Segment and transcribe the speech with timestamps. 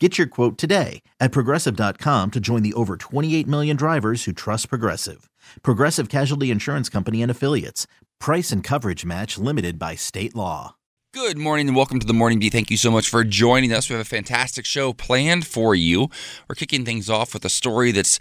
[0.00, 4.68] Get your quote today at progressive.com to join the over 28 million drivers who trust
[4.68, 5.30] Progressive.
[5.62, 7.86] Progressive Casualty Insurance Company and Affiliates.
[8.18, 10.74] Price and coverage match limited by state law.
[11.12, 12.50] Good morning and welcome to the Morning Beat.
[12.50, 13.88] Thank you so much for joining us.
[13.88, 16.08] We have a fantastic show planned for you.
[16.48, 18.18] We're kicking things off with a story that's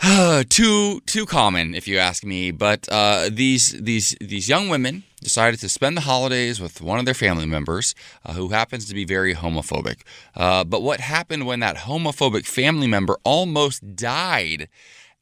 [0.48, 2.50] too too common, if you ask me.
[2.50, 7.04] But uh, these these these young women decided to spend the holidays with one of
[7.04, 10.02] their family members uh, who happens to be very homophobic.
[10.36, 14.68] Uh, but what happened when that homophobic family member almost died?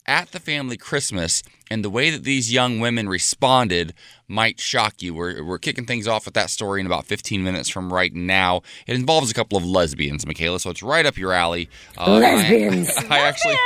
[0.04, 3.94] At the family Christmas, and the way that these young women responded
[4.32, 5.14] might shock you.
[5.14, 8.62] We're, we're kicking things off with that story in about 15 minutes from right now.
[8.86, 11.68] It involves a couple of lesbians, Michaela, so it's right up your alley.
[11.98, 12.90] Uh, lesbians.
[12.96, 13.56] I, I actually.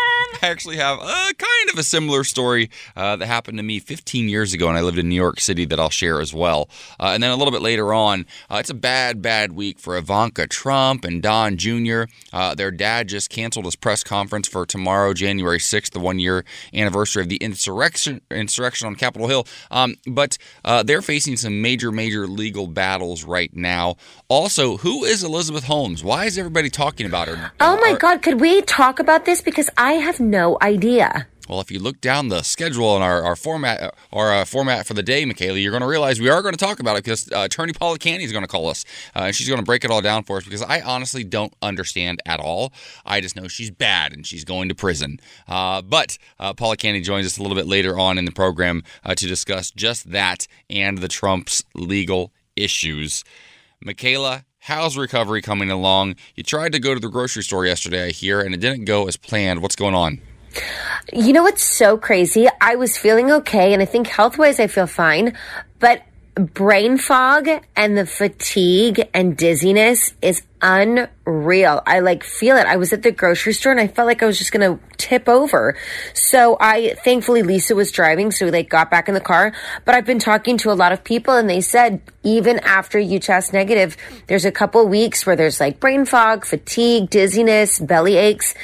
[0.42, 4.28] I actually have a kind of a similar story uh, that happened to me 15
[4.28, 6.68] years ago, and I lived in New York City that I'll share as well.
[7.00, 9.96] Uh, and then a little bit later on, uh, it's a bad, bad week for
[9.96, 12.02] Ivanka Trump and Don Jr.
[12.32, 16.44] Uh, their dad just canceled his press conference for tomorrow, January 6th, the one year
[16.74, 19.46] anniversary of the insurrection, insurrection on Capitol Hill.
[19.70, 23.96] Um, but uh, they're facing some major, major legal battles right now.
[24.28, 26.02] Also, who is Elizabeth Holmes?
[26.02, 27.52] Why is everybody talking about her?
[27.60, 29.40] Oh my God, could we talk about this?
[29.40, 31.26] Because I have no idea.
[31.48, 34.94] Well, if you look down the schedule and our, our format our uh, format for
[34.94, 37.30] the day, Michaela, you're going to realize we are going to talk about it because
[37.30, 38.84] uh, Attorney Paula Canny is going to call us
[39.14, 41.54] uh, and she's going to break it all down for us because I honestly don't
[41.62, 42.72] understand at all.
[43.04, 45.20] I just know she's bad and she's going to prison.
[45.46, 48.82] Uh, but uh, Paula Canny joins us a little bit later on in the program
[49.04, 53.22] uh, to discuss just that and the Trump's legal issues.
[53.80, 56.16] Michaela, How's recovery coming along?
[56.34, 59.06] You tried to go to the grocery store yesterday, I hear, and it didn't go
[59.06, 59.62] as planned.
[59.62, 60.20] What's going on?
[61.12, 62.48] You know what's so crazy?
[62.60, 65.36] I was feeling okay, and I think health wise I feel fine,
[65.78, 66.02] but
[66.36, 71.82] brain fog and the fatigue and dizziness is unreal.
[71.86, 72.66] I like feel it.
[72.66, 74.82] I was at the grocery store and I felt like I was just going to
[74.98, 75.78] tip over.
[76.12, 79.54] So I thankfully Lisa was driving, so we like got back in the car.
[79.86, 83.18] But I've been talking to a lot of people and they said even after you
[83.18, 88.54] test negative, there's a couple weeks where there's like brain fog, fatigue, dizziness, belly aches,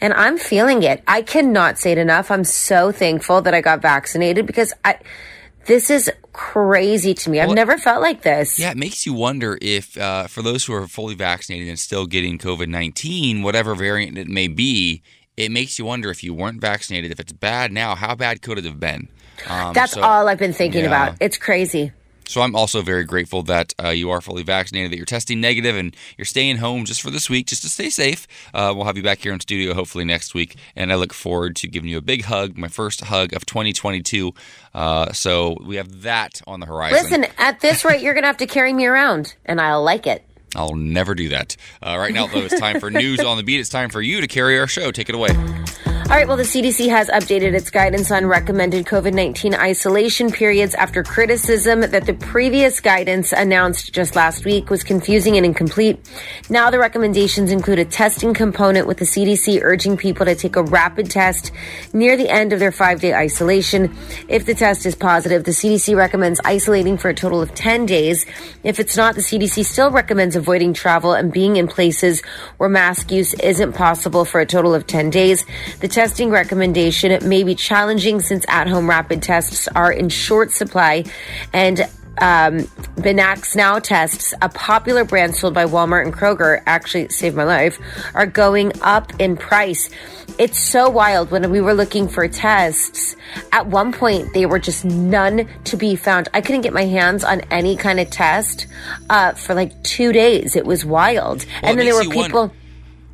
[0.00, 1.02] and I'm feeling it.
[1.06, 2.30] I cannot say it enough.
[2.30, 4.98] I'm so thankful that I got vaccinated because I
[5.68, 7.40] this is crazy to me.
[7.40, 8.58] I've well, never felt like this.
[8.58, 12.06] Yeah, it makes you wonder if, uh, for those who are fully vaccinated and still
[12.06, 15.02] getting COVID 19, whatever variant it may be,
[15.36, 18.58] it makes you wonder if you weren't vaccinated, if it's bad now, how bad could
[18.58, 19.08] it have been?
[19.46, 20.86] Um, That's so, all I've been thinking yeah.
[20.88, 21.16] about.
[21.20, 21.92] It's crazy.
[22.28, 25.76] So I'm also very grateful that uh, you are fully vaccinated, that you're testing negative,
[25.76, 28.28] and you're staying home just for this week, just to stay safe.
[28.52, 31.56] Uh, we'll have you back here in studio hopefully next week, and I look forward
[31.56, 34.34] to giving you a big hug, my first hug of 2022.
[34.74, 37.02] Uh, so we have that on the horizon.
[37.02, 40.06] Listen, at this rate, you're going to have to carry me around, and I'll like
[40.06, 40.22] it.
[40.54, 41.56] I'll never do that.
[41.82, 43.60] Uh, right now, though, it's time for news on the beat.
[43.60, 44.90] It's time for you to carry our show.
[44.90, 45.30] Take it away.
[46.08, 50.74] All right, well, the CDC has updated its guidance on recommended COVID 19 isolation periods
[50.74, 56.00] after criticism that the previous guidance announced just last week was confusing and incomplete.
[56.48, 60.62] Now the recommendations include a testing component with the CDC urging people to take a
[60.62, 61.52] rapid test
[61.92, 63.94] near the end of their five day isolation.
[64.28, 68.24] If the test is positive, the CDC recommends isolating for a total of 10 days.
[68.64, 72.22] If it's not, the CDC still recommends avoiding travel and being in places
[72.56, 75.44] where mask use isn't possible for a total of 10 days.
[75.80, 81.04] The testing recommendation may be challenging since at home rapid tests are in short supply
[81.52, 81.80] and
[82.18, 82.58] um,
[82.98, 87.80] Binax Now tests, a popular brand sold by Walmart and Kroger, actually saved my life,
[88.14, 89.90] are going up in price.
[90.38, 91.32] It's so wild.
[91.32, 93.16] When we were looking for tests,
[93.52, 96.28] at one point they were just none to be found.
[96.32, 98.68] I couldn't get my hands on any kind of test
[99.10, 100.54] uh, for like two days.
[100.54, 101.44] It was wild.
[101.44, 102.40] Well, and then there were people.
[102.40, 102.54] Wonder-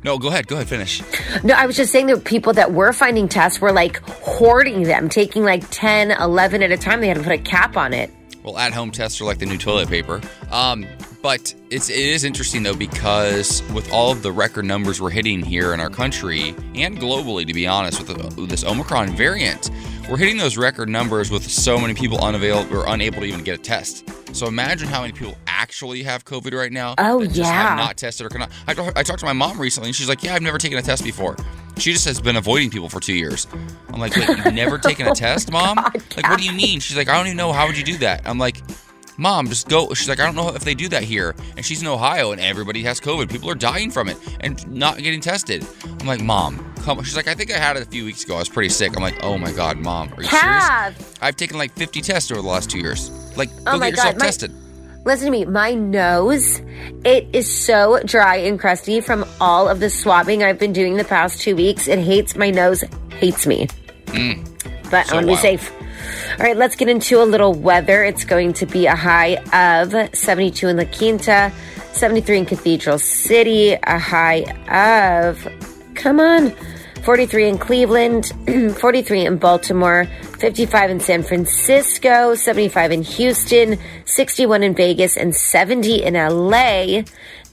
[0.05, 0.45] No, go ahead.
[0.45, 0.67] Go ahead.
[0.67, 1.01] Finish.
[1.43, 5.09] No, I was just saying that people that were finding tests were like hoarding them,
[5.09, 7.01] taking like 10, 11 at a time.
[7.01, 8.11] They had to put a cap on it.
[8.43, 10.21] Well, at-home tests are like the new toilet paper.
[10.51, 10.85] Um,
[11.25, 15.41] but it's it is interesting though because with all of the record numbers we're hitting
[15.41, 19.71] here in our country and globally, to be honest, with, the, with this Omicron variant,
[20.07, 23.57] we're hitting those record numbers with so many people unavailable or unable to even get
[23.57, 24.07] a test.
[24.35, 26.93] So imagine how many people actually have COVID right now.
[26.99, 27.69] Oh, that just yeah.
[27.69, 28.51] have not tested or cannot.
[28.67, 30.83] I, I talked to my mom recently, and she's like, "Yeah, I've never taken a
[30.83, 31.37] test before."
[31.79, 33.47] She just has been avoiding people for two years.
[33.91, 35.77] I'm like, "Wait, you've never taken a oh test, mom?
[35.77, 37.51] like, what do you mean?" She's like, "I don't even know.
[37.51, 38.61] How would you do that?" I'm like.
[39.17, 39.93] Mom, just go.
[39.93, 41.35] She's like, I don't know if they do that here.
[41.55, 43.29] And she's in Ohio and everybody has COVID.
[43.31, 45.65] People are dying from it and not getting tested.
[45.99, 48.35] I'm like, Mom, come She's like, I think I had it a few weeks ago.
[48.35, 48.95] I was pretty sick.
[48.97, 50.11] I'm like, oh my God, Mom.
[50.17, 50.95] Are you Have.
[50.97, 51.13] serious?
[51.21, 53.09] I've taken like 50 tests over the last two years.
[53.37, 54.51] Like, Oh go my get yourself God, my- tested.
[55.05, 56.61] Listen to me, my nose,
[57.03, 61.03] it is so dry and crusty from all of the swabbing I've been doing the
[61.03, 61.87] past two weeks.
[61.87, 63.67] It hates my nose, hates me.
[64.07, 65.05] but I Mm.
[65.07, 65.71] So want to be safe.
[66.37, 68.03] All right, let's get into a little weather.
[68.03, 71.51] It's going to be a high of 72 in La Quinta,
[71.93, 75.47] 73 in Cathedral City, a high of,
[75.95, 76.51] come on,
[77.03, 78.31] 43 in Cleveland,
[78.79, 80.05] 43 in Baltimore,
[80.39, 87.03] 55 in San Francisco, 75 in Houston, 61 in Vegas, and 70 in LA.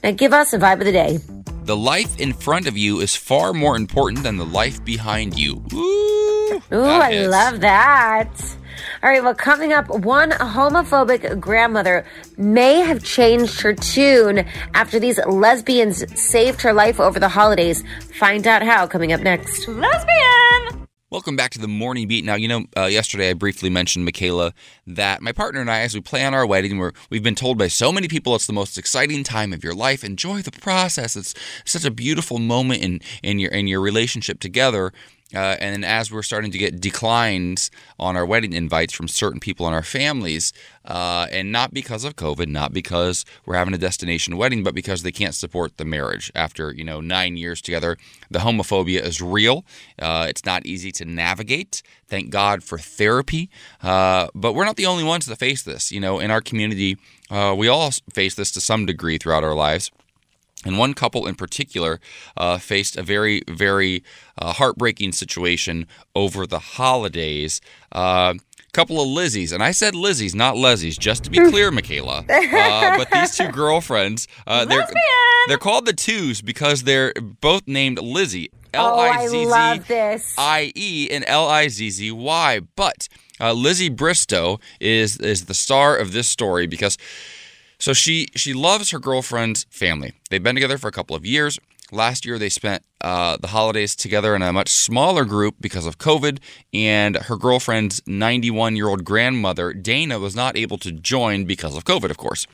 [0.03, 1.42] Now give us a vibe of the day.
[1.63, 5.63] The life in front of you is far more important than the life behind you.
[5.73, 7.31] Ooh, Ooh, I hits.
[7.31, 8.57] love that.
[9.01, 12.05] All right, well, coming up, one homophobic grandmother
[12.37, 17.81] may have changed her tune after these lesbians saved her life over the holidays.
[18.19, 19.65] Find out how coming up next.
[19.67, 20.82] Lesbian!
[21.13, 22.25] Welcome back to the morning beat.
[22.25, 24.51] Now, you know, uh, yesterday I briefly mentioned, Michaela,
[24.87, 27.67] that my partner and I, as we plan our wedding, we're, we've been told by
[27.67, 30.03] so many people it's the most exciting time of your life.
[30.03, 31.15] Enjoy the process.
[31.15, 34.91] It's such a beautiful moment in, in your in your relationship together.
[35.33, 39.67] Uh, and as we're starting to get declines on our wedding invites from certain people
[39.67, 40.53] in our families,
[40.85, 45.03] uh, and not because of COVID, not because we're having a destination wedding, but because
[45.03, 47.97] they can't support the marriage after you know nine years together.
[48.29, 49.65] The homophobia is real.
[49.99, 51.81] Uh, it's not easy to navigate.
[52.07, 53.49] Thank God for therapy,
[53.81, 55.91] uh, but we're not the only ones that face this.
[55.91, 56.97] You know, in our community,
[57.29, 59.91] uh, we all face this to some degree throughout our lives.
[60.65, 61.99] And one couple in particular
[62.37, 64.03] uh, faced a very, very
[64.37, 67.59] uh, heartbreaking situation over the holidays.
[67.91, 68.35] Uh,
[68.73, 72.25] couple of Lizzies, and I said Lizzies, not Leslie's, just to be clear, Michaela.
[72.27, 74.87] Uh, but these two girlfriends, uh, they're
[75.47, 78.49] they're called the twos because they're both named Lizzie.
[78.73, 80.33] L Oh, I I Z Z love this.
[80.37, 82.61] I E and L I Z Z Y.
[82.75, 83.07] But
[83.39, 86.97] uh, Lizzie Bristow is is the star of this story because
[87.83, 90.13] so she she loves her girlfriend's family.
[90.29, 91.59] They've been together for a couple of years.
[91.91, 95.97] Last year they spent uh, the holidays together in a much smaller group because of
[95.97, 96.39] COVID,
[96.73, 101.83] and her girlfriend's 91 year old grandmother Dana was not able to join because of
[101.83, 102.47] COVID, of course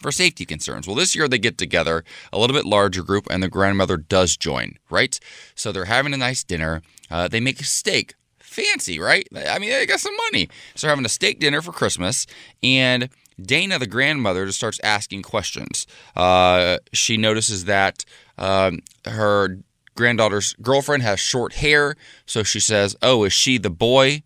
[0.00, 0.86] for safety concerns.
[0.86, 4.36] Well, this year they get together, a little bit larger group, and the grandmother does
[4.36, 5.18] join, right?
[5.54, 6.82] So they're having a nice dinner.
[7.10, 8.14] Uh, they make a steak.
[8.38, 9.26] Fancy, right?
[9.34, 10.48] I mean, they got some money.
[10.74, 12.26] So they're having a steak dinner for Christmas,
[12.62, 13.08] and
[13.40, 15.86] Dana, the grandmother, just starts asking questions.
[16.14, 18.04] Uh, she notices that
[18.38, 19.58] um, her
[19.94, 24.22] granddaughter's girlfriend has short hair, so she says, "Oh, is she the boy?"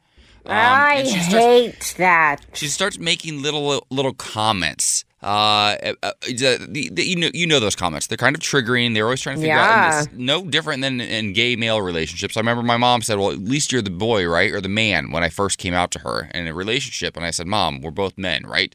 [0.47, 2.47] Um, I she starts- hate that.
[2.55, 5.05] she starts making little little comments.
[5.23, 8.07] Uh, uh, the, the, the- you know you know those comments.
[8.07, 8.95] They're kind of triggering.
[8.95, 9.69] They're always trying to figure out.
[9.69, 9.99] Yeah.
[10.00, 12.37] And it's no different than in gay male relationships.
[12.37, 15.11] I remember my mom said, "Well, at least you're the boy, right, or the man."
[15.11, 17.91] When I first came out to her in a relationship, and I said, "Mom, we're
[17.91, 18.75] both men, right?"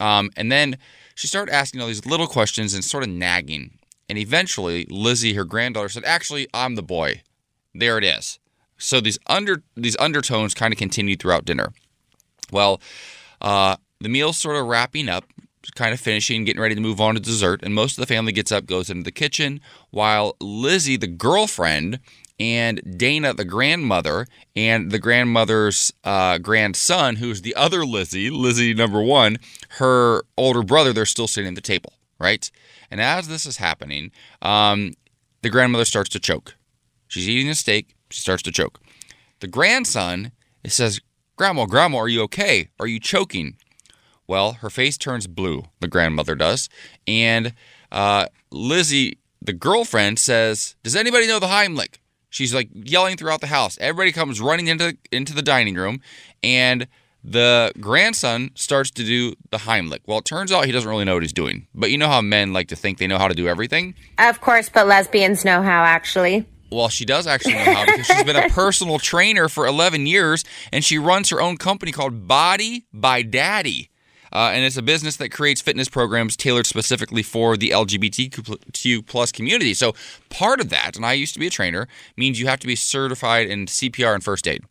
[0.00, 0.78] Um, and then
[1.14, 3.78] she started asking all these little questions and sort of nagging.
[4.08, 7.22] And eventually, Lizzie, her granddaughter, said, "Actually, I'm the boy."
[7.72, 8.38] There it is.
[8.78, 11.72] So these under these undertones kind of continued throughout dinner.
[12.50, 12.80] Well,
[13.40, 15.24] uh, the meal's sort of wrapping up,
[15.70, 18.32] kind of finishing, getting ready to move on to dessert, and most of the family
[18.32, 22.00] gets up, goes into the kitchen, while Lizzie, the girlfriend,
[22.38, 29.02] and Dana, the grandmother, and the grandmother's uh, grandson, who's the other Lizzie, Lizzie number
[29.02, 29.38] one,
[29.78, 32.50] her older brother, they're still sitting at the table, right?
[32.90, 34.10] And as this is happening,
[34.42, 34.94] um,
[35.42, 36.56] the grandmother starts to choke.
[37.06, 37.94] She's eating a steak.
[38.10, 38.80] She starts to choke.
[39.40, 40.32] The grandson
[40.66, 41.00] says,
[41.36, 42.68] Grandma, Grandma, are you okay?
[42.78, 43.56] Are you choking?
[44.26, 46.68] Well, her face turns blue, the grandmother does.
[47.06, 47.52] And
[47.92, 51.96] uh, Lizzie, the girlfriend, says, Does anybody know the Heimlich?
[52.30, 53.78] She's like yelling throughout the house.
[53.80, 56.00] Everybody comes running into, into the dining room.
[56.42, 56.86] And
[57.22, 60.00] The grandson starts to do the Heimlich.
[60.06, 61.68] Well, it turns out he doesn't really know what he's doing.
[61.74, 63.94] But you know how men like to think they know how to do everything?
[64.18, 66.44] Of course, but lesbians know how, actually.
[66.70, 70.44] Well, she does actually know how because she's been a personal trainer for 11 years
[70.72, 73.90] and she runs her own company called Body by Daddy.
[74.34, 79.32] Uh, and it's a business that creates fitness programs tailored specifically for the LGBTQ plus
[79.32, 79.74] community.
[79.74, 79.94] So
[80.28, 81.86] part of that, and I used to be a trainer,
[82.16, 84.64] means you have to be certified in CPR and first aid.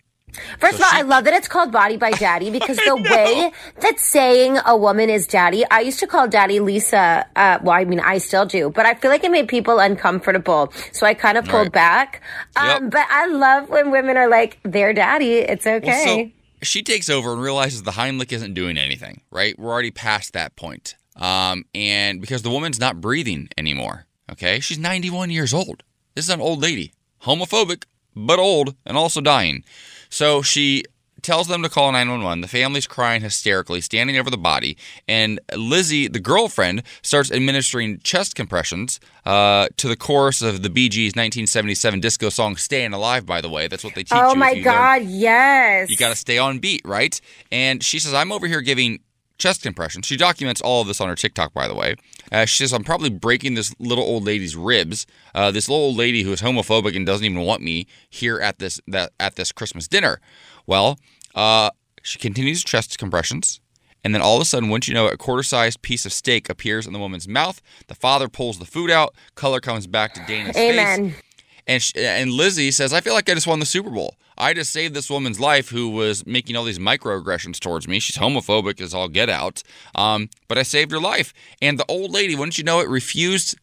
[0.60, 2.96] First so of all, she, I love that it's called Body by Daddy because the
[2.96, 3.52] way
[3.82, 7.26] that saying a woman is daddy, I used to call daddy Lisa.
[7.36, 10.74] Uh, well, I mean, I still do, but I feel like it made people uncomfortable.
[10.92, 11.72] So I kind of pulled right.
[11.72, 12.22] back.
[12.56, 12.92] Um, yep.
[12.92, 15.36] But I love when women are like, their daddy.
[15.36, 15.86] It's okay.
[15.88, 19.58] Well, so she takes over and realizes the Heimlich isn't doing anything, right?
[19.58, 20.96] We're already past that point.
[21.16, 24.60] Um, and because the woman's not breathing anymore, okay?
[24.60, 25.84] She's 91 years old.
[26.16, 26.94] This is an old lady,
[27.24, 27.84] homophobic,
[28.16, 29.64] but old and also dying.
[30.10, 30.84] So she
[31.24, 32.42] tells them to call 911.
[32.42, 34.78] The family's crying hysterically, standing over the body.
[35.08, 40.90] And Lizzie, the girlfriend, starts administering chest compressions uh, to the chorus of the Bee
[40.90, 44.32] Gees' 1977 disco song "Staying Alive." By the way, that's what they teach oh you.
[44.32, 45.02] Oh my God!
[45.02, 45.12] Learn.
[45.12, 45.90] Yes.
[45.90, 47.20] You got to stay on beat, right?
[47.52, 49.00] And she says, "I'm over here giving."
[49.40, 50.06] Chest compressions.
[50.06, 51.96] She documents all of this on her TikTok, by the way.
[52.32, 55.06] Uh, she says, I'm probably breaking this little old lady's ribs.
[55.34, 58.60] Uh, this little old lady who is homophobic and doesn't even want me here at
[58.60, 60.22] this that at this Christmas dinner.
[60.66, 60.98] Well,
[61.36, 61.70] uh,
[62.02, 63.60] she continues chest compressions.
[64.04, 66.12] And then all of a sudden, once you know it, a quarter sized piece of
[66.12, 67.62] steak appears in the woman's mouth.
[67.88, 69.16] The father pulls the food out.
[69.36, 71.12] Color comes back to Dana's Amen.
[71.12, 71.22] face.
[71.66, 74.18] And, she, and Lizzie says, I feel like I just won the Super Bowl.
[74.38, 78.00] I just saved this woman's life who was making all these microaggressions towards me.
[78.00, 79.64] She's homophobic as all get out.
[79.96, 81.34] Um, but I saved her life.
[81.62, 83.56] And the old lady, wouldn't you know it, refused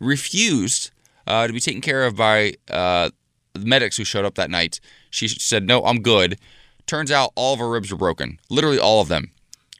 [0.00, 0.90] refused
[1.26, 3.10] uh, to be taken care of by uh,
[3.54, 4.80] the medics who showed up that night.
[5.10, 6.38] She said, No, I'm good.
[6.88, 8.40] Turns out all of her ribs were broken.
[8.48, 9.30] Literally all of them.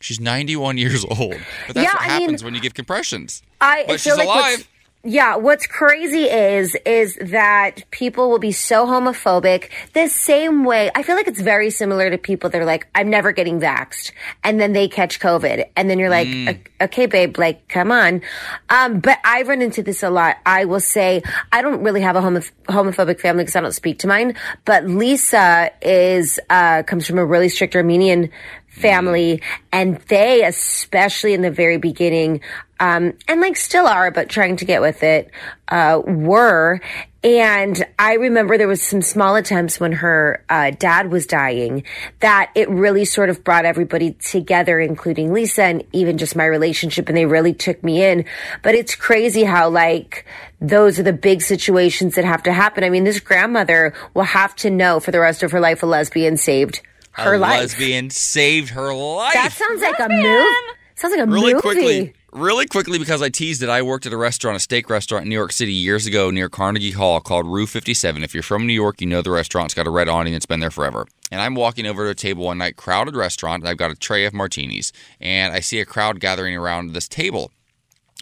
[0.01, 1.37] She's 91 years old.
[1.67, 3.43] But that's yeah, what I happens mean, when you give compressions.
[3.61, 4.69] I but she's like alive.
[5.05, 10.91] Yeah, what's crazy is is that people will be so homophobic the same way.
[10.93, 14.11] I feel like it's very similar to people that are like, "I'm never getting vaxxed,"
[14.43, 16.59] and then they catch COVID, and then you're like, mm.
[16.81, 18.23] "Okay, babe, like, come on."
[18.71, 20.39] Um, but I run into this a lot.
[20.45, 24.01] I will say I don't really have a homo- homophobic family because I don't speak
[24.01, 28.31] to mine, but Lisa is uh, comes from a really strict Armenian
[28.79, 29.43] family
[29.73, 32.41] and they especially in the very beginning
[32.81, 35.31] um, and like still are, but trying to get with it,
[35.69, 36.81] uh, were.
[37.25, 41.83] And I remember there was some small attempts when her uh, dad was dying
[42.21, 47.09] that it really sort of brought everybody together, including Lisa and even just my relationship.
[47.09, 48.25] And they really took me in.
[48.63, 50.25] But it's crazy how like
[50.61, 52.85] those are the big situations that have to happen.
[52.85, 55.87] I mean, this grandmother will have to know for the rest of her life a
[55.87, 56.83] lesbian saved
[57.25, 57.61] her a life.
[57.61, 59.35] Lesbian saved her life.
[59.35, 60.21] That sounds like lesbian.
[60.21, 60.55] a move.
[60.95, 61.63] Sounds like a really movie.
[61.63, 65.25] quickly really quickly because I teased it, I worked at a restaurant, a steak restaurant
[65.25, 68.23] in New York City years ago near Carnegie Hall called Rue 57.
[68.23, 70.35] If you're from New York, you know the restaurant's got a red awning.
[70.35, 71.07] It's been there forever.
[71.31, 73.63] And I'm walking over to a table one night, crowded restaurant.
[73.63, 77.09] And I've got a tray of martinis, and I see a crowd gathering around this
[77.09, 77.51] table.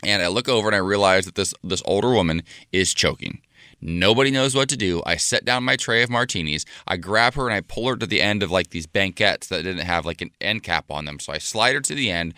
[0.03, 3.41] And I look over and I realize that this this older woman is choking.
[3.81, 5.03] Nobody knows what to do.
[5.05, 6.65] I set down my tray of martinis.
[6.87, 9.63] I grab her and I pull her to the end of like these banquettes that
[9.63, 11.19] didn't have like an end cap on them.
[11.21, 12.35] So I slide her to the end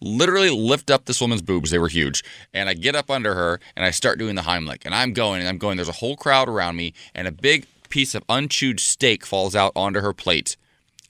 [0.00, 1.70] literally lift up this woman's boobs.
[1.70, 2.22] They were huge.
[2.52, 4.84] And I get up under her and I start doing the Heimlich.
[4.84, 5.76] And I'm going and I'm going.
[5.76, 9.72] There's a whole crowd around me, and a big piece of unchewed steak falls out
[9.76, 10.56] onto her plate.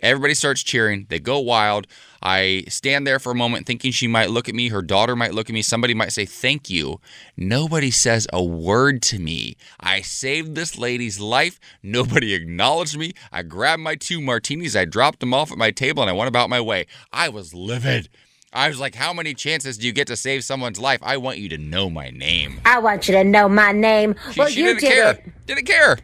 [0.01, 1.07] Everybody starts cheering.
[1.09, 1.87] They go wild.
[2.23, 4.69] I stand there for a moment thinking she might look at me.
[4.69, 5.63] Her daughter might look at me.
[5.63, 7.01] Somebody might say thank you.
[7.37, 9.57] Nobody says a word to me.
[9.79, 11.61] I saved this lady's life.
[11.83, 13.13] Nobody acknowledged me.
[13.31, 14.75] I grabbed my two martinis.
[14.75, 16.87] I dropped them off at my table and I went about my way.
[17.13, 18.09] I was livid.
[18.53, 21.01] I was like, how many chances do you get to save someone's life?
[21.03, 22.61] I want you to know my name.
[22.65, 24.15] I want you to know my name.
[24.33, 25.11] She, well, she you didn't did care.
[25.13, 25.47] it.
[25.47, 25.99] Didn't care.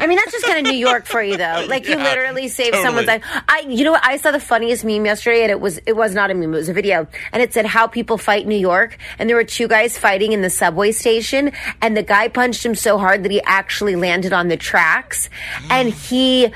[0.00, 1.66] I mean, that's just kind of New York for you, though.
[1.68, 2.84] Like you literally saved totally.
[2.84, 3.24] someone's life.
[3.48, 4.04] I, you know what?
[4.04, 6.56] I saw the funniest meme yesterday, and it was it was not a meme; it
[6.56, 8.96] was a video, and it said how people fight New York.
[9.18, 12.74] And there were two guys fighting in the subway station, and the guy punched him
[12.74, 15.28] so hard that he actually landed on the tracks,
[15.68, 16.52] and he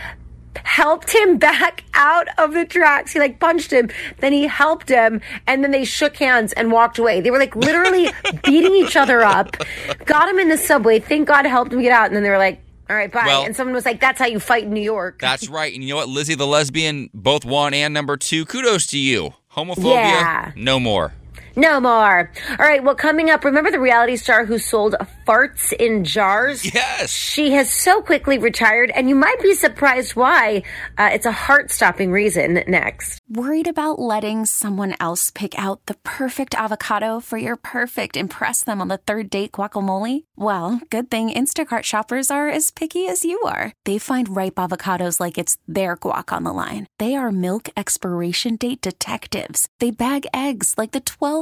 [0.65, 3.13] helped him back out of the tracks.
[3.13, 6.99] He like punched him, then he helped him, and then they shook hands and walked
[6.99, 7.21] away.
[7.21, 8.11] They were like literally
[8.45, 9.57] beating each other up.
[10.05, 11.01] Got him in the subway.
[11.01, 12.61] Thank God helped him get out, and then they were like.
[12.93, 13.23] All right, bye.
[13.25, 15.73] Well- and someone was like, "That's how you fight in New York." That's right.
[15.73, 16.11] And you know what?
[16.11, 18.45] Lizzie the lesbian, both one and number two.
[18.45, 19.33] Kudos to you.
[19.57, 20.53] Homophobia, Yeah.
[20.57, 21.15] no more.
[21.57, 22.31] No more.
[22.51, 22.83] All right.
[22.83, 26.63] Well, coming up, remember the reality star who sold farts in jars?
[26.73, 27.11] Yes.
[27.11, 30.63] She has so quickly retired, and you might be surprised why.
[30.97, 33.21] Uh, it's a heart stopping reason next.
[33.29, 38.81] Worried about letting someone else pick out the perfect avocado for your perfect impress them
[38.81, 40.25] on the third date guacamole?
[40.37, 43.73] Well, good thing Instacart shoppers are as picky as you are.
[43.85, 46.87] They find ripe avocados like it's their guac on the line.
[46.99, 49.69] They are milk expiration date detectives.
[49.79, 51.42] They bag eggs like the 12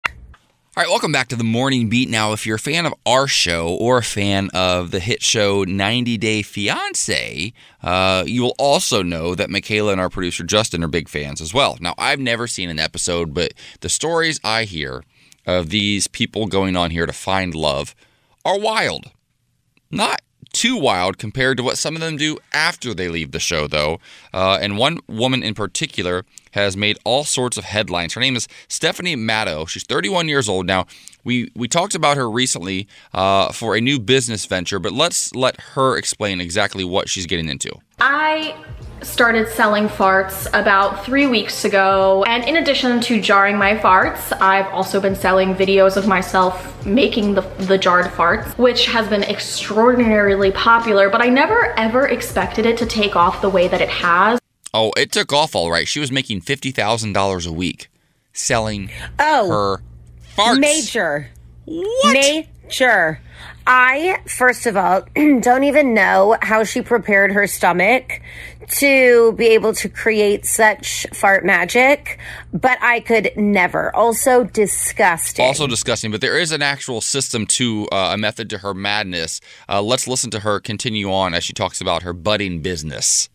[0.73, 2.09] All right, welcome back to the Morning Beat.
[2.09, 5.65] Now, if you're a fan of our show or a fan of the hit show
[5.65, 7.51] 90 Day Fiance,
[7.83, 11.53] uh, you will also know that Michaela and our producer Justin are big fans as
[11.53, 11.77] well.
[11.81, 15.03] Now, I've never seen an episode, but the stories I hear
[15.45, 17.93] of these people going on here to find love
[18.45, 19.11] are wild.
[19.91, 20.21] Not
[20.53, 23.99] too wild compared to what some of them do after they leave the show, though.
[24.33, 28.13] Uh, and one woman in particular has made all sorts of headlines.
[28.13, 29.65] Her name is Stephanie Matto.
[29.65, 30.85] She's 31 years old now.
[31.23, 35.59] We we talked about her recently uh, for a new business venture, but let's let
[35.61, 37.71] her explain exactly what she's getting into.
[37.99, 38.55] I
[39.03, 42.23] started selling farts about three weeks ago.
[42.27, 47.33] And in addition to jarring my farts, I've also been selling videos of myself making
[47.35, 52.77] the, the jarred farts, which has been extraordinarily popular, but I never ever expected it
[52.77, 54.40] to take off the way that it has.
[54.73, 55.87] Oh, it took off all right.
[55.87, 57.89] She was making $50,000 a week
[58.33, 59.49] selling Oh.
[59.49, 59.83] her
[60.37, 60.59] farts.
[60.59, 61.29] Major.
[61.65, 62.13] What?
[62.13, 63.19] Major.
[63.67, 68.21] I, first of all, don't even know how she prepared her stomach
[68.69, 72.17] to be able to create such fart magic,
[72.53, 73.93] but I could never.
[73.93, 75.45] Also disgusting.
[75.45, 79.41] Also disgusting, but there is an actual system to uh, a method to her madness.
[79.67, 83.27] Uh, let's listen to her continue on as she talks about her budding business.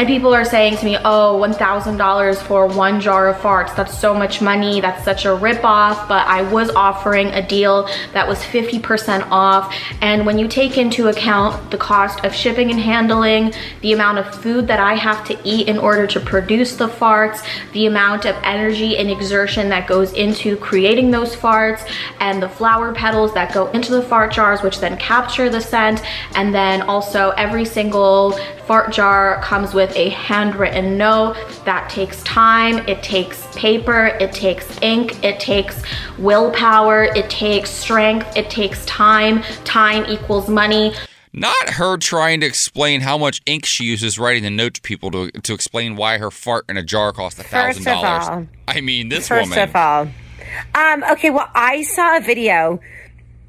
[0.00, 3.76] And people are saying to me, oh, $1,000 for one jar of farts.
[3.76, 4.80] That's so much money.
[4.80, 6.08] That's such a ripoff.
[6.08, 9.74] But I was offering a deal that was 50% off.
[10.00, 14.34] And when you take into account the cost of shipping and handling, the amount of
[14.34, 18.36] food that I have to eat in order to produce the farts, the amount of
[18.42, 21.86] energy and exertion that goes into creating those farts,
[22.20, 26.02] and the flower petals that go into the fart jars, which then capture the scent,
[26.36, 32.78] and then also every single fart jar comes with a handwritten note that takes time,
[32.88, 35.82] it takes paper, it takes ink, it takes
[36.18, 39.42] willpower, it takes strength, it takes time.
[39.64, 40.92] Time equals money.
[41.32, 45.10] Not her trying to explain how much ink she uses writing the note to people
[45.12, 48.26] to, to explain why her fart in a jar costs a thousand First of all-
[48.26, 48.46] dollars.
[48.68, 49.68] I mean, this First woman.
[49.68, 50.08] of all,
[50.74, 52.80] um, okay, well, I saw a video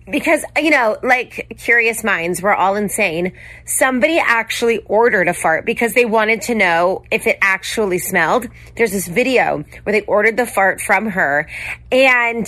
[0.10, 3.34] because, you know, like curious minds, we're all insane.
[3.66, 8.48] Somebody actually ordered a fart because they wanted to know if it actually smelled.
[8.76, 11.48] There's this video where they ordered the fart from her
[11.92, 12.48] and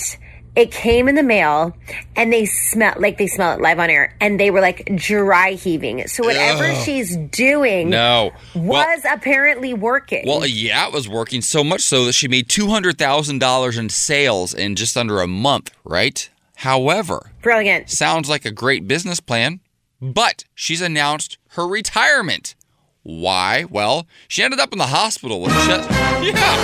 [0.56, 1.76] it came in the mail
[2.14, 5.52] and they smell like they smell it live on air and they were like dry
[5.52, 6.06] heaving.
[6.06, 6.84] So whatever Ugh.
[6.84, 8.30] she's doing No.
[8.54, 10.24] Well- was apparently working.
[10.26, 14.76] Well, yeah, it was working so much so that she made $200,000 in sales in
[14.76, 16.28] just under a month, right?
[16.64, 17.90] However, Brilliant.
[17.90, 19.60] sounds like a great business plan,
[20.00, 22.54] but she's announced her retirement.
[23.02, 23.66] Why?
[23.68, 25.90] Well, she ended up in the hospital with chest.
[26.24, 26.54] Yeah.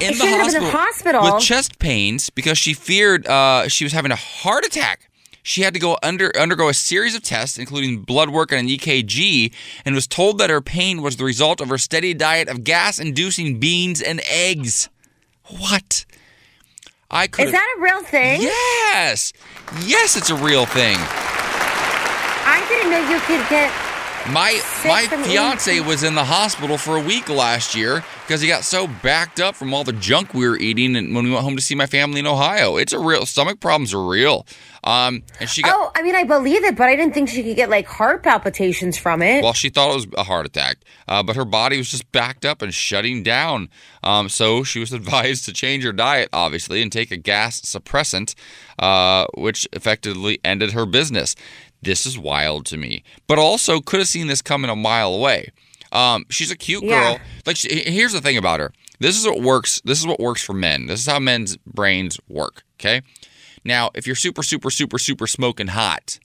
[0.00, 1.22] In She ended up in the hospital?
[1.22, 5.10] with chest pains because she feared uh, she was having a heart attack.
[5.42, 8.68] She had to go under undergo a series of tests, including blood work and an
[8.74, 9.52] EKG,
[9.84, 13.60] and was told that her pain was the result of her steady diet of gas-inducing
[13.60, 14.88] beans and eggs.
[15.60, 16.06] What?
[17.14, 17.46] I could.
[17.46, 18.42] Is that a real thing?
[18.42, 19.32] Yes,
[19.86, 20.96] yes, it's a real thing.
[22.46, 23.72] I didn't know you could get.
[24.26, 28.48] My my fiance eating- was in the hospital for a week last year because he
[28.48, 31.42] got so backed up from all the junk we were eating, and when we went
[31.44, 34.46] home to see my family in Ohio, it's a real stomach problems are real.
[34.84, 37.42] Um, and she got Oh, I mean, I believe it, but I didn't think she
[37.42, 39.42] could get like heart palpitations from it.
[39.42, 40.76] well, she thought it was a heart attack,
[41.08, 43.70] uh, but her body was just backed up and shutting down.
[44.02, 48.34] Um, so she was advised to change her diet, obviously, and take a gas suppressant,
[48.78, 51.34] uh, which effectively ended her business.
[51.80, 55.50] This is wild to me, but also could have seen this coming a mile away.
[55.92, 57.14] Um, she's a cute Yeah.
[57.14, 57.20] girl.
[57.46, 58.72] Like, she, here's the thing about her.
[59.00, 59.80] This is what works.
[59.84, 60.86] This is what works for men.
[60.86, 62.64] This is how men's brains work.
[62.80, 63.00] Okay.
[63.64, 66.18] Now, if you're super, super, super, super smoking hot,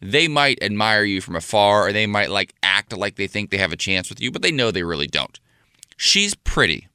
[0.00, 3.58] they might admire you from afar or they might like act like they think they
[3.58, 5.40] have a chance with you, but they know they really don't.
[5.96, 6.88] She's pretty,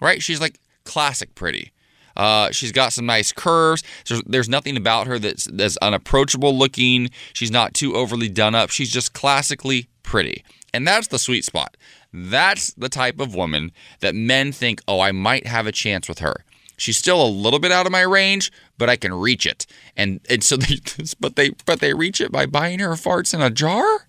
[0.00, 0.22] right?
[0.22, 1.72] She's like classic pretty.
[2.16, 3.82] Uh, she's got some nice curves.
[4.08, 7.10] There's, there's nothing about her that's, that's unapproachable looking.
[7.32, 8.70] She's not too overly done up.
[8.70, 10.44] She's just classically pretty.
[10.74, 11.76] And that's the sweet spot.
[12.12, 16.18] That's the type of woman that men think, oh, I might have a chance with
[16.18, 16.44] her.
[16.76, 19.66] She's still a little bit out of my range, but I can reach it.
[19.96, 20.78] And and so they
[21.20, 24.08] but they but they reach it by buying her farts in a jar?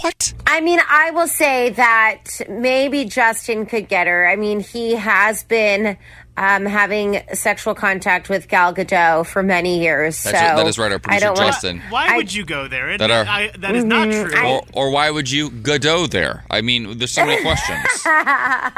[0.00, 0.32] What?
[0.46, 4.28] I mean, I will say that maybe Justin could get her.
[4.28, 5.96] I mean, he has been
[6.38, 10.22] um, having sexual contact with Gal Gadot for many years.
[10.22, 11.82] That's so right- that is right, our I producer don't want- Justin.
[11.90, 12.90] Why I- would you go there?
[12.90, 14.28] It, That are- I, that is not Mm-hmm.
[14.30, 14.46] true.
[14.48, 16.44] Or, or why would you Godot there?
[16.50, 17.82] I mean, there's so many questions.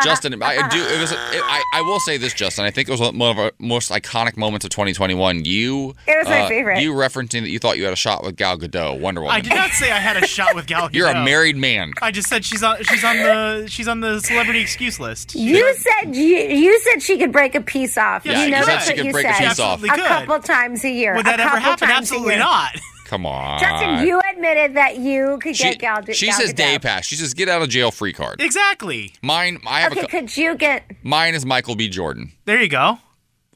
[0.03, 0.79] Justin, I do.
[0.83, 1.13] It was.
[1.13, 2.65] It, I, I will say this, Justin.
[2.65, 5.45] I think it was one of our most iconic moments of 2021.
[5.45, 5.95] You.
[6.09, 6.81] It was my uh, favorite.
[6.81, 9.37] You referencing that you thought you had a shot with Gal Gadot, Wonder Woman.
[9.37, 10.95] I did not say I had a shot with Gal Gadot.
[10.95, 11.93] You're a married man.
[12.03, 12.83] I just said she's on.
[12.85, 13.67] She's on the.
[13.69, 15.35] She's on the celebrity excuse list.
[15.35, 18.25] You said you, you said she could break a piece off.
[18.25, 19.49] Yeah, you you know said that's what you break a said.
[19.49, 19.83] piece off.
[19.83, 21.15] A couple times a year.
[21.15, 21.91] Would a that ever couple happen?
[21.91, 22.77] Absolutely not.
[23.07, 23.59] Come on.
[23.59, 26.05] Justin, you admitted that you could She, get Gal.
[26.13, 26.57] she Gal says Gadot.
[26.57, 27.05] day pass.
[27.07, 28.41] She says get out of jail free card.
[28.41, 29.13] Exactly.
[29.21, 29.61] Mine.
[29.67, 30.05] I have Okay, a.
[30.05, 30.85] co- could you get?
[31.03, 31.89] Mine is Michael B.
[31.89, 32.99] Jordan There you go.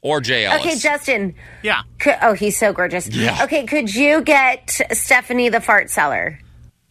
[0.02, 0.61] or Jay Ellis.
[0.61, 1.35] Okay, Justin.
[1.62, 1.83] Yeah.
[2.00, 3.07] Could, oh, he's so gorgeous.
[3.09, 3.44] Yeah.
[3.44, 6.40] Okay, could you get Stephanie the fart seller?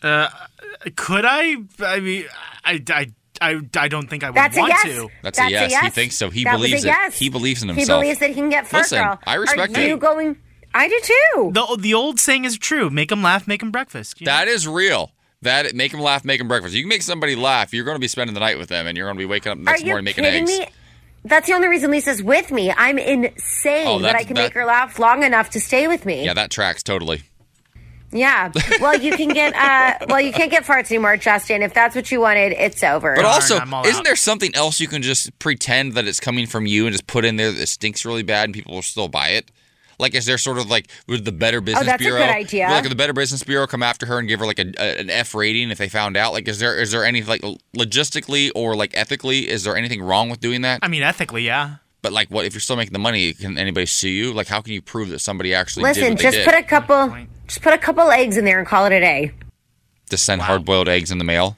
[0.01, 0.29] Uh,
[0.95, 1.57] Could I?
[1.79, 2.25] I mean,
[2.63, 3.11] I, I,
[3.43, 4.83] I, I don't think I would That's a want yes.
[4.83, 5.09] to.
[5.21, 5.75] That's a yes.
[5.81, 6.29] He thinks so.
[6.29, 6.87] He That was a believes it.
[6.87, 7.17] yes.
[7.19, 8.01] He believes in himself.
[8.01, 9.19] He believes that he can get fart Listen, girl.
[9.25, 9.87] I respect Are it.
[9.87, 10.37] you going?
[10.73, 11.51] I do too.
[11.53, 12.89] The the old saying is true.
[12.89, 14.19] Make them laugh, make them breakfast.
[14.21, 14.31] you know?
[14.31, 15.11] That is real.
[15.43, 16.73] That make them laugh, make them breakfast.
[16.73, 17.73] You can make somebody laugh.
[17.73, 19.51] You're going to be spending the night with them, and you're going to be waking
[19.51, 20.49] up the next you morning making eggs.
[20.49, 20.65] me?
[21.25, 22.71] That's the only reason Lisa's with me.
[22.71, 26.05] I'm insane Oh, that I can that- make her laugh long enough to stay with
[26.05, 26.25] me.
[26.25, 27.21] Yeah, that tracks totally.
[28.13, 28.51] Yeah.
[28.79, 29.55] Well, you can get.
[29.55, 31.61] uh Well, you can't get farts anymore, Justin.
[31.63, 33.15] If that's what you wanted, it's over.
[33.15, 36.65] But also, I'm isn't there something else you can just pretend that it's coming from
[36.65, 39.29] you and just put in there that stinks really bad and people will still buy
[39.29, 39.49] it?
[39.99, 42.19] Like, is there sort of like would the Better Business Oh, that's a Bureau?
[42.19, 42.67] good idea.
[42.67, 45.09] Like, the Better Business Bureau come after her and give her like a, a- an
[45.09, 46.33] F rating if they found out?
[46.33, 47.41] Like, is there is there any like
[47.77, 50.79] logistically or like ethically is there anything wrong with doing that?
[50.81, 51.75] I mean, ethically, yeah.
[52.01, 53.33] But like, what if you're still making the money?
[53.33, 54.33] Can anybody sue you?
[54.33, 56.45] Like, how can you prove that somebody actually did Listen, what they just did?
[56.45, 57.15] put a couple.
[57.47, 59.31] Just put a couple eggs in there and call it a day.
[60.09, 61.57] to send hard boiled eggs in the mail?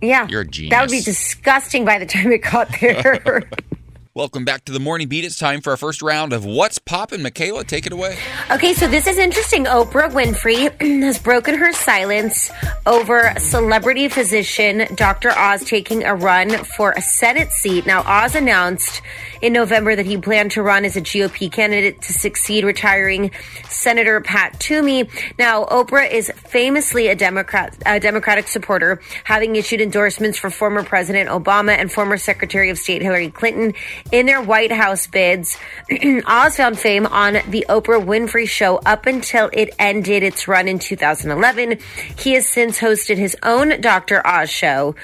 [0.00, 0.26] Yeah.
[0.28, 0.70] You're a genius.
[0.70, 3.42] That would be disgusting by the time it got there.
[4.14, 5.24] Welcome back to the morning beat.
[5.24, 7.22] It's time for our first round of What's Poppin'.
[7.22, 8.18] Michaela, take it away.
[8.50, 9.64] Okay, so this is interesting.
[9.64, 10.68] Oprah Winfrey
[11.02, 12.50] has broken her silence
[12.84, 15.30] over celebrity physician Dr.
[15.30, 17.86] Oz taking a run for a Senate seat.
[17.86, 19.00] Now, Oz announced
[19.40, 23.30] in November that he planned to run as a GOP candidate to succeed retiring
[23.70, 25.08] Senator Pat Toomey.
[25.38, 31.30] Now, Oprah is famously a Democrat, a Democratic supporter, having issued endorsements for former President
[31.30, 33.72] Obama and former Secretary of State Hillary Clinton
[34.10, 35.56] in their White House bids.
[36.26, 40.78] Oz found fame on the Oprah Winfrey Show up until it ended its run in
[40.78, 41.78] 2011.
[42.18, 44.26] He has since hosted his own Dr.
[44.26, 44.94] Oz show.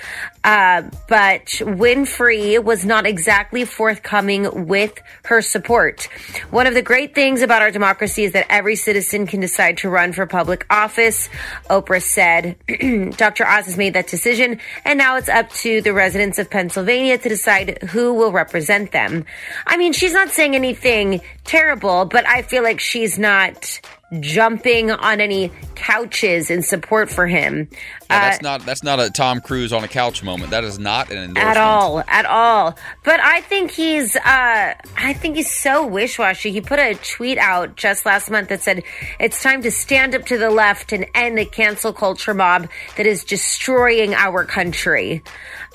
[0.44, 6.08] Uh, but Winfrey was not exactly forthcoming with her support.
[6.50, 9.90] One of the great things about our democracy is that every citizen can decide to
[9.90, 11.28] run for public office.
[11.68, 12.56] Oprah said,
[13.16, 13.46] Dr.
[13.46, 17.28] Oz has made that decision, and now it's up to the residents of Pennsylvania to
[17.28, 19.24] decide who will represent them.
[19.66, 23.80] I mean, she's not saying anything terrible, but I feel like she's not
[24.20, 27.68] jumping on any couches in support for him.
[27.70, 30.50] Yeah, that's uh, not that's not a Tom Cruise on a couch moment.
[30.50, 32.76] That is not an endorsement at all, at all.
[33.04, 36.50] But I think he's uh, I think he's so wish washy.
[36.50, 38.82] He put a tweet out just last month that said
[39.20, 43.06] it's time to stand up to the left and end the cancel culture mob that
[43.06, 45.22] is destroying our country.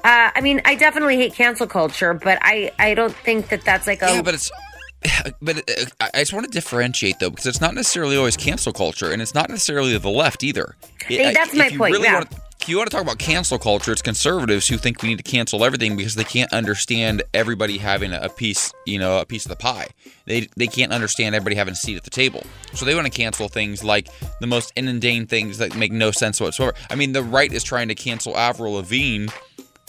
[0.03, 3.87] Uh, I mean, I definitely hate cancel culture, but I, I don't think that that's
[3.87, 4.51] like a yeah, but it's
[5.41, 9.11] but uh, I just want to differentiate though because it's not necessarily always cancel culture,
[9.11, 10.75] and it's not necessarily the left either.
[11.05, 11.93] Hey, that's my point.
[11.93, 12.15] Really yeah.
[12.15, 15.09] Want to, if you want to talk about cancel culture, it's conservatives who think we
[15.09, 19.25] need to cancel everything because they can't understand everybody having a piece, you know, a
[19.25, 19.87] piece of the pie.
[20.25, 22.43] They they can't understand everybody having a seat at the table.
[22.73, 24.07] So they want to cancel things like
[24.39, 26.73] the most inundane things that make no sense whatsoever.
[26.89, 29.27] I mean, the right is trying to cancel Avril Lavigne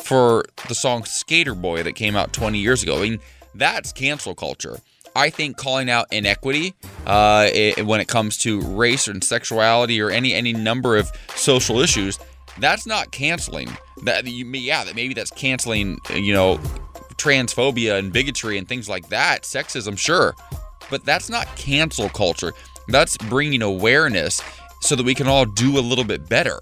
[0.03, 2.98] for the song Skater Boy that came out 20 years ago.
[2.98, 3.20] I mean,
[3.55, 4.81] that's cancel culture.
[5.16, 6.74] I think calling out inequity
[7.07, 11.81] uh, it, when it comes to race and sexuality or any any number of social
[11.81, 12.18] issues,
[12.59, 13.70] that's not canceling.
[14.05, 15.98] That you, yeah, that maybe that's canceling.
[16.12, 16.61] You know,
[17.16, 20.35] transphobia and bigotry and things like that, sexism, sure,
[20.90, 22.53] but that's not cancel culture.
[22.88, 24.42] That's bringing awareness
[24.81, 26.61] so that we can all do a little bit better.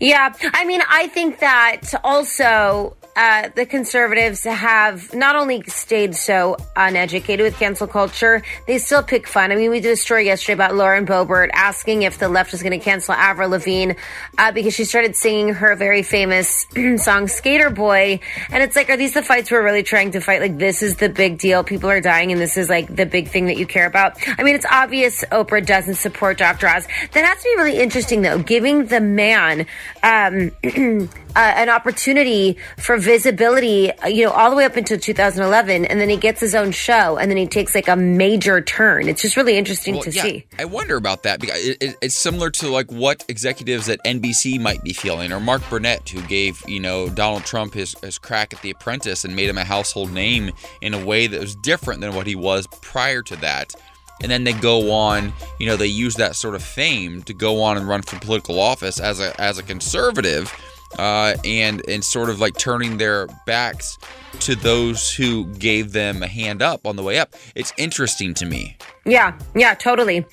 [0.00, 6.56] Yeah, I mean, I think that also uh, the conservatives have not only stayed so
[6.74, 9.52] uneducated with cancel culture, they still pick fun.
[9.52, 12.62] I mean, we did a story yesterday about Lauren Boebert asking if the left was
[12.62, 13.94] going to cancel Avril Lavigne
[14.36, 18.96] uh, because she started singing her very famous song "Skater Boy," and it's like, are
[18.96, 20.40] these the fights we're really trying to fight?
[20.40, 21.62] Like, this is the big deal.
[21.62, 24.16] People are dying, and this is like the big thing that you care about.
[24.38, 26.66] I mean, it's obvious Oprah doesn't support Dr.
[26.66, 26.86] Oz.
[27.12, 29.66] That has to be really interesting, though, giving the man
[30.02, 30.50] um,
[31.36, 36.08] uh, an opportunity for visibility, you know, all the way up until 2011, and then
[36.08, 39.08] he gets his own show, and then he takes like a major turn.
[39.08, 40.46] It's just really interesting well, to yeah, see.
[40.58, 44.60] I wonder about that because it, it, it's similar to like what executives at NBC
[44.60, 48.52] might be feeling, or Mark Burnett, who gave you know Donald Trump his, his crack
[48.54, 52.00] at The Apprentice and made him a household name in a way that was different
[52.00, 53.74] than what he was prior to that
[54.22, 57.60] and then they go on you know they use that sort of fame to go
[57.62, 60.52] on and run for political office as a as a conservative
[60.98, 63.98] uh, and and sort of like turning their backs
[64.40, 67.34] to those who gave them a hand up on the way up.
[67.54, 68.76] It's interesting to me.
[69.04, 70.24] Yeah, yeah, totally.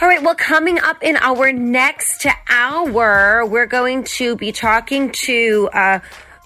[0.00, 5.68] All right, well, coming up in our next hour, we're going to be talking to.
[5.72, 5.98] Uh,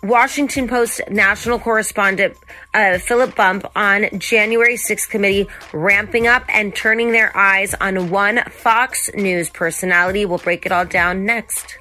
[0.03, 2.37] Washington Post national correspondent
[2.75, 8.45] uh, Philip Bump on January 6th committee ramping up and turning their eyes on one
[8.51, 10.25] Fox News personality.
[10.25, 11.79] We'll break it all down next.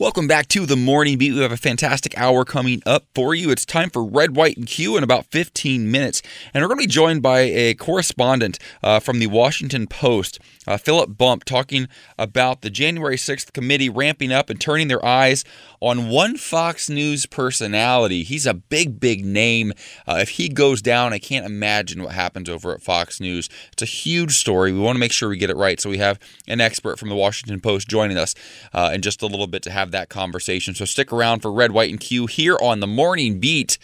[0.00, 1.34] Welcome back to the Morning Beat.
[1.34, 3.50] We have a fantastic hour coming up for you.
[3.50, 6.22] It's time for Red, White, and Q in about 15 minutes.
[6.54, 10.76] And we're going to be joined by a correspondent uh, from the Washington Post, uh,
[10.76, 15.42] Philip Bump, talking about the January 6th committee ramping up and turning their eyes
[15.80, 18.22] on one Fox News personality.
[18.22, 19.72] He's a big, big name.
[20.06, 23.48] Uh, if he goes down, I can't imagine what happens over at Fox News.
[23.72, 24.72] It's a huge story.
[24.72, 25.80] We want to make sure we get it right.
[25.80, 28.34] So we have an expert from the Washington Post joining us
[28.74, 30.74] uh, in just a little bit to have that conversation.
[30.74, 33.78] So stick around for Red, White, and Q here on the Morning Beat.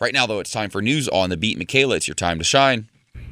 [0.00, 1.58] Right now, though, it's time for news on the beat.
[1.58, 2.88] Michaela, it's your time to shine.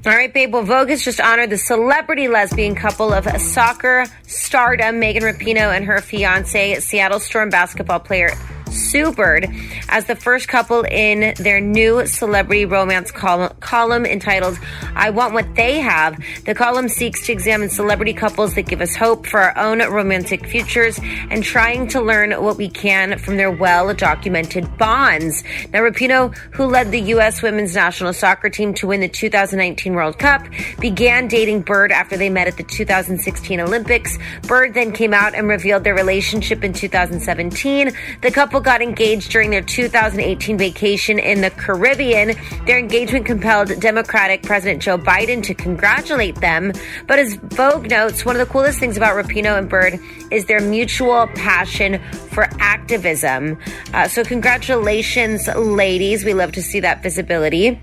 [0.07, 0.55] All right, babe.
[0.55, 5.85] Well, Vogue has just honored the celebrity lesbian couple of soccer stardom, Megan Rapinoe and
[5.85, 8.31] her fiance, Seattle Storm basketball player
[8.71, 9.49] Sue Bird
[9.89, 14.59] as the first couple in their new celebrity romance column, column, entitled
[14.95, 16.19] I Want What They Have.
[16.45, 20.47] The column seeks to examine celebrity couples that give us hope for our own romantic
[20.47, 25.43] futures and trying to learn what we can from their well documented bonds.
[25.73, 27.43] Now, Rapinoe, who led the U.S.
[27.43, 30.47] women's national soccer team to win the 2019 World Cup,
[30.79, 34.19] began dating Bird after they met at the 2016 Olympics.
[34.43, 37.93] Bird then came out and revealed their relationship in 2017.
[38.23, 42.37] The couple couple got engaged during their 2018 vacation in the Caribbean.
[42.67, 46.73] Their engagement compelled Democratic President Joe Biden to congratulate them.
[47.07, 49.99] But as Vogue notes, one of the coolest things about Rapinoe and Bird
[50.31, 53.59] is their mutual passion for activism.
[53.95, 56.25] Uh, so, congratulations, ladies.
[56.25, 57.81] We love to see that visibility.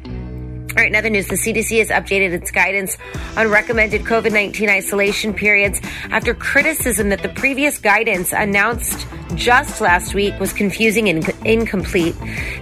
[0.78, 3.00] All right, in other news, the CDC has updated its guidance
[3.36, 10.14] on recommended COVID 19 isolation periods after criticism that the previous guidance announced just last
[10.14, 12.16] week was confusing and incomplete.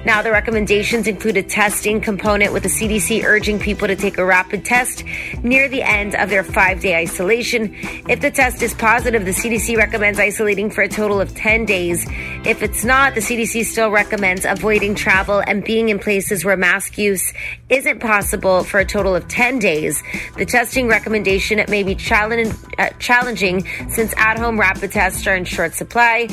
[0.05, 4.25] Now, the recommendations include a testing component with the CDC urging people to take a
[4.25, 5.03] rapid test
[5.43, 7.75] near the end of their five day isolation.
[8.07, 12.05] If the test is positive, the CDC recommends isolating for a total of 10 days.
[12.45, 16.97] If it's not, the CDC still recommends avoiding travel and being in places where mask
[16.97, 17.33] use
[17.69, 20.03] isn't possible for a total of 10 days.
[20.37, 25.73] The testing recommendation may be uh, challenging since at home rapid tests are in short
[25.73, 26.27] supply.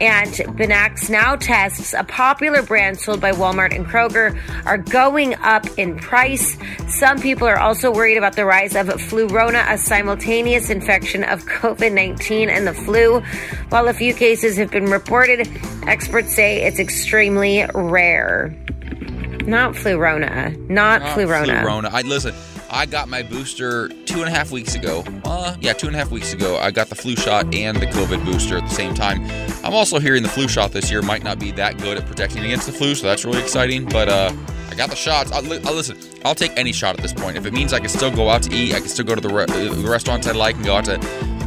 [0.00, 5.66] And Binax Now tests, a popular brand sold by Walmart and Kroger, are going up
[5.78, 6.58] in price.
[6.88, 11.92] Some people are also worried about the rise of Flurona, a simultaneous infection of COVID
[11.92, 13.20] 19 and the flu.
[13.68, 15.48] While a few cases have been reported,
[15.86, 18.54] experts say it's extremely rare.
[19.46, 20.56] Not Flurona.
[20.68, 21.62] Not, Not Flurona.
[21.62, 21.90] Flurona.
[21.92, 22.34] I listen.
[22.70, 25.04] I got my booster two and a half weeks ago.
[25.24, 26.56] Uh, yeah, two and a half weeks ago.
[26.56, 29.22] I got the flu shot and the COVID booster at the same time.
[29.64, 32.44] I'm also hearing the flu shot this year might not be that good at protecting
[32.44, 33.84] against the flu, so that's really exciting.
[33.84, 34.32] But uh,
[34.70, 35.30] I got the shots.
[35.30, 35.96] I'll, I'll, listen.
[36.24, 37.36] I'll take any shot at this point.
[37.36, 39.20] If it means I can still go out to eat, I can still go to
[39.20, 40.98] the, re- the restaurants I like and go out to.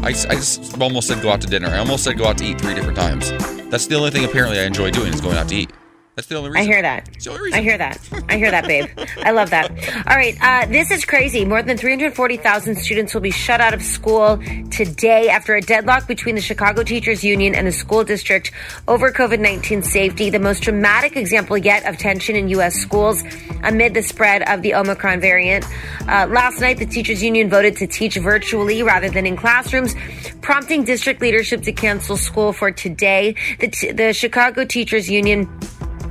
[0.03, 1.67] I, I just almost said go out to dinner.
[1.67, 3.31] I almost said go out to eat three different times.
[3.69, 5.71] That's the only thing apparently I enjoy doing is going out to eat.
[6.17, 6.63] That's the only reason.
[6.63, 7.09] I hear that.
[7.13, 7.59] It's the only reason.
[7.59, 8.09] I hear that.
[8.27, 8.89] I hear that, babe.
[9.17, 9.69] I love that.
[10.07, 10.35] All right.
[10.41, 11.45] Uh, this is crazy.
[11.45, 16.33] More than 340,000 students will be shut out of school today after a deadlock between
[16.33, 18.51] the Chicago Teachers Union and the school district
[18.87, 20.31] over COVID 19 safety.
[20.31, 22.73] The most dramatic example yet of tension in U.S.
[22.73, 23.23] schools
[23.61, 25.65] amid the spread of the Omicron variant.
[26.07, 29.93] Uh, last night, the Teachers Union voted to teach virtually rather than in classrooms,
[30.41, 33.35] prompting district leadership to cancel school for today.
[33.59, 35.47] The, t- the Chicago Teachers Union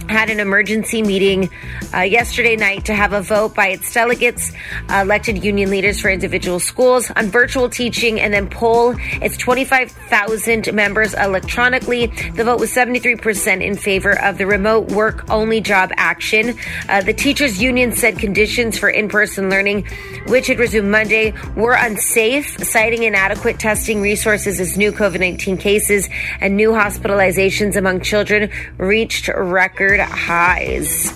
[0.09, 1.51] had an emergency meeting
[1.95, 4.53] uh, yesterday night to have a vote by its delegates,
[4.89, 10.73] uh, elected union leaders for individual schools on virtual teaching and then poll its 25,000
[10.73, 12.07] members electronically.
[12.07, 16.59] The vote was 73% in favor of the remote work only job action.
[16.89, 19.87] Uh, the teachers union said conditions for in-person learning,
[20.29, 26.09] which had resumed Monday, were unsafe, citing inadequate testing resources as new COVID-19 cases
[26.41, 31.13] and new hospitalizations among children reached record highs.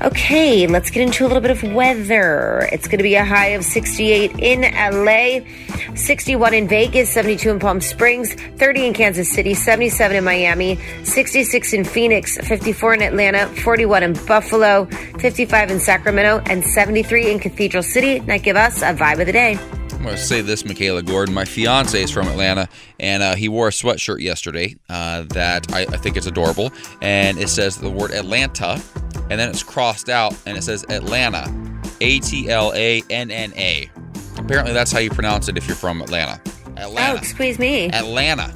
[0.00, 2.68] Okay, let's get into a little bit of weather.
[2.70, 5.40] It's going to be a high of 68 in LA,
[5.96, 11.72] 61 in Vegas, 72 in Palm Springs, 30 in Kansas City, 77 in Miami, 66
[11.72, 14.84] in Phoenix, 54 in Atlanta, 41 in Buffalo,
[15.18, 18.20] 55 in Sacramento, and 73 in Cathedral City.
[18.20, 19.58] Now give us a vibe of the day.
[19.98, 21.34] I'm going to say this, Michaela Gordon.
[21.34, 22.68] My fiance is from Atlanta,
[23.00, 26.70] and uh, he wore a sweatshirt yesterday uh, that I, I, think is adorable.
[27.02, 28.80] And it says the word Atlanta,
[29.28, 31.52] and then it's crossed out, and it says Atlanta.
[32.00, 33.90] A T L A N N A.
[34.36, 36.40] Apparently, that's how you pronounce it if you're from Atlanta.
[36.76, 37.14] Atlanta.
[37.14, 37.90] Oh, excuse me.
[37.90, 38.54] Atlanta.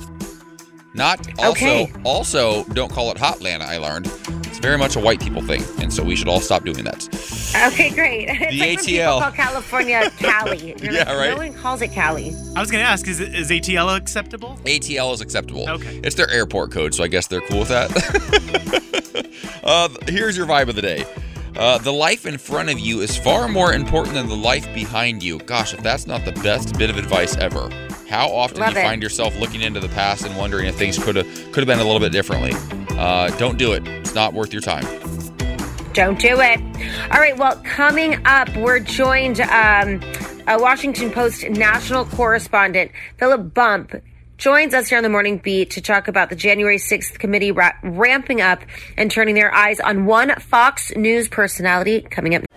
[0.95, 1.51] Not also.
[1.51, 1.93] Okay.
[2.05, 3.63] Also, don't call it Hotlanta.
[3.63, 4.07] I learned
[4.63, 7.07] very much a white people thing, and so we should all stop doing that.
[7.73, 8.29] Okay, great.
[8.31, 9.21] It's The like when ATL.
[9.21, 10.75] call California Cali.
[10.81, 11.31] You're Yeah, like, right.
[11.31, 12.35] No one calls it Cali.
[12.57, 14.59] I was gonna ask, is is ATL acceptable?
[14.65, 15.69] ATL is acceptable.
[15.69, 16.01] Okay.
[16.05, 17.91] It's their airport code, so I guess they're cool with that.
[19.65, 21.05] uh, here's your vibe of the day.
[21.57, 25.23] Uh, the life in front of you is far more important than the life behind
[25.23, 25.39] you.
[25.41, 27.69] Gosh, if that's not the best bit of advice ever.
[28.13, 28.89] How often Love do you it.
[28.91, 31.79] find yourself looking into the past and wondering if things could have could have been
[31.79, 32.53] a little bit differently?
[32.91, 33.89] Uh, don't do it.
[33.89, 34.85] It's not worth your time.
[35.95, 36.61] Don't do it.
[37.11, 37.35] All right.
[37.39, 39.41] Well, coming up, we're joined.
[39.41, 40.03] Um,
[40.47, 43.95] a Washington Post national correspondent, Philip Bump,
[44.37, 47.73] joins us here on the Morning Beat to talk about the January 6th committee ra-
[47.83, 48.61] ramping up
[48.99, 52.43] and turning their eyes on one Fox News personality coming up.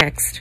[0.00, 0.40] Next.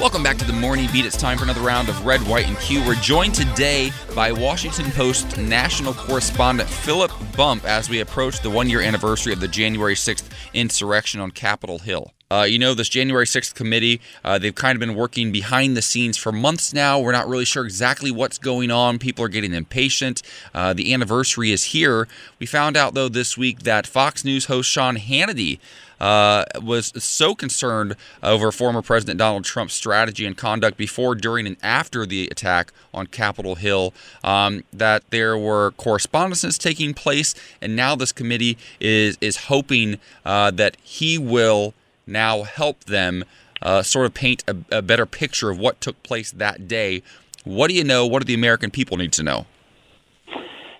[0.00, 1.04] Welcome back to the Morning Beat.
[1.04, 2.82] It's time for another round of Red, White, and Q.
[2.86, 8.70] We're joined today by Washington Post national correspondent Philip Bump as we approach the one
[8.70, 12.14] year anniversary of the January 6th insurrection on Capitol Hill.
[12.30, 15.82] Uh, you know, this January 6th committee, uh, they've kind of been working behind the
[15.82, 16.98] scenes for months now.
[16.98, 18.98] We're not really sure exactly what's going on.
[18.98, 20.22] People are getting impatient.
[20.54, 22.08] Uh, the anniversary is here.
[22.38, 25.58] We found out, though, this week that Fox News host Sean Hannity
[26.02, 31.56] uh, was so concerned over former President Donald Trump's strategy and conduct before, during, and
[31.62, 33.94] after the attack on Capitol Hill
[34.24, 40.50] um, that there were correspondences taking place, and now this committee is is hoping uh,
[40.50, 41.72] that he will
[42.04, 43.24] now help them
[43.62, 47.02] uh, sort of paint a, a better picture of what took place that day.
[47.44, 48.06] What do you know?
[48.06, 49.46] What do the American people need to know?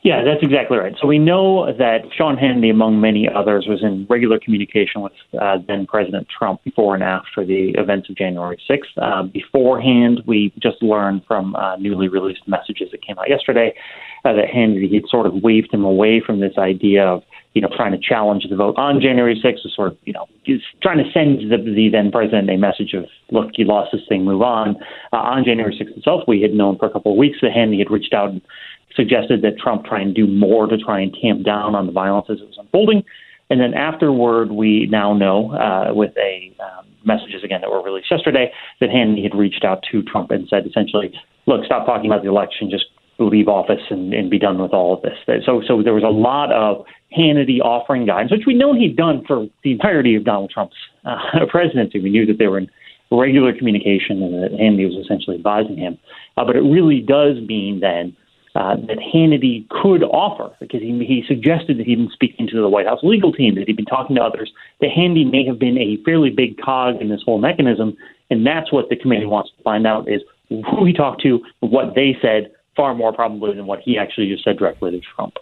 [0.03, 0.95] Yeah, that's exactly right.
[1.01, 5.59] So we know that Sean Hannity, among many others, was in regular communication with uh,
[5.69, 8.81] then President Trump before and after the events of January 6th.
[8.97, 13.73] Uh, beforehand, we just learned from uh, newly released messages that came out yesterday
[14.25, 17.23] uh, that Hannity had sort of waved him away from this idea of
[17.55, 20.27] you know, trying to challenge the vote on January 6th, was sort of, you know,
[20.83, 24.25] trying to send the, the then president a message of, look, you lost this thing,
[24.25, 24.77] move on.
[25.13, 27.79] Uh, on January 6th itself, we had known for a couple of weeks that Hannity
[27.79, 28.41] had reached out and
[28.97, 32.27] suggested that Trump try and do more to try and tamp down on the violence
[32.31, 33.03] as it was unfolding.
[33.51, 38.11] And then afterward, we now know uh, with a um, messages again that were released
[38.11, 41.13] yesterday that Hannity had reached out to Trump and said essentially,
[41.47, 42.87] look, stop talking about the election, just
[43.19, 45.19] leave office and, and be done with all of this.
[45.45, 46.85] So, so there was a lot of
[47.17, 51.45] Hannity offering guidance, which we know he'd done for the entirety of Donald Trump's uh,
[51.51, 52.01] presidency.
[52.01, 52.71] We knew that they were in
[53.11, 55.99] regular communication and that Hannity was essentially advising him.
[56.37, 58.17] Uh, but it really does mean then
[58.55, 62.69] uh, that Hannity could offer, because he, he suggested that he'd been speaking to the
[62.69, 65.79] White House legal team, that he'd been talking to others, that Hannity may have been
[65.79, 67.97] a fairly big cog in this whole mechanism,
[68.31, 71.95] and that's what the committee wants to find out is who he talked to, what
[71.95, 75.35] they said, far more probably than what he actually just said directly to Trump.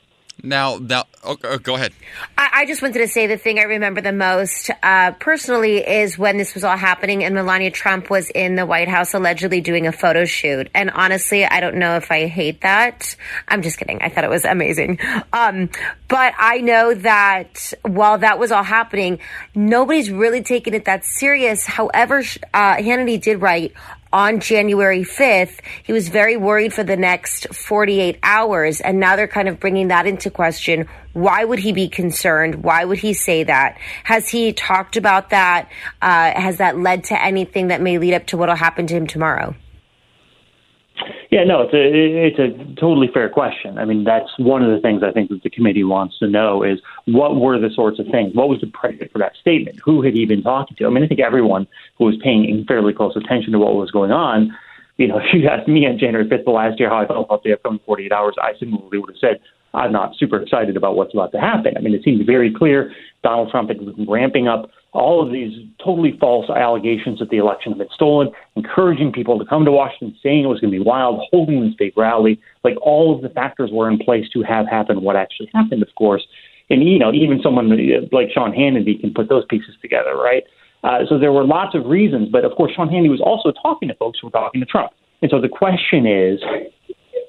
[0.42, 1.92] Now, now, oh, go ahead.
[2.38, 6.18] I, I, just wanted to say the thing I remember the most uh, personally is
[6.18, 9.86] when this was all happening and Melania Trump was in the White House allegedly doing
[9.86, 10.68] a photo shoot.
[10.74, 13.16] And honestly, I don't know if I hate that.
[13.48, 14.00] I'm just kidding.
[14.02, 14.98] I thought it was amazing.
[15.32, 15.70] Um,
[16.08, 19.18] but I know that while that was all happening,
[19.54, 21.66] nobody's really taking it that serious.
[21.66, 22.18] However,
[22.52, 23.74] uh, Hannity did write
[24.12, 28.80] on January 5th, he was very worried for the next 48 hours.
[28.80, 30.88] And now they're kind of bringing that into question.
[31.12, 32.62] Why would he be concerned?
[32.64, 33.78] Why would he say that?
[34.04, 35.70] Has he talked about that?
[36.00, 38.94] Uh, has that led to anything that may lead up to what will happen to
[38.94, 39.54] him tomorrow?
[41.30, 43.78] Yeah, no, it's a it's a totally fair question.
[43.78, 46.62] I mean, that's one of the things I think that the committee wants to know
[46.62, 48.34] is what were the sorts of things?
[48.34, 49.78] What was the predicate for that statement?
[49.84, 50.86] Who had he been talking to?
[50.86, 54.10] I mean, I think everyone who was paying fairly close attention to what was going
[54.10, 54.56] on,
[54.96, 57.26] you know, if you asked me on January 5th of last year how I felt
[57.26, 59.40] about the upcoming 48 hours, I similarly would have said
[59.72, 61.76] I'm not super excited about what's about to happen.
[61.76, 62.92] I mean, it seemed very clear
[63.22, 65.52] Donald Trump had been ramping up all of these
[65.84, 70.16] totally false allegations that the election had been stolen, encouraging people to come to Washington,
[70.22, 72.40] saying it was going to be wild, holding this big rally.
[72.64, 75.94] Like all of the factors were in place to have happened what actually happened, of
[75.96, 76.26] course.
[76.70, 77.68] And, you know, even someone
[78.12, 80.44] like Sean Hannity can put those pieces together, right?
[80.82, 83.88] Uh, so there were lots of reasons, but of course, Sean Hannity was also talking
[83.88, 84.92] to folks who were talking to Trump.
[85.22, 86.40] And so the question is,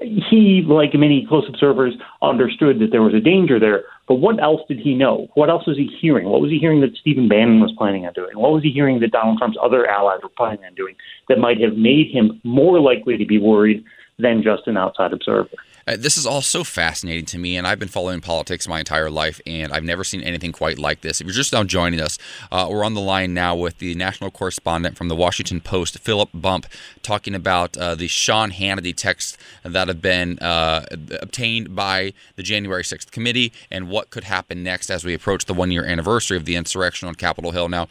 [0.01, 3.84] he, like many close observers, understood that there was a danger there.
[4.12, 5.30] But what else did he know?
[5.36, 6.28] What else was he hearing?
[6.28, 8.38] What was he hearing that Stephen Bannon was planning on doing?
[8.38, 10.95] What was he hearing that Donald Trump's other allies were planning on doing
[11.30, 13.86] that might have made him more likely to be worried
[14.20, 15.47] than just an outside observer?
[15.88, 19.09] Uh, this is all so fascinating to me, and I've been following politics my entire
[19.09, 21.21] life, and I've never seen anything quite like this.
[21.21, 22.17] If you're just now joining us,
[22.51, 26.29] uh, we're on the line now with the national correspondent from the Washington Post, Philip
[26.34, 26.67] Bump,
[27.01, 30.86] talking about uh, the Sean Hannity texts that have been uh,
[31.21, 35.53] obtained by the January 6th committee and what could happen next as we approach the
[35.53, 37.69] one year anniversary of the insurrection on Capitol Hill.
[37.69, 37.88] Now,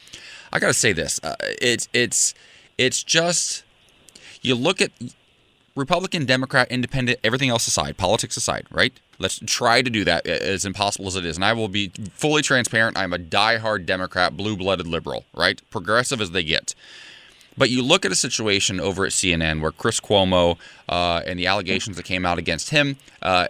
[0.53, 2.35] I got to say this: uh, it's it's
[2.79, 3.63] it's just
[4.43, 4.91] you look at
[5.77, 8.93] Republican, Democrat, Independent, everything else aside, politics aside, right?
[9.19, 11.37] Let's try to do that as impossible as it is.
[11.37, 12.99] And I will be fully transparent.
[12.99, 15.61] I'm a die-hard Democrat, blue blooded liberal, right?
[15.71, 16.75] Progressive as they get.
[17.57, 20.57] But you look at a situation over at CNN where Chris Cuomo
[20.89, 22.97] uh, and the allegations that came out against him.
[23.21, 23.47] Uh,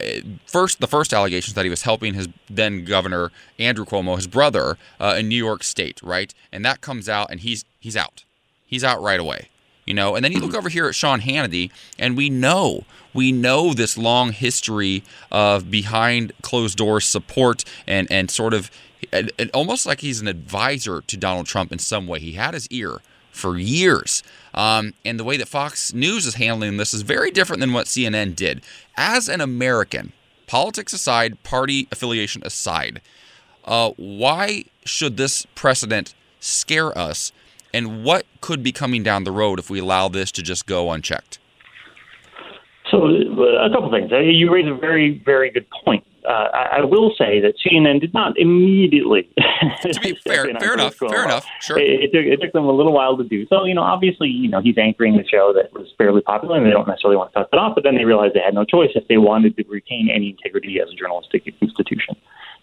[0.46, 4.78] first, the first allegations that he was helping his then governor Andrew Cuomo, his brother,
[4.98, 6.34] uh, in New York State, right?
[6.50, 8.24] And that comes out, and he's he's out.
[8.66, 9.49] He's out right away
[9.90, 10.14] you know.
[10.14, 13.98] And then you look over here at Sean Hannity, and we know we know this
[13.98, 18.70] long history of behind closed doors support and and sort of
[19.12, 22.20] and, and almost like he's an advisor to Donald Trump in some way.
[22.20, 22.98] He had his ear
[23.32, 24.22] for years.
[24.52, 27.86] Um, and the way that Fox News is handling this is very different than what
[27.86, 28.62] CNN did.
[28.96, 30.12] As an American,
[30.46, 33.00] politics aside, party affiliation aside,
[33.64, 37.32] uh, why should this precedent scare us?
[37.72, 40.90] And what could be coming down the road if we allow this to just go
[40.90, 41.38] unchecked?
[42.90, 44.10] So, uh, a couple things.
[44.12, 46.04] Uh, you raise a very, very good point.
[46.28, 49.28] Uh, I, will say that CNN did not immediately.
[49.82, 51.46] to be fair, fair enough, fair enough.
[51.60, 51.78] Sure.
[51.78, 53.46] It, it, took, it took them a little while to do.
[53.46, 56.66] So, you know, obviously, you know, he's anchoring the show that was fairly popular, and
[56.66, 57.74] they don't necessarily want to cut it off.
[57.74, 60.78] But then they realized they had no choice if they wanted to retain any integrity
[60.80, 62.16] as a journalistic institution.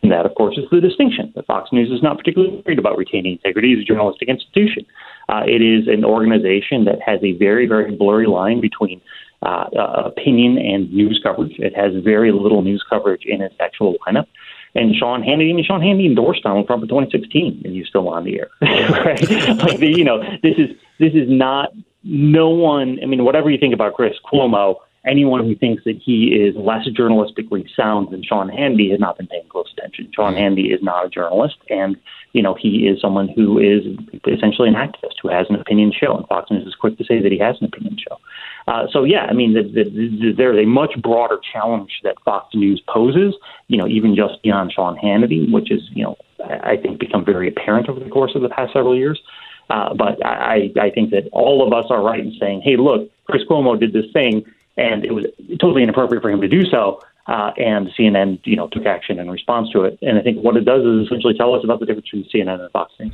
[0.03, 1.31] And that, of course, is the distinction.
[1.35, 4.85] That Fox News is not particularly worried about retaining integrity as a journalistic institution.
[5.27, 9.01] Uh, it is an organization that has a very, very blurry line between
[9.41, 11.53] uh, uh, opinion and news coverage.
[11.59, 14.27] It has very little news coverage in its actual lineup.
[14.75, 18.23] And Sean Hannity, mean, Sean Hannity endorsed Donald Trump in 2016, and he's still on
[18.23, 19.21] the air, right?
[19.57, 21.69] like, the, you know, this is this is not
[22.03, 22.99] no one.
[23.01, 24.75] I mean, whatever you think about Chris Cuomo,
[25.07, 29.27] anyone who thinks that he is less journalistically sound than Sean Hannity has not been
[29.27, 30.11] paying close attention.
[30.13, 31.97] Sean Hannity is not a journalist, and
[32.33, 33.83] you know he is someone who is
[34.27, 37.21] essentially an activist who has an opinion show, and Fox News is quick to say
[37.21, 38.19] that he has an opinion show.
[38.67, 42.81] Uh, so yeah, I mean, the, the, there's a much broader challenge that Fox News
[42.87, 43.33] poses.
[43.67, 47.47] You know, even just beyond Sean Hannity, which is you know I think become very
[47.47, 49.21] apparent over the course of the past several years.
[49.69, 53.11] Uh, but I, I think that all of us are right in saying, hey, look,
[53.25, 54.45] Chris Cuomo did this thing,
[54.77, 55.25] and it was
[55.59, 57.01] totally inappropriate for him to do so.
[57.27, 59.99] Uh, and CNN, you know, took action in response to it.
[60.01, 62.61] And I think what it does is essentially tell us about the difference between CNN
[62.61, 63.13] and Fox News.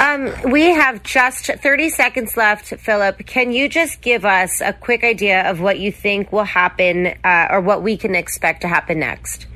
[0.00, 3.24] Um, we have just 30 seconds left, Philip.
[3.26, 7.46] Can you just give us a quick idea of what you think will happen uh,
[7.48, 9.46] or what we can expect to happen next?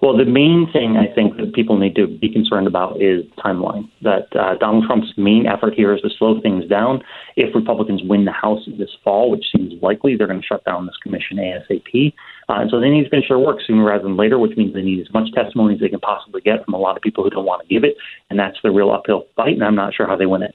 [0.00, 3.90] Well, the main thing I think that people need to be concerned about is timeline.
[4.02, 7.02] That uh, Donald Trump's main effort here is to slow things down.
[7.36, 10.86] If Republicans win the House this fall, which seems likely, they're going to shut down
[10.86, 12.14] this commission ASAP.
[12.48, 14.72] Uh, and so they need to finish their work sooner rather than later, which means
[14.72, 17.24] they need as much testimony as they can possibly get from a lot of people
[17.24, 17.96] who don't want to give it.
[18.30, 20.54] And that's the real uphill fight, and I'm not sure how they win it.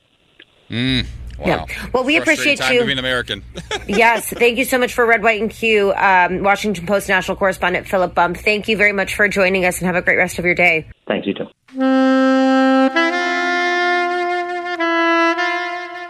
[0.69, 1.05] Mm.
[1.39, 1.45] Wow.
[1.67, 1.87] Yeah.
[1.93, 2.79] Well, we appreciate time you.
[2.81, 3.43] To be an American.
[3.87, 4.27] yes.
[4.29, 8.13] Thank you so much for Red, White, and Q, um, Washington Post national correspondent Philip
[8.13, 8.37] Bump.
[8.37, 10.87] Thank you very much for joining us and have a great rest of your day.
[11.07, 11.47] Thanks, you too.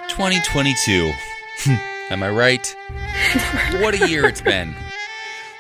[0.10, 1.14] 2022.
[2.10, 2.76] Am I right?
[3.82, 4.76] what a year it's been.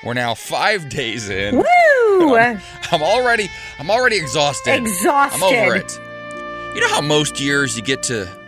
[0.03, 1.55] We're now five days in.
[1.55, 2.35] Woo!
[2.35, 2.59] I'm,
[2.91, 3.49] I'm already,
[3.79, 4.75] I'm already exhausted.
[4.75, 5.43] Exhausted.
[5.43, 5.99] I'm over it.
[6.75, 8.42] You know how most years you get to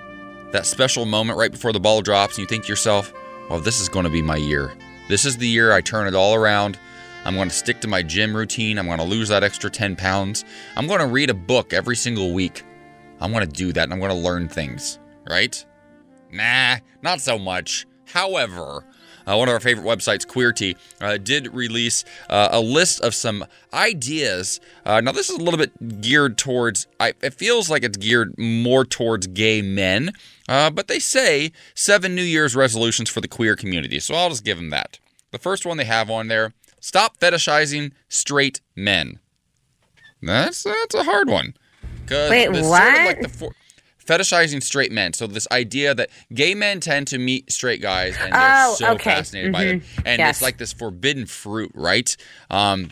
[0.56, 3.14] that special moment right before the ball drops and you think to yourself,
[3.49, 4.74] well, this is going to be my year.
[5.10, 6.80] This is the year I turn it all around.
[7.26, 8.80] I'm going to stick to my gym routine.
[8.80, 10.45] I'm going to lose that extra 10 pounds.
[10.78, 12.64] I'm going to read a book every single week.
[13.20, 14.97] I'm going to do that and I'm going to learn things,
[15.30, 15.66] right?
[16.32, 17.86] Nah, not so much.
[18.06, 18.86] However,
[19.28, 23.45] uh, one of our favorite websites, Queerty, uh, did release uh, a list of some
[23.74, 24.62] ideas.
[24.86, 28.38] Uh, now, this is a little bit geared towards, I, it feels like it's geared
[28.38, 30.12] more towards gay men,
[30.48, 34.00] uh, but they say seven New Year's resolutions for the queer community.
[34.00, 35.00] So I'll just give them that.
[35.32, 39.20] The first one they have on there stop fetishizing straight men.
[40.22, 41.54] That's, that's a hard one.
[42.10, 42.64] Wait, what?
[42.64, 43.56] Sort of like the for-
[44.06, 45.14] fetishizing straight men.
[45.14, 48.91] So this idea that gay men tend to meet straight guys and they're Oh, so
[48.93, 49.04] okay.
[49.16, 50.02] fascinated by them, Mhm.
[50.06, 50.36] and Yes.
[50.38, 52.16] it's like this forbidden fruit, right?
[52.50, 52.91] Um,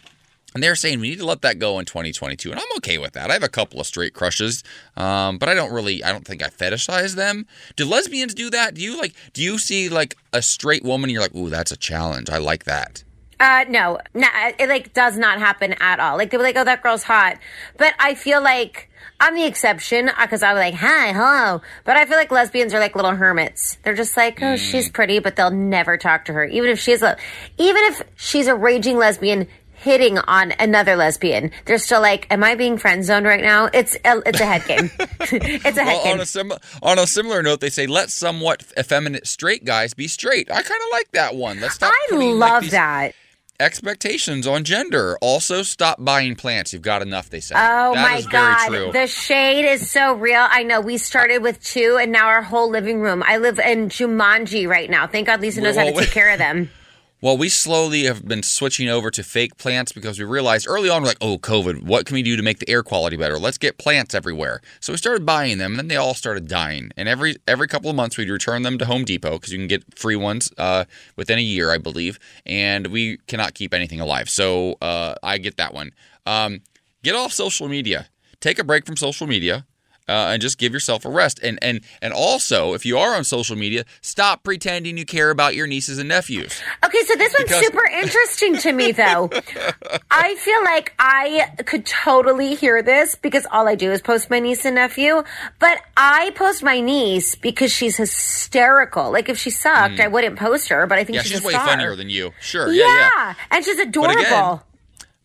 [0.53, 3.13] and they're saying we need to let that go in 2022, and I'm okay with
[3.13, 3.29] that.
[3.29, 4.63] I have a couple of straight crushes,
[4.97, 7.45] um, but I don't really, I don't think I fetishize them.
[7.75, 8.75] Do lesbians do that?
[8.75, 9.13] Do you like?
[9.33, 11.09] Do you see like a straight woman?
[11.09, 12.29] and You're like, ooh, that's a challenge.
[12.29, 13.03] I like that.
[13.39, 14.27] Uh, no, no,
[14.57, 16.17] it like does not happen at all.
[16.17, 17.39] Like they were like, "Oh, that girl's hot,"
[17.77, 18.89] but I feel like
[19.19, 22.79] I'm the exception because I was like, "Hi, hello," but I feel like lesbians are
[22.79, 23.79] like little hermits.
[23.83, 27.01] They're just like, "Oh, she's pretty," but they'll never talk to her, even if she's
[27.01, 27.17] a,
[27.57, 29.47] even if she's a raging lesbian
[29.83, 31.51] hitting on another lesbian.
[31.65, 34.65] They're still like, "Am I being friend zoned right now?" It's a, it's a head
[34.65, 34.89] game.
[34.99, 36.13] it's a head Well, game.
[36.13, 40.07] on a, sim- on a similar note, they say let somewhat effeminate straight guys be
[40.07, 40.49] straight.
[40.49, 41.59] I kind of like that one.
[41.59, 41.91] Let's stop.
[41.93, 43.11] I putting, like, love these that.
[43.59, 45.17] Expectations on gender.
[45.21, 46.73] Also, stop buying plants.
[46.73, 47.29] You've got enough.
[47.29, 47.55] They say.
[47.55, 50.45] Oh That my god, the shade is so real.
[50.49, 53.23] I know we started with two, and now our whole living room.
[53.25, 55.05] I live in Jumanji right now.
[55.07, 56.71] Thank God Lisa knows how to Well, take care of them.
[57.23, 61.01] Well, we slowly have been switching over to fake plants because we realized early on,
[61.01, 63.39] we're like, oh, COVID, what can we do to make the air quality better?
[63.39, 64.59] Let's get plants everywhere.
[64.81, 66.91] So we started buying them, and then they all started dying.
[66.97, 69.69] And every every couple of months, we'd return them to Home Depot because you can
[69.69, 70.83] get free ones uh,
[71.15, 72.19] within a year, I believe.
[72.45, 74.29] And we cannot keep anything alive.
[74.29, 75.93] So uh, I get that one.
[76.25, 76.59] Um,
[77.03, 78.07] get off social media.
[78.41, 79.65] Take a break from social media.
[80.09, 81.39] Uh, and just give yourself a rest.
[81.43, 85.55] And and and also, if you are on social media, stop pretending you care about
[85.55, 86.61] your nieces and nephews.
[86.85, 89.29] Okay, so this one's Because- super interesting to me, though.
[90.11, 94.39] I feel like I could totally hear this because all I do is post my
[94.39, 95.23] niece and nephew.
[95.59, 99.11] But I post my niece because she's hysterical.
[99.11, 100.85] Like if she sucked, I wouldn't post her.
[100.87, 101.65] But I think yeah, she's, she's way star.
[101.67, 102.31] funnier than you.
[102.41, 102.71] Sure.
[102.71, 103.33] Yeah, Yeah, yeah.
[103.51, 104.21] and she's But adorable.
[104.21, 104.59] again,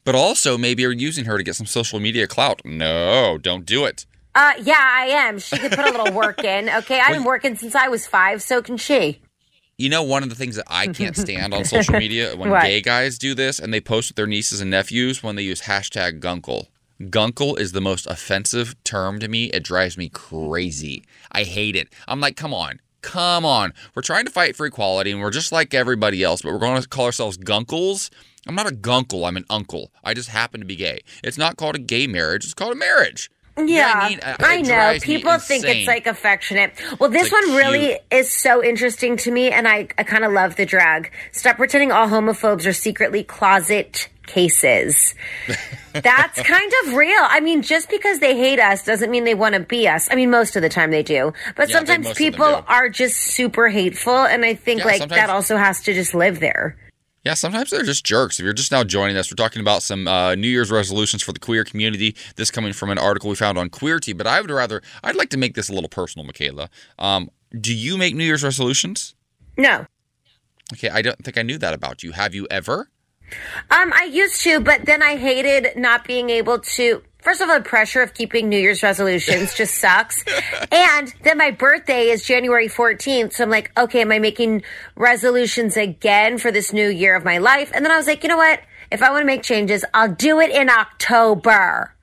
[0.05, 2.63] But also, maybe you're using her to get some social media clout.
[2.65, 4.07] No, don't do it.
[4.39, 5.39] Uh, yeah, I am.
[5.39, 6.69] She could put a little work in.
[6.79, 8.41] Okay, I've been working since I was five.
[8.43, 9.21] So can she.
[9.77, 12.63] You know, one of the things that I can't stand on social media when What?
[12.63, 15.63] gay guys do this and they post with their nieces and nephews when they use
[15.63, 16.67] hashtag gunkle.
[17.01, 19.47] Gunkle is the most offensive term to me.
[19.47, 21.05] It drives me crazy.
[21.33, 21.89] I hate it.
[22.07, 22.81] I'm like, come on.
[23.03, 23.73] Come on.
[23.95, 26.81] We're trying to fight for equality and we're just like everybody else, but we're going
[26.81, 28.11] to call ourselves gunkles.
[28.47, 29.27] I'm not a gunkle.
[29.27, 29.93] I'm an uncle.
[30.03, 31.01] I just happen to be gay.
[31.23, 32.45] It's not called a gay marriage.
[32.45, 33.31] It's called a marriage.
[33.67, 34.99] Yeah, I mean, uh, I know.
[35.01, 36.73] People think it's like affectionate.
[37.01, 38.01] Well, this like, one really cute.
[38.11, 41.13] is so interesting to me, and I, I kind of love the drag.
[41.33, 45.15] Stop pretending all homophobes are secretly closet cases.
[45.93, 47.21] That's kind of real.
[47.21, 50.09] I mean, just because they hate us doesn't mean they want to be us.
[50.11, 52.65] I mean, most of the time they do, but Yeah, sometimes most of them people
[52.69, 56.15] are just super hateful, and I think Yeah, like sometimes- that also has to just
[56.15, 56.77] live there.
[57.25, 58.39] Yeah, sometimes they're just jerks.
[58.39, 61.33] If you're just now joining us, we're talking about some uh, New Year's resolutions for
[61.33, 62.15] the queer community.
[62.37, 65.31] This coming from an article we found on Queerty, but I would rather, I'd like
[65.31, 66.71] to make this a little personal, Michaela.
[66.99, 69.15] Um, do you make New Year's resolutions?
[69.57, 69.87] No.
[70.73, 72.13] Okay, I don't think I knew that about you.
[72.13, 72.89] Have you ever?
[73.71, 77.03] Um, I used to, but then I hated not being able to.
[77.21, 80.25] First of all, the pressure of keeping New Year's resolutions just sucks.
[80.71, 83.33] And then my birthday is January 14th.
[83.33, 84.63] So I'm like, okay, am I making
[84.97, 87.71] resolutions again for this new year of my life?
[87.75, 88.61] And then I was like, you know what?
[88.91, 91.95] If I want to make changes, I'll do it in October.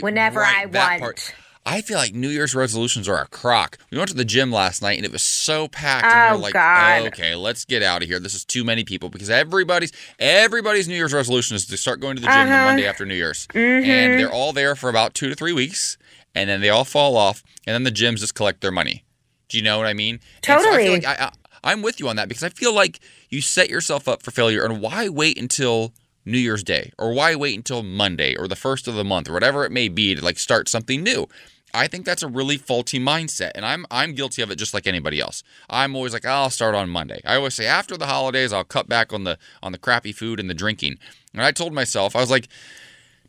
[0.00, 1.00] Whenever right, I want.
[1.00, 1.34] part.
[1.66, 3.78] I feel like New Year's resolutions are a crock.
[3.90, 6.04] We went to the gym last night and it was so packed.
[6.06, 7.06] Oh, and we we're like, God.
[7.08, 8.18] okay, let's get out of here.
[8.20, 12.16] This is too many people because everybody's everybody's New Year's resolution is to start going
[12.16, 12.64] to the gym the Uh-huh.
[12.66, 13.86] Monday after New Year's, Mhm.
[13.86, 15.96] and they're all there for about two to three weeks,
[16.34, 19.04] and then they all fall off, and then the gyms just collect their money.
[19.48, 20.20] Do you know what I mean?
[20.46, 20.90] And so I feel Totally.
[20.90, 23.00] like I, I, I'm with you on that because I feel like
[23.30, 25.94] you set yourself up for failure, and why wait until
[26.26, 29.32] New Year's Day or why wait until Monday or the first of the month or
[29.32, 31.26] whatever it may be to like start something new?
[31.74, 34.86] I think that's a really faulty mindset, and I'm I'm guilty of it just like
[34.86, 35.42] anybody else.
[35.68, 37.20] I'm always like, I'll start on Monday.
[37.24, 40.38] I always say after the holidays, I'll cut back on the on the crappy food
[40.38, 40.98] and the drinking.
[41.32, 42.48] And I told myself, I was like,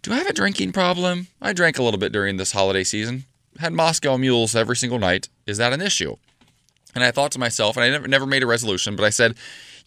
[0.04, 1.28] do I have a drinking problem?
[1.42, 3.26] I drank a little bit during this holiday season.
[3.58, 5.30] Had Moscow mules every single night.
[5.48, 6.16] Is that an issue?
[6.94, 9.36] And I thought to myself, and I never never made a resolution, but I said,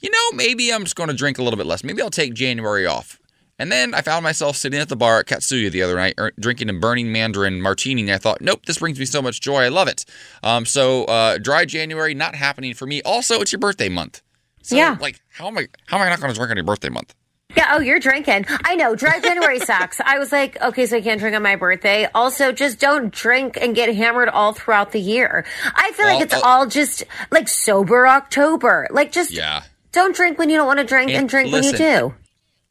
[0.00, 1.84] you know, maybe I'm just going to drink a little bit less.
[1.84, 3.18] Maybe I'll take January off.
[3.58, 6.32] And then I found myself sitting at the bar at Katsuya the other night, er,
[6.38, 8.02] drinking a burning mandarin martini.
[8.02, 9.62] And I thought, nope, this brings me so much joy.
[9.64, 10.04] I love it.
[10.42, 13.02] Um, so uh, dry January not happening for me.
[13.02, 14.22] Also, it's your birthday month.
[14.62, 14.96] So, Yeah.
[15.00, 15.66] Like, how am I?
[15.86, 17.14] How am I not going to drink on your birthday month?
[17.56, 18.44] Yeah, oh, you're drinking.
[18.64, 18.94] I know.
[18.94, 20.00] Dry January sucks.
[20.00, 22.06] I was like, okay, so I can't drink on my birthday.
[22.14, 25.46] Also, just don't drink and get hammered all throughout the year.
[25.74, 28.86] I feel Well, like it's uh, all just like sober October.
[28.90, 29.62] Like, just Yeah.
[29.92, 32.14] don't drink when you don't want to drink and, And drink when you do.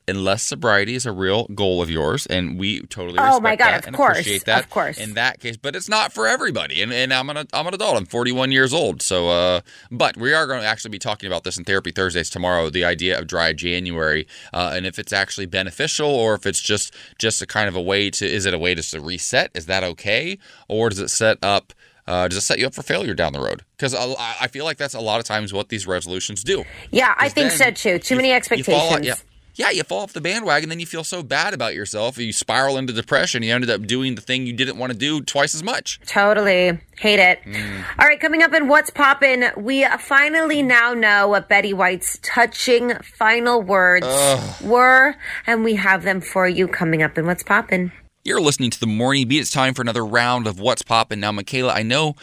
[0.08, 3.68] Unless sobriety is a real goal of yours, and we totally Oh, respect my God,
[3.72, 4.60] that of and course, appreciate that.
[4.64, 4.98] of course.
[4.98, 6.82] in that case, but it's not for everybody.
[6.82, 7.98] And, and I'm an I'm an adult.
[7.98, 9.02] I'm 41 years old.
[9.02, 12.30] So, uh, but we are going to actually be talking about this in Therapy Thursdays
[12.30, 12.70] tomorrow.
[12.70, 16.94] The idea of dry January, uh, and if it's actually beneficial, or if it's just
[17.20, 19.52] just a kind of a way to is it a way just to reset?
[19.56, 20.38] Is that okay,
[20.68, 21.74] or does it set up?
[22.08, 23.64] Uh, does it set you up for failure down the road?
[23.76, 26.64] Because I I feel like that's a lot of times what these resolutions do.
[26.90, 28.00] Yeah, I think so too.
[28.00, 28.78] Too many You expectations.
[28.78, 29.16] fall, yeah,
[29.58, 32.78] yeah, you fall off the bandwagon, then you feel so bad about yourself, you spiral
[32.78, 33.42] into depression.
[33.42, 36.00] You ended up doing the thing you didn't want to do twice as much.
[36.06, 36.80] Totally.
[37.00, 37.42] Hate it.
[37.44, 37.84] Mm.
[37.98, 42.94] All right, coming up in What's Poppin', we finally now know what Betty White's touching
[43.18, 44.62] final words Ugh.
[44.62, 45.16] were,
[45.48, 47.92] and we have them for you coming up in What's Poppin'.
[48.24, 49.40] You're listening to the Morning Beat.
[49.40, 51.20] It's time for another round of What's Poppin'.
[51.20, 52.16] Now, Michaela, I know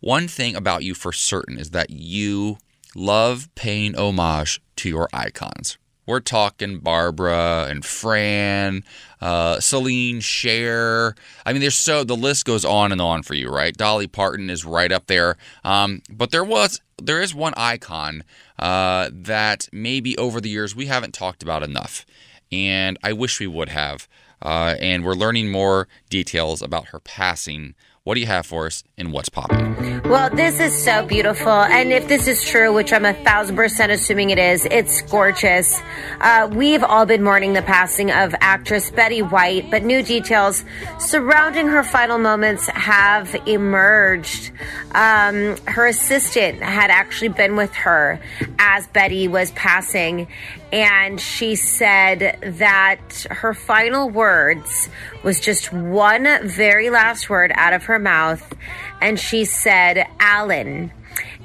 [0.00, 2.58] one thing about you for certain is that you
[2.94, 5.78] love paying homage to your icons.
[6.06, 8.84] We're talking Barbara and Fran,
[9.20, 11.14] uh, Celine, Cher.
[11.46, 13.74] I mean, there's so the list goes on and on for you, right?
[13.74, 15.36] Dolly Parton is right up there.
[15.64, 18.24] Um, but there was there is one icon
[18.58, 22.04] uh, that maybe over the years we haven't talked about enough,
[22.52, 24.08] and I wish we would have.
[24.42, 27.74] Uh, and we're learning more details about her passing.
[28.04, 30.02] What do you have for us and What's Popping?
[30.02, 31.50] Well, this is so beautiful.
[31.50, 35.80] And if this is true, which I'm a thousand percent assuming it is, it's gorgeous.
[36.20, 40.66] Uh, we've all been mourning the passing of actress Betty White, but new details
[40.98, 44.52] surrounding her final moments have emerged.
[44.92, 48.20] Um, her assistant had actually been with her
[48.58, 50.28] as Betty was passing,
[50.74, 54.88] and she said that her final words
[55.22, 58.52] was just one very last word out of her mouth,
[59.00, 60.92] and she said, Allen.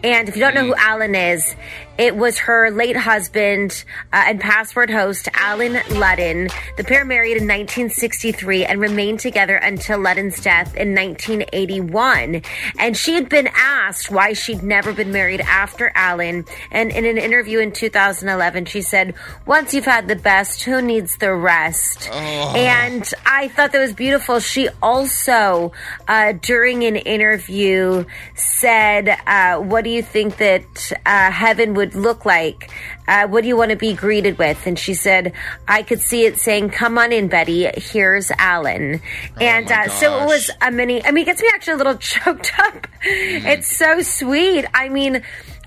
[0.04, 1.56] And if you don't know who Allen is,
[2.00, 3.84] it was her late husband
[4.14, 6.50] uh, and password host, Allen Ludden.
[6.78, 12.42] The pair married in 1963 and remained together until Ludden's death in 1981.
[12.80, 16.46] And she had been asked why she'd never been married after Allen.
[16.72, 19.14] And in an interview in 2011, she said,
[19.46, 22.10] Once you've had the best, who needs the rest?
[22.14, 22.54] Oh.
[22.56, 24.40] And I thought that was beautiful.
[24.40, 25.74] She also,
[26.08, 32.26] uh, during an interview, said, uh, What do you think that uh, heaven would look
[32.26, 32.70] like?
[33.08, 34.66] Uh, what do you want to be greeted with?
[34.68, 35.34] And she said,
[35.68, 37.70] I could see it saying, Come on in, Betty.
[37.76, 39.02] Here's Allen.
[39.40, 41.96] and uh, so it was a mini, I mean, it gets me actually a little
[41.98, 42.88] choked up.
[43.02, 44.66] It's so sweet.
[44.74, 45.22] I mean,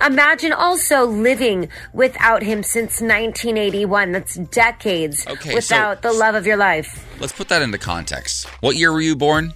[0.05, 4.11] imagine also living without him since 1981.
[4.11, 7.05] That's decades Okay, so- without the love of your life.
[7.19, 8.45] Let's put that into context.
[8.61, 9.53] What year were you born?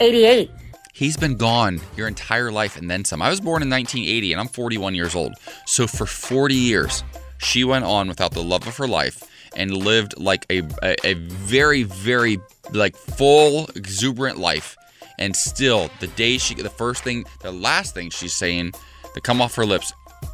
[0.00, 0.50] 88.
[0.98, 3.22] He's been gone your entire life and then some.
[3.22, 5.32] I was born in 1980 and I'm 41 years old.
[5.64, 7.04] So for 40 years,
[7.38, 9.22] she went on without the love of her life
[9.54, 12.40] and lived like a, a, a very, very
[12.72, 14.76] like full, exuberant life.
[15.20, 18.72] And still, the day she, the first thing, the last thing she's saying
[19.14, 19.92] to come off her lips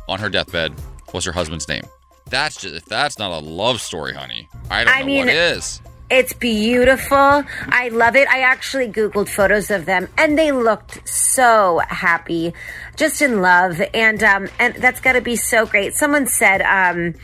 [0.09, 0.73] on her deathbed
[1.13, 1.85] was her husband's name.
[2.31, 5.29] That's just, if that's not a love story, honey, I don't I know mean- what
[5.35, 5.83] is.
[6.11, 7.17] It's beautiful.
[7.17, 8.29] I love it.
[8.29, 12.53] I actually Googled photos of them and they looked so happy,
[12.97, 13.81] just in love.
[13.95, 15.95] And, um, and that's got to be so great.
[15.95, 17.15] Someone said, um,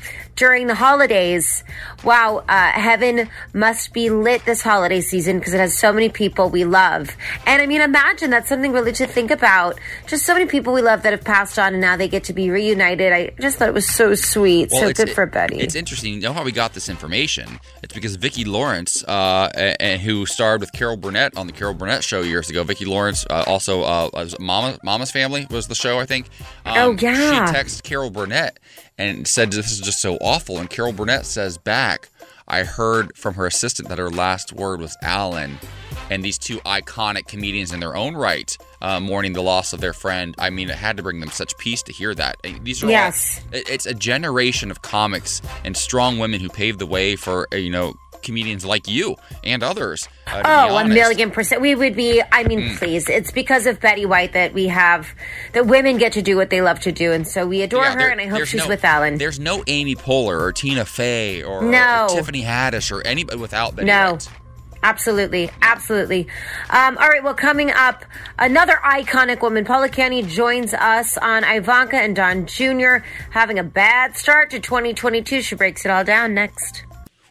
[0.41, 1.62] during the holidays,
[2.03, 6.49] wow, uh, heaven must be lit this holiday season because it has so many people
[6.49, 7.14] we love.
[7.47, 9.78] And I mean, imagine that's something really to think about.
[10.07, 12.32] Just so many people we love that have passed on and now they get to
[12.32, 13.12] be reunited.
[13.12, 14.70] I just thought it was so sweet.
[14.72, 15.59] Well, so good for Betty.
[15.61, 16.14] It's interesting.
[16.14, 17.61] You know how we got this information?
[17.82, 21.74] It's because Vicki Lawrence, uh, a- a- who starred with Carol Burnett on the Carol
[21.74, 22.64] Burnett show years ago.
[22.64, 26.28] Vicki Lawrence, uh, also uh, was Mama Mama's Family was the show, I think.
[26.64, 27.45] Um, Oh, yeah.
[27.47, 28.59] She texted Carol Burnett
[29.01, 30.59] and said this is just so awful.
[30.59, 32.09] And Carol Burnett says back,
[32.46, 35.59] I heard from her assistant that her last word was Allen.
[36.11, 39.92] And these two iconic comedians in their own right, uh, mourning the loss of their
[39.92, 40.34] friend.
[40.38, 42.36] I mean, it had to bring them such peace to hear that.
[42.62, 43.40] These are all- Yes.
[43.53, 47.57] it- it's a generation of comics and strong women who paved the way for uh,
[47.57, 50.08] you know comedians like you and others.
[50.26, 51.60] Uh, Oh, a million percent.
[51.60, 52.76] We would be, I mean, Mm.
[52.78, 53.08] please.
[53.08, 55.08] It's because of Betty White that we have,
[55.52, 57.12] that women get to do what they love to do.
[57.12, 59.18] And so we adore Yeah, her, and I hope she's no- with Allen.
[59.18, 62.06] There's no Amy Poehler or Tina Fey or, No.
[62.10, 64.12] or Tiffany Haddish or anybody without Betty No.
[64.12, 64.28] White.
[64.82, 66.26] Absolutely, absolutely.
[66.70, 68.02] Um, all right, well, coming up,
[68.38, 73.04] another iconic woman, Paula Canny, joins us on Ivanka and Don Jr.
[73.28, 75.42] having a bad start to 2022.
[75.42, 76.84] She breaks it all down next.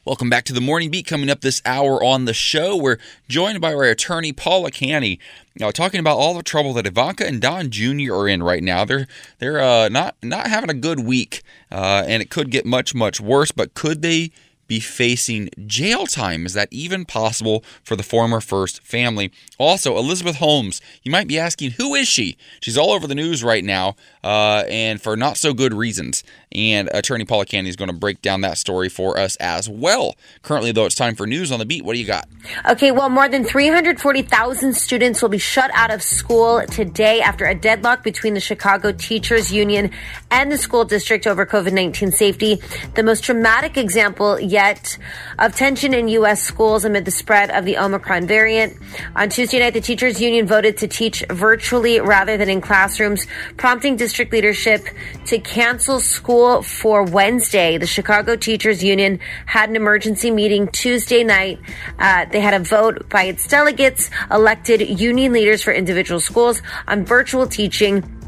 [0.06, 1.08] Welcome back to the Morning Beat.
[1.08, 5.20] Coming up this hour on the show, we're joined by our attorney Paula Canny,
[5.60, 8.14] now talking about all the trouble that Ivanka and Don Jr.
[8.14, 8.86] are in right now.
[8.86, 9.08] They're
[9.40, 13.20] they're uh, not not having a good week, uh, and it could get much much
[13.20, 13.52] worse.
[13.52, 14.32] But could they
[14.70, 16.46] be facing jail time?
[16.46, 19.34] Is that even possible for the former first family?
[19.58, 20.80] Also, Elizabeth Holmes.
[21.04, 22.38] You might be asking, who is she?
[22.62, 26.24] She's all over the news right now, uh, and for not so good reasons.
[26.52, 30.16] And attorney Paula Canny is going to break down that story for us as well.
[30.42, 31.86] Currently, though, it's time for news on the beat.
[31.86, 32.28] What do you got?
[32.68, 37.54] Okay, well, more than 340,000 students will be shut out of school today after a
[37.54, 39.92] deadlock between the Chicago Teachers Union
[40.32, 42.62] and the school district over COVID 19 safety.
[42.96, 44.98] The most dramatic example yet
[45.38, 46.42] of tension in U.S.
[46.42, 48.76] schools amid the spread of the Omicron variant.
[49.16, 53.98] On Tuesday night, the Teachers Union voted to teach virtually rather than in classrooms, prompting
[54.10, 54.88] district leadership
[55.24, 57.78] to cancel school for Wednesday.
[57.78, 61.60] The Chicago Teachers Union had an emergency meeting Tuesday night.
[62.00, 67.06] Uh, they had a vote by its delegates, elected union leaders for individual schools on
[67.06, 68.19] virtual teaching.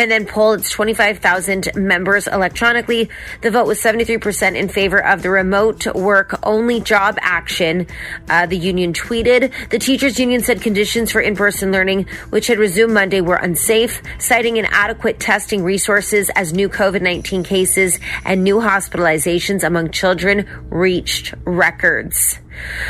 [0.00, 3.10] And then poll its 25,000 members electronically.
[3.42, 7.86] The vote was 73% in favor of the remote work only job action.
[8.30, 9.52] Uh, the union tweeted.
[9.68, 14.56] The teachers union said conditions for in-person learning, which had resumed Monday, were unsafe, citing
[14.56, 22.38] inadequate testing resources as new COVID-19 cases and new hospitalizations among children reached records.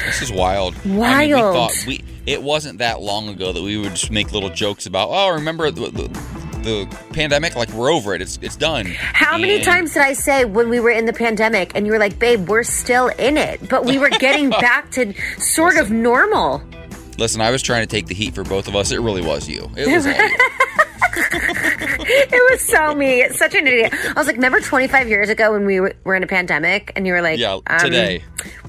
[0.07, 0.77] This is wild.
[0.85, 1.13] Wild.
[1.13, 4.33] I mean, we thought we, it wasn't that long ago that we would just make
[4.33, 7.57] little jokes about, oh, remember the, the, the pandemic?
[7.57, 8.23] Like, we're over it.
[8.23, 8.87] It's, it's done.
[8.87, 11.93] How many And- times did I say when we were in the pandemic and you
[11.93, 15.91] were like, babe, we're still in it, but we were getting back to sort of
[15.91, 16.63] normal?
[17.19, 18.91] Listen, I was trying to take the heat for both of us.
[18.93, 19.71] It really was you.
[19.77, 20.37] It was all you.
[21.17, 23.21] it was so me.
[23.23, 23.93] It's such an idiot.
[23.93, 27.07] I was like, remember 25 years ago when we were were in a pandemic and
[27.07, 28.25] you were like, Yeah, um, today.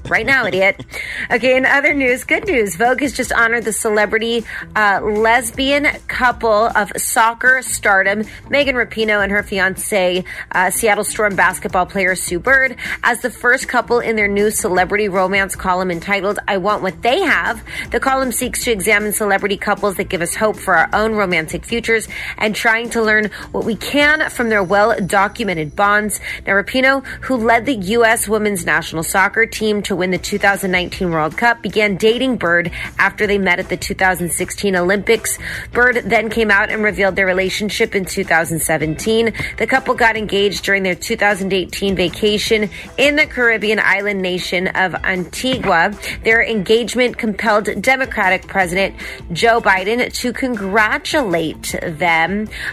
[0.08, 0.84] Right now, idiot.
[1.30, 2.74] Okay, in other news, good news.
[2.74, 9.30] Vogue has just honored the celebrity uh, lesbian couple of soccer stardom, Megan Rapinoe and
[9.30, 14.26] her fiance, uh, Seattle Storm basketball player Sue Bird, as the first couple in their
[14.26, 17.62] new celebrity romance column entitled I Want What They Have.
[17.90, 21.64] The column seeks to examine celebrity couples that give us hope for our own romantic
[21.64, 22.08] futures
[22.38, 26.20] and trying to learn what we can from their well documented bonds.
[26.46, 28.28] Now, Rapinoe, who led the U.S.
[28.28, 33.38] women's national soccer team to win the 2019 World Cup, began dating Bird after they
[33.38, 35.38] met at the 2016 Olympics.
[35.72, 39.32] Bird then came out and revealed their relationship in 2017.
[39.58, 45.94] The couple got engaged during their 2018 vacation in the Caribbean island nation of Antigua.
[46.24, 48.96] Their engagement compelled Democratic President
[49.32, 52.21] Joe Biden to congratulate them.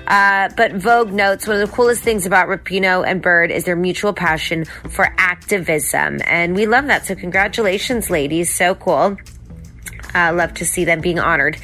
[0.07, 3.75] Uh, but Vogue notes one of the coolest things about Rapinoe and Bird is their
[3.75, 6.19] mutual passion for activism.
[6.25, 7.05] And we love that.
[7.05, 8.53] So, congratulations, ladies.
[8.53, 9.17] So cool.
[10.13, 11.57] Uh, love to see them being honored.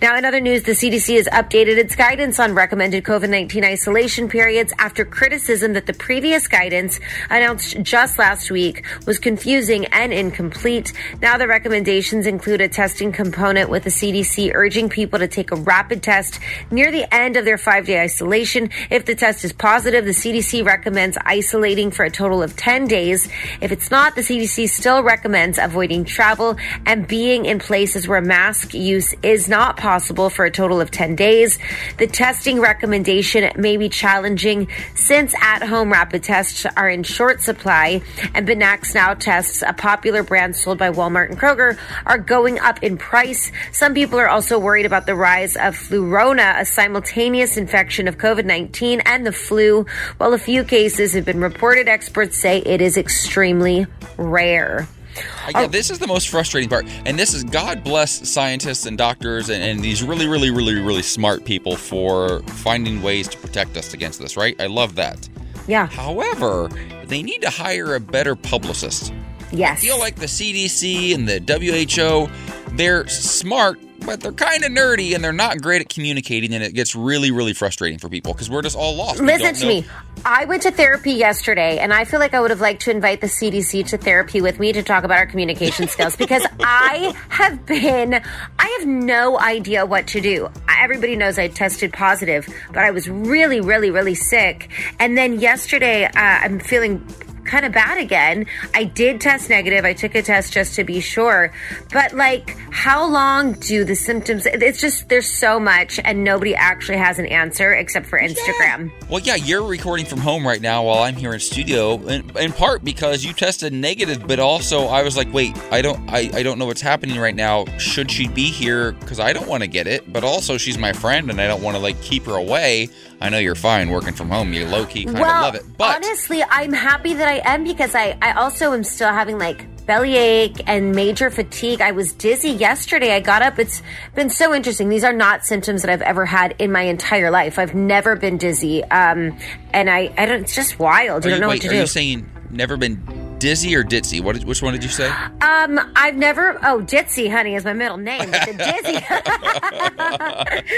[0.00, 4.28] Now, in other news, the CDC has updated its guidance on recommended COVID 19 isolation
[4.28, 10.92] periods after criticism that the previous guidance announced just last week was confusing and incomplete.
[11.20, 15.56] Now, the recommendations include a testing component with the CDC urging people to take a
[15.56, 16.40] rapid test
[16.70, 18.70] near the end of their five day isolation.
[18.90, 23.28] If the test is positive, the CDC recommends isolating for a total of 10 days.
[23.60, 28.74] If it's not, the CDC still recommends avoiding travel and being in places where mask
[28.74, 31.58] use is not possible for a total of 10 days.
[31.98, 38.00] The testing recommendation may be challenging since at home rapid tests are in short supply
[38.34, 41.76] and Binax Now tests, a popular brand sold by Walmart and Kroger,
[42.06, 43.50] are going up in price.
[43.72, 48.44] Some people are also worried about the rise of flurona, a simultaneous infection of COVID
[48.44, 49.86] 19 and the flu.
[50.18, 54.86] While a few cases have been reported, experts say it is extremely rare.
[55.16, 56.86] Uh, Yeah, this is the most frustrating part.
[57.06, 61.02] And this is God bless scientists and doctors and, and these really, really, really, really
[61.02, 64.58] smart people for finding ways to protect us against this, right?
[64.60, 65.28] I love that.
[65.68, 65.86] Yeah.
[65.86, 66.68] However,
[67.06, 69.12] they need to hire a better publicist.
[69.52, 69.78] Yes.
[69.78, 75.14] I feel like the CDC and the WHO, they're smart, but they're kind of nerdy
[75.14, 78.50] and they're not great at communicating, and it gets really, really frustrating for people because
[78.50, 79.20] we're just all lost.
[79.20, 79.86] Listen to know- me.
[80.24, 83.20] I went to therapy yesterday, and I feel like I would have liked to invite
[83.20, 87.66] the CDC to therapy with me to talk about our communication skills because I have
[87.66, 88.14] been,
[88.58, 90.48] I have no idea what to do.
[90.68, 94.70] Everybody knows I tested positive, but I was really, really, really sick.
[95.00, 97.04] And then yesterday, uh, I'm feeling
[97.44, 98.46] kind of bad again.
[98.74, 99.84] I did test negative.
[99.84, 101.52] I took a test just to be sure.
[101.92, 104.46] But like, how long do the symptoms?
[104.46, 108.90] It's just there's so much, and nobody actually has an answer except for Instagram.
[109.08, 112.52] Well, yeah, you're recording from home right now while I'm here in studio, in, in
[112.52, 116.42] part because you tested negative, but also I was like, wait, I don't, I, I
[116.42, 117.66] don't know what's happening right now.
[117.78, 118.92] Should she be here?
[118.92, 121.62] Because I don't want to get it, but also she's my friend, and I don't
[121.62, 122.88] want to like keep her away.
[123.22, 124.52] I know you're fine working from home.
[124.52, 127.64] You low key kind of well, love it, but honestly, I'm happy that I am
[127.64, 131.80] because I, I also am still having like bellyache and major fatigue.
[131.80, 133.14] I was dizzy yesterday.
[133.14, 133.58] I got up.
[133.58, 133.82] It's
[134.14, 134.88] been so interesting.
[134.88, 137.58] These are not symptoms that I've ever had in my entire life.
[137.58, 138.84] I've never been dizzy.
[138.84, 139.36] Um,
[139.72, 141.24] and I, I don't, it's just wild.
[141.24, 141.78] are You you, don't know wait, what to are do.
[141.78, 144.20] you saying never been dizzy or ditzy?
[144.20, 144.36] What?
[144.36, 145.08] Did, which one did you say?
[145.40, 146.58] Um, I've never.
[146.64, 148.30] Oh, Ditzy, honey, is my middle name.
[148.30, 149.02] But the Dizzy.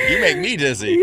[0.12, 0.97] you make me dizzy.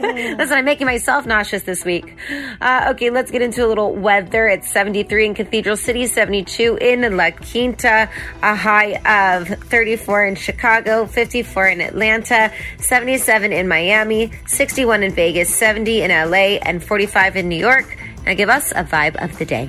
[0.00, 2.16] Listen, I'm making myself nauseous this week.
[2.60, 4.46] Uh, okay, let's get into a little weather.
[4.46, 8.08] It's 73 in Cathedral City, 72 in La Quinta,
[8.42, 15.52] a high of 34 in Chicago, 54 in Atlanta, 77 in Miami, 61 in Vegas,
[15.52, 17.98] 70 in LA, and 45 in New York.
[18.24, 19.68] Now give us a vibe of the day.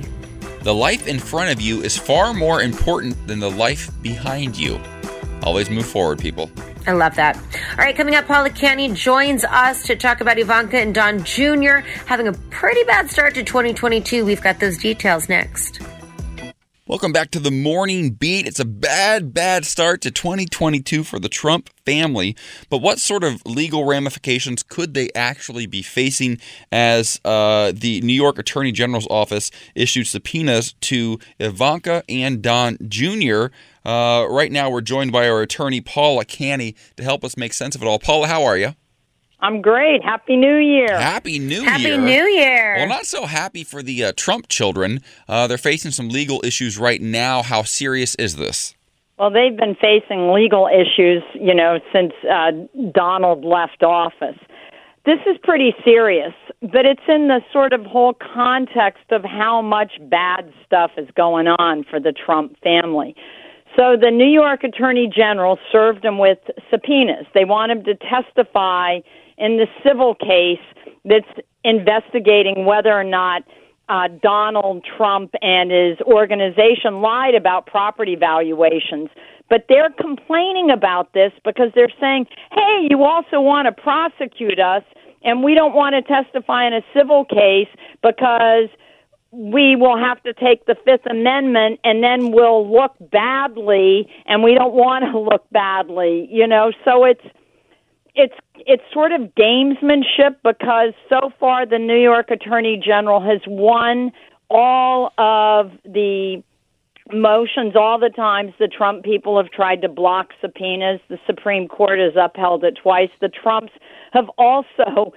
[0.62, 4.78] The life in front of you is far more important than the life behind you.
[5.42, 6.50] Always move forward, people.
[6.86, 7.36] I love that.
[7.36, 11.78] All right, coming up, Paula Canny joins us to talk about Ivanka and Don Jr.
[12.04, 14.24] having a pretty bad start to 2022.
[14.24, 15.80] We've got those details next.
[16.90, 18.48] Welcome back to the morning beat.
[18.48, 22.34] It's a bad, bad start to 2022 for the Trump family.
[22.68, 26.38] But what sort of legal ramifications could they actually be facing
[26.72, 33.54] as uh, the New York Attorney General's office issued subpoenas to Ivanka and Don Jr.?
[33.84, 37.76] Uh, right now, we're joined by our attorney, Paula Canny, to help us make sense
[37.76, 38.00] of it all.
[38.00, 38.74] Paula, how are you?
[39.42, 40.02] I'm great.
[40.04, 40.98] Happy New Year.
[40.98, 41.98] Happy New Happy Year.
[41.98, 42.74] Happy New Year.
[42.76, 45.00] Well, not so happy for the uh, Trump children.
[45.28, 47.42] Uh, they're facing some legal issues right now.
[47.42, 48.74] How serious is this?
[49.18, 52.52] Well, they've been facing legal issues, you know, since uh,
[52.92, 54.38] Donald left office.
[55.06, 59.92] This is pretty serious, but it's in the sort of whole context of how much
[60.10, 63.14] bad stuff is going on for the Trump family.
[63.76, 66.38] So the New York Attorney General served him with
[66.70, 67.26] subpoenas.
[67.34, 69.00] They want him to testify
[69.40, 70.62] in the civil case
[71.04, 71.26] that's
[71.64, 73.42] investigating whether or not
[73.88, 79.08] uh, Donald Trump and his organization lied about property valuations.
[79.48, 84.84] But they're complaining about this because they're saying, hey, you also want to prosecute us,
[85.24, 87.68] and we don't want to testify in a civil case
[88.00, 88.68] because
[89.32, 94.54] we will have to take the Fifth Amendment and then we'll look badly, and we
[94.54, 96.70] don't want to look badly, you know?
[96.84, 97.24] So it's
[98.14, 104.12] it's it's sort of gamesmanship because so far the New York Attorney General has won
[104.48, 106.42] all of the
[107.12, 111.00] motions all the times the Trump people have tried to block subpoenas.
[111.08, 113.10] The Supreme Court has upheld it twice.
[113.20, 113.72] The Trumps
[114.12, 115.12] have also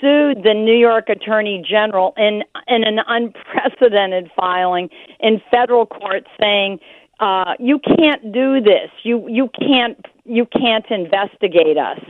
[0.00, 4.88] sued the New York Attorney General in in an unprecedented filing
[5.20, 6.78] in federal court saying
[7.20, 8.90] uh, you can't do this.
[9.02, 12.00] You you can't you can't investigate us.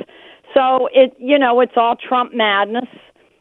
[0.54, 2.88] So it you know it's all Trump madness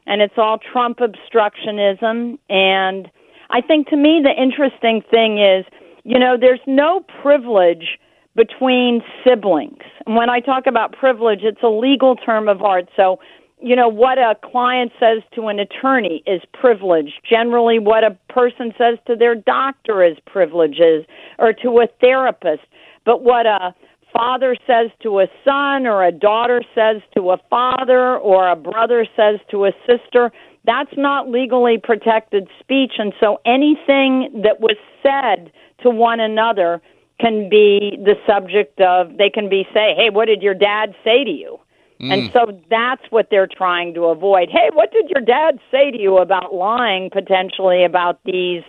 [0.05, 3.10] and it's all Trump obstructionism and
[3.51, 5.66] I think to me the interesting thing is
[6.03, 7.99] you know there's no privilege
[8.36, 9.84] between siblings.
[10.05, 12.89] And when I talk about privilege it's a legal term of art.
[12.95, 13.20] So
[13.62, 17.14] you know what a client says to an attorney is privilege.
[17.28, 21.05] Generally what a person says to their doctor is privileges
[21.39, 22.62] or to a therapist.
[23.05, 23.74] But what a
[24.14, 29.05] father says to a son or a daughter says to a father or a brother
[29.16, 30.32] says to a sister,
[30.66, 32.93] that's not legally protected speech.
[32.97, 35.51] And so anything that was said
[35.84, 36.82] to one another
[37.20, 41.24] can be the subject of, they can be say, hey, what did your dad say
[41.24, 41.60] to you?
[42.01, 42.14] Mm.
[42.14, 44.49] And so that's what they're trying to avoid.
[44.49, 48.64] Hey, what did your dad say to you about lying potentially about these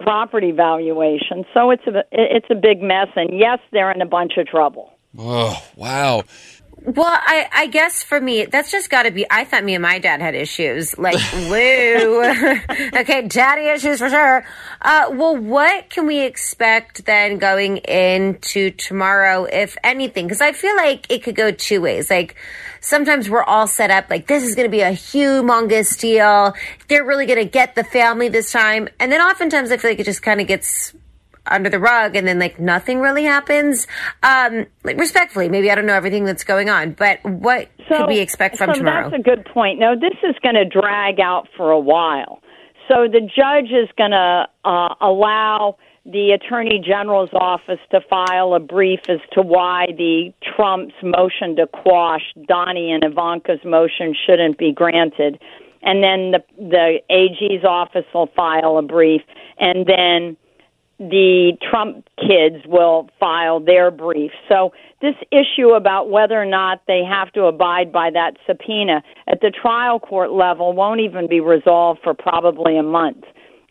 [0.00, 1.44] property valuation.
[1.52, 4.92] So it's a it's a big mess, and yes, they're in a bunch of trouble.
[5.16, 6.24] Oh wow!
[6.84, 9.24] Well, I, I guess for me, that's just got to be.
[9.30, 10.96] I thought me and my dad had issues.
[10.98, 11.16] Like,
[11.48, 12.22] woo.
[12.94, 14.44] okay, daddy issues for sure.
[14.82, 20.26] Uh, well, what can we expect then going into tomorrow, if anything?
[20.26, 22.10] Because I feel like it could go two ways.
[22.10, 22.36] Like,
[22.84, 26.54] sometimes we're all set up like this is going to be a humongous deal.
[26.88, 28.88] They're really going to get the family this time.
[29.00, 30.94] And then oftentimes I feel like it just kind of gets
[31.46, 33.86] under the rug and then like nothing really happens.
[34.22, 38.08] Um, like respectfully, maybe I don't know everything that's going on, but what so, could
[38.08, 39.10] we expect from so tomorrow?
[39.10, 39.78] That's a good point.
[39.78, 42.40] No, this is going to drag out for a while.
[42.88, 48.60] So the judge is going to uh, allow the Attorney General's office to file a
[48.60, 54.72] brief as to why the Trump's motion to quash Donnie and Ivanka's motion shouldn't be
[54.72, 55.40] granted.
[55.82, 59.22] And then the the AG's office will file a brief
[59.58, 60.36] and then
[60.98, 64.30] the Trump kids will file their brief.
[64.48, 69.40] So this issue about whether or not they have to abide by that subpoena at
[69.40, 73.24] the trial court level won't even be resolved for probably a month.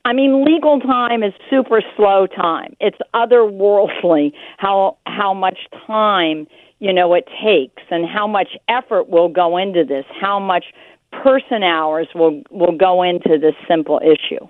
[0.05, 2.75] I mean, legal time is super slow time.
[2.79, 6.47] It's otherworldly how how much time
[6.79, 10.65] you know it takes and how much effort will go into this, how much
[11.11, 14.45] person hours will will go into this simple issue.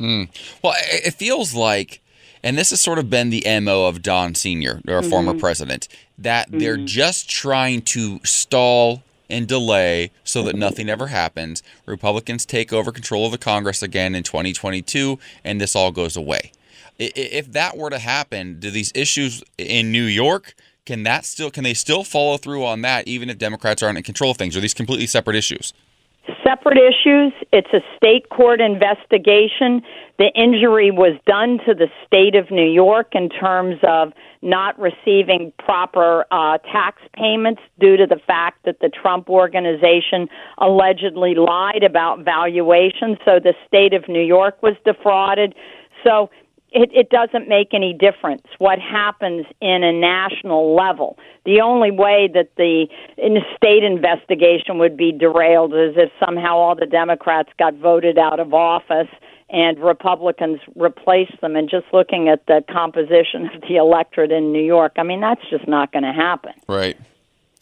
[0.00, 0.28] Mm.
[0.62, 2.00] Well, it feels like
[2.42, 5.10] and this has sort of been the MO of Don Sr., our mm-hmm.
[5.10, 5.88] former president,
[6.18, 6.58] that mm-hmm.
[6.58, 11.62] they're just trying to stall and delay so that nothing ever happens.
[11.86, 16.52] Republicans take over control of the Congress again in 2022, and this all goes away.
[16.98, 20.54] If that were to happen, do these issues in New York
[20.84, 24.04] can that still can they still follow through on that even if Democrats aren't in
[24.04, 24.56] control of things?
[24.56, 25.74] Are these completely separate issues?
[26.44, 27.32] separate issues.
[27.52, 29.82] It's a state court investigation.
[30.18, 34.12] The injury was done to the state of New York in terms of
[34.42, 41.36] not receiving proper uh, tax payments due to the fact that the Trump organization allegedly
[41.36, 43.16] lied about valuation.
[43.24, 45.54] So the state of New York was defrauded.
[46.02, 46.30] So
[46.72, 51.16] it, it doesn't make any difference what happens in a national level.
[51.44, 56.56] The only way that the in the state investigation would be derailed is if somehow
[56.56, 59.08] all the Democrats got voted out of office
[59.50, 61.56] and Republicans replace them.
[61.56, 65.42] And just looking at the composition of the electorate in New York, I mean that's
[65.50, 66.52] just not going to happen.
[66.66, 66.96] Right.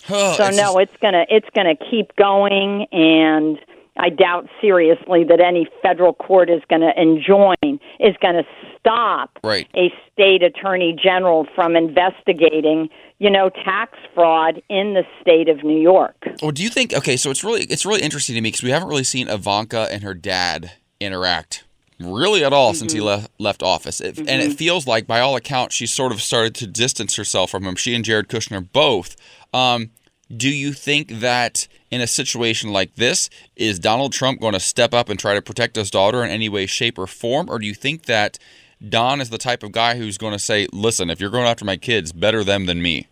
[0.08, 0.78] Oh, so no, just...
[0.78, 3.58] it's gonna it's gonna keep going and
[3.96, 8.44] I doubt seriously that any federal court is going to enjoin is going to
[8.78, 9.66] stop right.
[9.74, 15.80] a state attorney general from investigating, you know, tax fraud in the state of New
[15.80, 16.16] York.
[16.42, 16.92] Well, do you think?
[16.92, 19.88] Okay, so it's really it's really interesting to me because we haven't really seen Ivanka
[19.90, 21.64] and her dad interact
[22.00, 22.78] really at all mm-hmm.
[22.78, 23.24] since he mm-hmm.
[23.24, 24.00] le- left office.
[24.00, 24.28] It, mm-hmm.
[24.28, 24.54] And it mm-hmm.
[24.54, 27.76] feels like, by all accounts, she sort of started to distance herself from him.
[27.76, 29.16] She and Jared Kushner both.
[29.52, 29.90] Um,
[30.34, 34.92] do you think that in a situation like this, is Donald Trump going to step
[34.92, 37.48] up and try to protect his daughter in any way, shape, or form?
[37.48, 38.38] Or do you think that
[38.86, 41.64] Don is the type of guy who's going to say, listen, if you're going after
[41.64, 43.06] my kids, better them than me?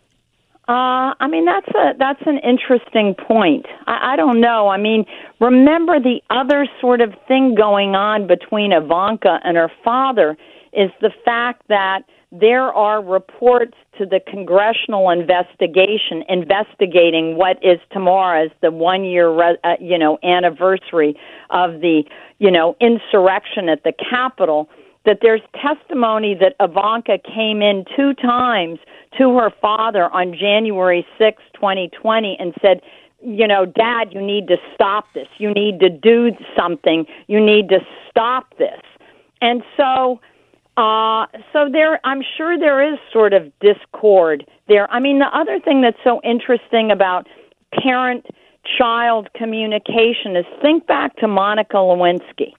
[0.67, 3.67] Uh, I mean that's a that's an interesting point.
[3.85, 4.67] I, I don't know.
[4.67, 5.05] I mean,
[5.39, 10.35] remember the other sort of thing going on between Ivanka and her father
[10.73, 12.01] is the fact that
[12.31, 19.29] there are reports to the congressional investigation investigating what is tomorrow as the one year
[19.29, 21.15] re- uh, you know anniversary
[21.51, 22.03] of the
[22.39, 24.67] you know insurrection at the capitol
[25.05, 28.79] that there's testimony that Ivanka came in two times
[29.17, 32.81] to her father on January 6, 2020 and said
[33.21, 35.27] you know, dad, you need to stop this.
[35.39, 37.07] You need to do something.
[37.25, 37.79] You need to
[38.11, 38.81] stop this.
[39.41, 40.19] And so
[40.77, 44.91] uh, so there, I'm sure there is sort of discord there.
[44.91, 47.27] I mean, the other thing that's so interesting about
[47.81, 48.25] parent
[48.77, 52.53] child communication is think back to Monica Lewinsky.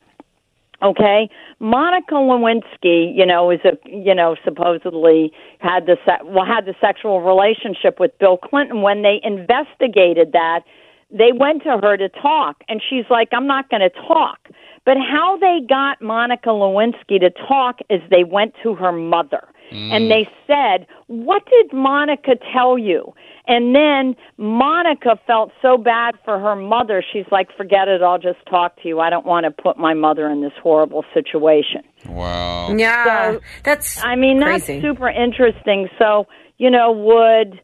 [0.83, 6.67] Okay, Monica Lewinsky, you know, is a you know supposedly had the se- well had
[6.67, 8.83] the sexual relationship with Bill Clinton.
[8.83, 10.65] When they investigated that,
[11.11, 14.49] they went to her to talk, and she's like, "I'm not going to talk."
[14.85, 19.91] But how they got Monica Lewinsky to talk is they went to her mother mm.
[19.93, 23.15] and they said, What did Monica tell you?
[23.47, 28.45] And then Monica felt so bad for her mother, she's like, Forget it, I'll just
[28.51, 28.99] talk to you.
[28.99, 31.83] I don't want to put my mother in this horrible situation.
[32.09, 32.75] Wow.
[32.75, 33.33] Yeah.
[33.33, 34.81] So, that's I mean, crazy.
[34.81, 35.89] that's super interesting.
[35.99, 36.27] So,
[36.59, 37.61] you know, would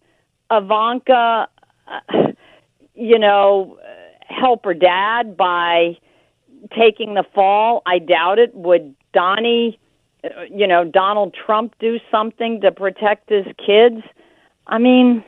[0.51, 1.49] Ivanka,
[1.88, 2.16] uh,
[2.95, 3.78] you know,
[4.28, 5.97] help her dad by
[6.70, 7.82] taking the fall.
[7.86, 8.55] I doubt it.
[8.55, 9.78] Would Donnie,
[10.51, 14.03] you know, Donald Trump do something to protect his kids?
[14.66, 15.25] I mean,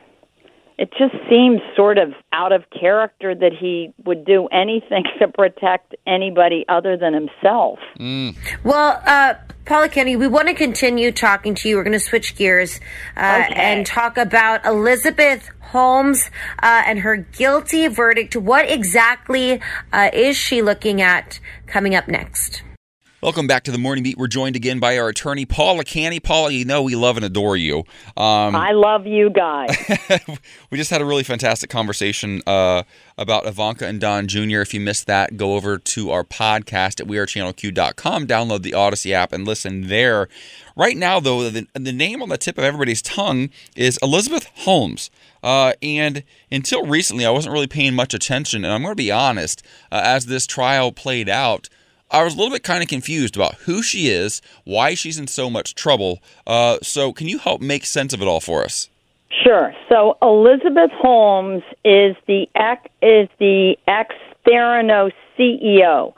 [0.77, 5.95] it just seems sort of out of character that he would do anything to protect
[6.05, 7.79] anybody other than himself.
[7.99, 8.35] Mm.
[8.63, 9.35] Well, uh,
[9.65, 11.77] Paula Canny, we want to continue talking to you.
[11.77, 12.79] We're going to switch gears
[13.17, 13.53] uh, okay.
[13.55, 16.29] and talk about Elizabeth Holmes
[16.61, 18.35] uh, and her guilty verdict.
[18.35, 19.59] What exactly
[19.91, 22.61] uh, is she looking at coming up next?
[23.25, 24.19] Welcome back to the Morning Beat.
[24.19, 26.19] We're joined again by our attorney, Paula Canny.
[26.19, 27.79] Paula, you know we love and adore you.
[28.15, 29.75] Um, I love you guys.
[30.69, 32.83] we just had a really fantastic conversation uh,
[33.17, 34.59] about Ivanka and Don Jr.
[34.59, 39.33] If you missed that, go over to our podcast at wearechannelq.com, download the Audacy app,
[39.33, 40.29] and listen there.
[40.75, 45.09] Right now, though, the, the name on the tip of everybody's tongue is Elizabeth Holmes.
[45.41, 48.63] Uh, and until recently, I wasn't really paying much attention.
[48.63, 51.69] And I'm going to be honest, uh, as this trial played out,
[52.11, 55.27] I was a little bit kind of confused about who she is, why she's in
[55.27, 56.19] so much trouble.
[56.45, 58.89] Uh, so, can you help make sense of it all for us?
[59.43, 59.73] Sure.
[59.89, 64.15] So, Elizabeth Holmes is the ex is the ex
[64.47, 66.13] Theranos CEO.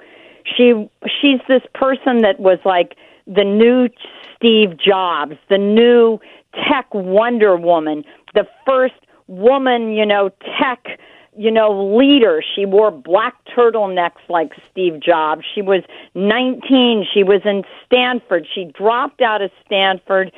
[0.55, 3.89] She she's this person that was like the new
[4.35, 6.19] Steve Jobs, the new
[6.53, 8.95] tech Wonder Woman, the first
[9.27, 10.29] woman, you know,
[10.59, 10.99] tech
[11.37, 12.43] you know, leader.
[12.55, 15.43] She wore black turtlenecks like Steve Jobs.
[15.53, 15.83] She was
[16.15, 17.05] 19.
[17.13, 18.47] She was in Stanford.
[18.53, 20.31] She dropped out of Stanford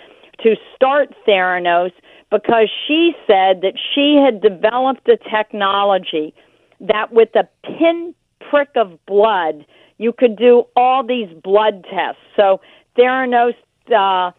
[0.44, 1.92] to start Theranos
[2.32, 6.34] because she said that she had developed a technology
[6.80, 9.66] that with a pinprick of blood,
[9.98, 12.22] you could do all these blood tests.
[12.36, 12.62] So
[12.98, 13.56] Theranos
[13.96, 14.32] uh,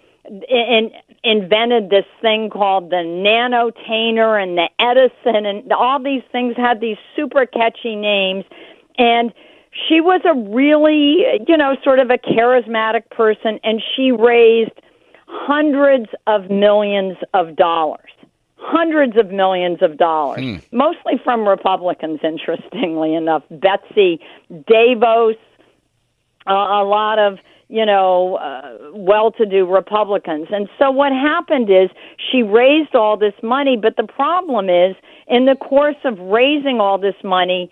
[0.49, 0.91] in,
[1.23, 6.97] invented this thing called the nanotainer and the Edison, and all these things had these
[7.15, 8.45] super catchy names.
[8.97, 9.33] And
[9.89, 14.73] she was a really, you know, sort of a charismatic person, and she raised
[15.27, 18.11] hundreds of millions of dollars.
[18.63, 20.57] Hundreds of millions of dollars, Hmm.
[20.71, 23.43] mostly from Republicans, interestingly enough.
[23.51, 24.21] Betsy
[24.53, 25.37] DeVos,
[26.47, 27.39] uh, a lot of
[27.71, 30.49] you know uh, well-to-do Republicans.
[30.51, 31.89] And so what happened is
[32.31, 34.97] she raised all this money, but the problem is
[35.29, 37.71] in the course of raising all this money,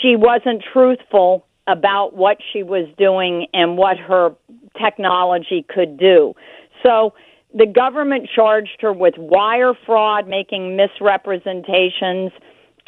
[0.00, 4.34] she wasn't truthful about what she was doing and what her
[4.80, 6.34] technology could do.
[6.82, 7.14] So
[7.54, 12.32] the government charged her with wire fraud, making misrepresentations,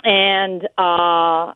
[0.05, 1.53] and uh,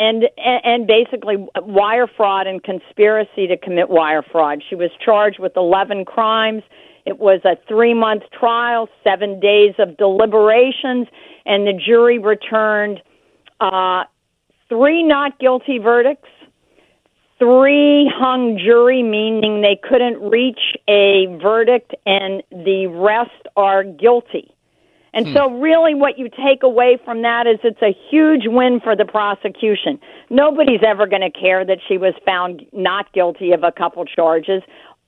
[0.00, 4.62] and and basically wire fraud and conspiracy to commit wire fraud.
[4.68, 6.62] She was charged with 11 crimes.
[7.04, 11.06] It was a 3-month trial, 7 days of deliberations,
[11.44, 13.00] and the jury returned
[13.60, 14.04] uh,
[14.68, 16.28] three not guilty verdicts,
[17.38, 24.49] three hung jury, meaning they couldn't reach a verdict, and the rest are guilty.
[25.12, 25.34] And Hmm.
[25.34, 29.04] so, really, what you take away from that is it's a huge win for the
[29.04, 29.98] prosecution.
[30.28, 34.62] Nobody's ever going to care that she was found not guilty of a couple charges.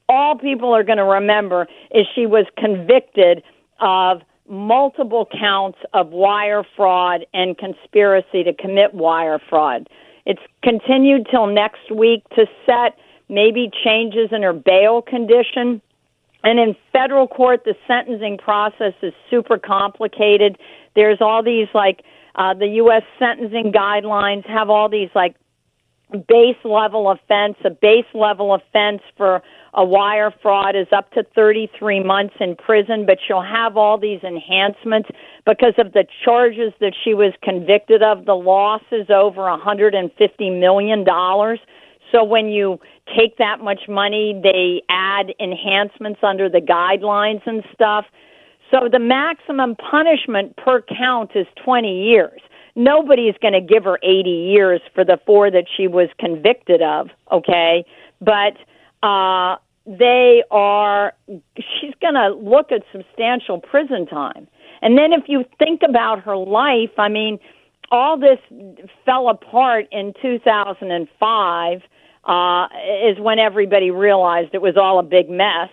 [0.09, 3.43] All people are going to remember is she was convicted
[3.81, 9.89] of multiple counts of wire fraud and conspiracy to commit wire fraud.
[10.27, 12.99] It's continued till next week to set
[13.29, 15.81] maybe changes in her bail condition.
[16.45, 20.59] And in federal court, the sentencing process is super complicated.
[20.95, 22.03] There's all these like
[22.35, 23.03] uh, the U.S.
[23.19, 25.37] sentencing guidelines have all these like
[26.29, 27.57] base level offense.
[27.65, 29.43] A base level offense for
[29.75, 34.21] a wire fraud is up to 33 months in prison, but she'll have all these
[34.23, 35.09] enhancements
[35.47, 38.27] because of the charges that she was convicted of.
[38.27, 41.61] The loss is over 150 million dollars.
[42.11, 42.79] So when you
[43.17, 48.05] take that much money, they add enhancements under the guidelines and stuff.
[48.71, 52.41] So the maximum punishment per count is 20 years.
[52.75, 57.09] Nobody's going to give her 80 years for the four that she was convicted of,
[57.31, 57.85] okay?
[58.21, 58.57] But
[59.07, 61.13] uh they are
[61.57, 64.47] she's going to look at substantial prison time.
[64.81, 67.39] And then if you think about her life, I mean,
[67.91, 68.39] all this
[69.05, 71.83] fell apart in 2005
[72.25, 72.69] uh,
[73.05, 75.71] is when everybody realized it was all a big mess.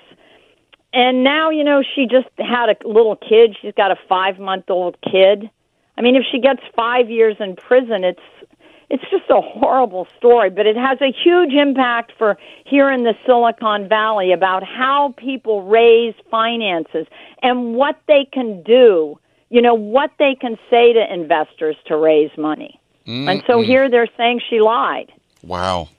[0.92, 3.56] And now, you know, she just had a little kid.
[3.62, 5.50] She's got a five month old kid.
[5.98, 8.22] I mean, if she gets five years in prison, it's
[8.90, 13.14] it's just a horrible story, but it has a huge impact for here in the
[13.26, 17.06] Silicon Valley about how people raise finances
[17.44, 19.20] and what they can do,
[19.50, 22.80] you know, what they can say to investors to raise money.
[23.30, 25.12] And so here they're saying she lied.
[25.44, 25.90] Wow.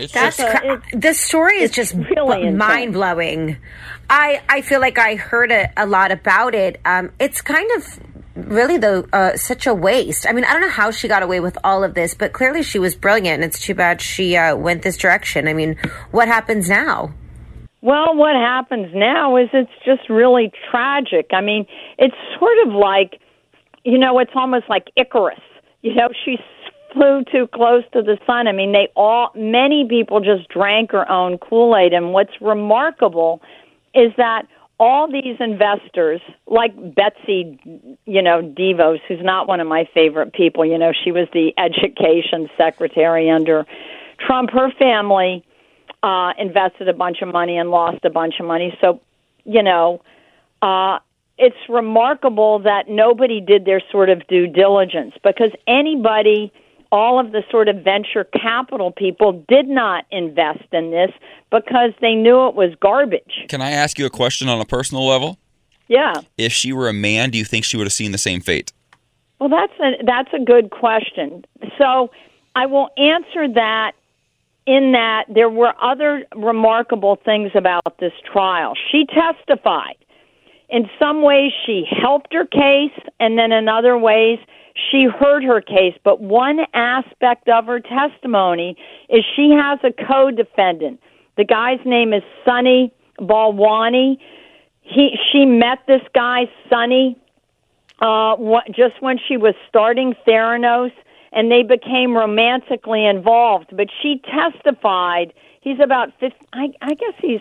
[0.00, 3.56] It's That's just- cra- the story is just really mind blowing.
[4.08, 6.80] I I feel like I heard a, a lot about it.
[6.84, 8.00] Um, it's kind of
[8.34, 10.26] really though uh, such a waste.
[10.28, 12.62] I mean, I don't know how she got away with all of this, but clearly
[12.62, 13.42] she was brilliant.
[13.42, 15.46] And it's too bad she uh, went this direction.
[15.48, 15.76] I mean,
[16.10, 17.12] what happens now?
[17.82, 21.30] Well, what happens now is it's just really tragic.
[21.32, 21.66] I mean,
[21.98, 23.20] it's sort of like,
[23.84, 25.40] you know, it's almost like Icarus.
[25.82, 26.36] You know, she
[26.92, 28.46] flew too close to the sun.
[28.46, 31.92] I mean, they all, many people just drank her own Kool Aid.
[31.92, 33.40] And what's remarkable
[33.94, 34.46] is that
[34.78, 37.60] all these investors, like Betsy,
[38.06, 41.52] you know, DeVos, who's not one of my favorite people, you know, she was the
[41.58, 43.66] education secretary under
[44.26, 44.50] Trump.
[44.50, 45.44] Her family
[46.02, 48.76] uh, invested a bunch of money and lost a bunch of money.
[48.80, 49.00] So,
[49.44, 50.02] you know,
[50.62, 50.98] uh,
[51.40, 56.52] it's remarkable that nobody did their sort of due diligence because anybody,
[56.92, 61.10] all of the sort of venture capital people did not invest in this
[61.50, 63.46] because they knew it was garbage.
[63.48, 65.38] Can I ask you a question on a personal level?
[65.88, 66.14] Yeah.
[66.36, 68.72] If she were a man, do you think she would have seen the same fate?
[69.38, 71.44] Well, that's a that's a good question.
[71.78, 72.10] So
[72.54, 73.92] I will answer that
[74.66, 78.74] in that there were other remarkable things about this trial.
[78.90, 79.96] She testified.
[80.68, 84.38] In some ways, she helped her case, and then in other ways,
[84.90, 85.94] she heard her case.
[86.04, 88.76] But one aspect of her testimony
[89.08, 91.00] is she has a co defendant.
[91.36, 94.18] The guy's name is Sunny Balwani.
[94.82, 97.16] He, she met this guy, Sunny,
[98.00, 100.92] uh, what, just when she was starting Theranos,
[101.32, 103.76] and they became romantically involved.
[103.76, 105.32] But she testified.
[105.60, 107.40] He's about 50, I, I guess he's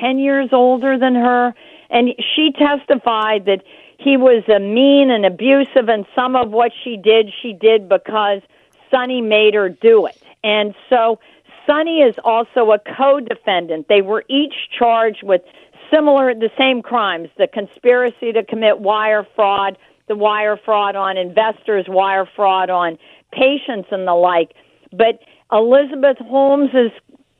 [0.00, 1.54] 10 years older than her.
[1.90, 3.62] And she testified that
[3.98, 8.42] he was a mean and abusive, and some of what she did, she did because
[8.90, 10.20] Sunny made her do it.
[10.44, 11.18] And so
[11.66, 13.86] Sunny is also a co-defendant.
[13.88, 15.42] They were each charged with
[15.92, 19.76] similar, the same crimes: the conspiracy to commit wire fraud,
[20.08, 22.98] the wire fraud on investors, wire fraud on
[23.32, 24.52] patients, and the like.
[24.92, 25.20] But
[25.50, 26.92] Elizabeth Holmes's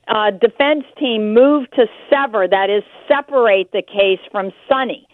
[0.08, 5.05] uh, defense team moved to sever, that is, separate the case from Sunny.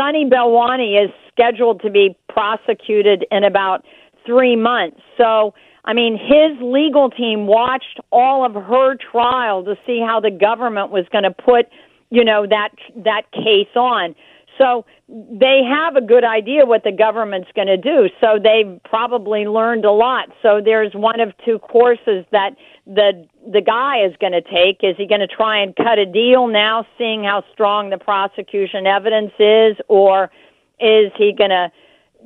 [0.00, 3.84] Sunny Balwani is scheduled to be prosecuted in about
[4.24, 5.00] three months.
[5.18, 5.52] So,
[5.84, 10.90] I mean, his legal team watched all of her trial to see how the government
[10.90, 11.66] was going to put,
[12.08, 12.70] you know, that
[13.04, 14.14] that case on.
[14.58, 18.08] So they have a good idea what the government's going to do.
[18.20, 20.28] So they've probably learned a lot.
[20.42, 22.50] So there's one of two courses that
[22.86, 24.80] the the guy is going to take.
[24.82, 28.86] Is he going to try and cut a deal now, seeing how strong the prosecution
[28.86, 30.30] evidence is, or
[30.78, 31.72] is he going to,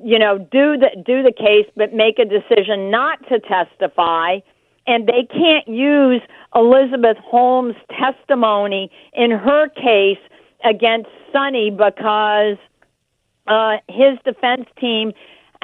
[0.03, 4.39] you know, do the do the case but make a decision not to testify?
[4.87, 6.21] And they can't use
[6.55, 10.19] Elizabeth Holmes' testimony in her case
[10.63, 12.59] against Sunny because
[13.47, 15.13] uh, his defense team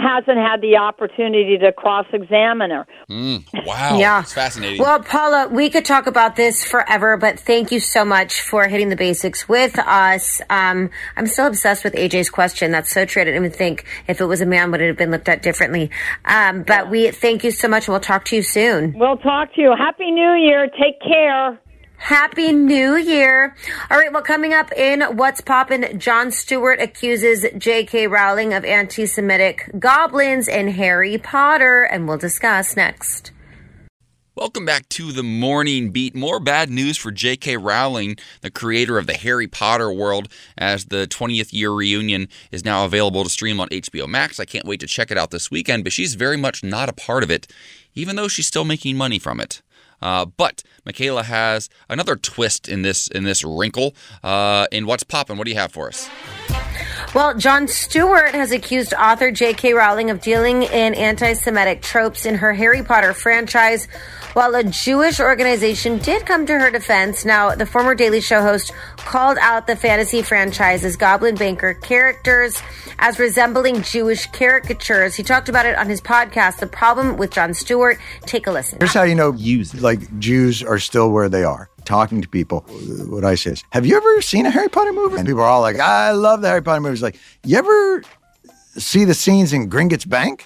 [0.00, 2.86] hasn't had the opportunity to cross examine her.
[3.08, 3.98] Mm, wow.
[3.98, 4.20] Yeah.
[4.20, 4.80] It's fascinating.
[4.80, 8.88] Well, Paula, we could talk about this forever, but thank you so much for hitting
[8.88, 10.40] the basics with us.
[10.50, 12.70] Um, I'm still obsessed with AJ's question.
[12.70, 13.22] That's so true.
[13.22, 15.42] I didn't even think if it was a man, would it have been looked at
[15.42, 15.90] differently?
[16.24, 17.88] Um, but we thank you so much.
[17.88, 18.94] We'll talk to you soon.
[18.98, 19.74] We'll talk to you.
[19.76, 20.68] Happy New Year.
[20.68, 21.58] Take care.
[22.00, 23.54] Happy New Year.
[23.90, 28.06] All right, well, coming up in What's Poppin', Jon Stewart accuses J.K.
[28.06, 33.32] Rowling of anti Semitic goblins in Harry Potter, and we'll discuss next.
[34.34, 36.16] Welcome back to the Morning Beat.
[36.16, 37.58] More bad news for J.K.
[37.58, 42.86] Rowling, the creator of the Harry Potter world, as the 20th year reunion is now
[42.86, 44.40] available to stream on HBO Max.
[44.40, 46.94] I can't wait to check it out this weekend, but she's very much not a
[46.94, 47.46] part of it,
[47.94, 49.60] even though she's still making money from it.
[50.02, 53.94] Uh, but Michaela has another twist in this in this wrinkle.
[54.22, 55.36] Uh, in what's poppin'?
[55.36, 56.08] What do you have for us?
[57.14, 59.74] Well, Jon Stewart has accused author J.K.
[59.74, 63.88] Rowling of dealing in anti Semitic tropes in her Harry Potter franchise,
[64.34, 67.24] while a Jewish organization did come to her defense.
[67.24, 72.62] Now, the former Daily Show host called out the fantasy franchise's Goblin Banker characters
[72.98, 75.14] as resembling Jewish caricatures.
[75.14, 77.98] He talked about it on his podcast, The Problem with Jon Stewart.
[78.22, 78.78] Take a listen.
[78.78, 81.68] Here's how you know Use like Jews are still where they are.
[81.86, 82.60] Talking to people,
[83.08, 85.46] what I say is, "Have you ever seen a Harry Potter movie?" And people are
[85.46, 88.02] all like, "I love the Harry Potter movies." Like, you ever
[88.76, 90.44] see the scenes in Gringotts Bank?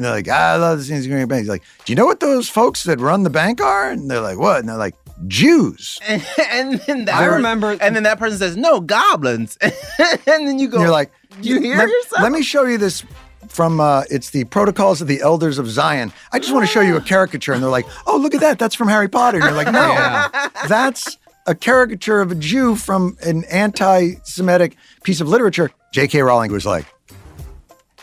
[0.00, 1.40] And they're like, I love the scenes in Gringotts Bank.
[1.40, 3.90] He's like, do you know what those folks that run the bank are?
[3.90, 4.60] And they're like, what?
[4.60, 4.94] And they're like,
[5.26, 5.98] Jews.
[6.08, 10.66] And, and then I remember, and then that person says, "No, goblins." and then you
[10.66, 11.12] go, you're like,
[11.42, 13.04] "You hear let, yourself?" Let me show you this
[13.48, 16.10] from uh, it's the Protocols of the Elders of Zion.
[16.32, 18.58] I just want to show you a caricature, and they're like, "Oh, look at that!
[18.58, 20.28] That's from Harry Potter." And you're like, "No,
[20.68, 24.74] that's a caricature of a Jew from an anti-Semitic
[25.04, 26.22] piece of literature." J.K.
[26.22, 26.86] Rowling was like,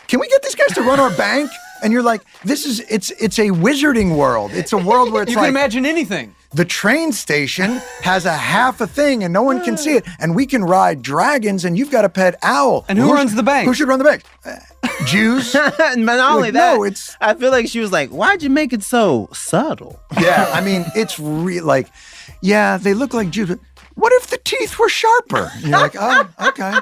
[0.06, 1.50] "Can we get these guys to run our bank?"
[1.82, 4.52] And you're like, "This is it's it's a wizarding world.
[4.52, 6.34] It's a world where it's you like can imagine anything.
[6.54, 10.04] the train station has a half a thing and no one can see it.
[10.18, 12.84] And we can ride dragons and you've got a pet owl.
[12.88, 13.66] And who sh- runs the bank?
[13.68, 14.22] Who should run the bank?
[14.44, 14.56] Uh,
[15.06, 15.54] Jews.
[15.80, 18.50] and not only Like, that, no, it's I feel like she was like, "Why'd you
[18.50, 20.50] make it so subtle?" yeah.
[20.52, 21.64] I mean, it's real.
[21.64, 21.88] like,
[22.42, 23.48] yeah, they look like Jews.
[23.48, 23.60] But
[23.94, 25.50] what if the teeth were sharper?
[25.54, 26.78] And you're like, oh, okay.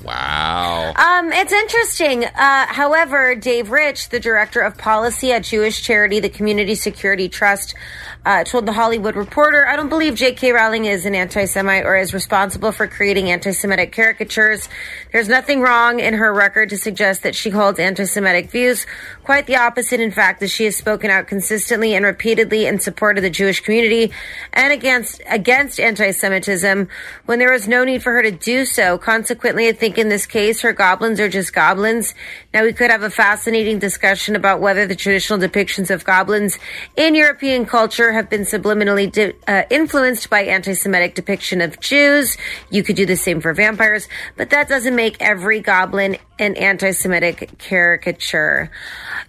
[0.00, 0.94] Wow.
[0.96, 2.24] Um, it's interesting.
[2.24, 7.74] Uh, however, Dave Rich, the director of policy at Jewish charity, the Community Security Trust,
[8.24, 10.52] uh, told the Hollywood Reporter, I don't believe J.K.
[10.52, 14.68] Rowling is an anti Semite or is responsible for creating anti Semitic caricatures.
[15.12, 18.86] There's nothing wrong in her record to suggest that she holds anti Semitic views.
[19.24, 23.18] Quite the opposite, in fact, that she has spoken out consistently and repeatedly in support
[23.18, 24.12] of the Jewish community
[24.52, 26.88] and against, against anti Semitism
[27.26, 28.98] when there was no need for her to do so.
[28.98, 32.14] Consequently, I think in this case, her goblins are just goblins.
[32.54, 36.58] Now, we could have a fascinating discussion about whether the traditional depictions of goblins
[36.96, 42.36] in European culture have been subliminally di- uh, influenced by anti-Semitic depiction of Jews.
[42.70, 47.58] You could do the same for vampires, but that doesn't make every goblin an anti-Semitic
[47.58, 48.70] caricature.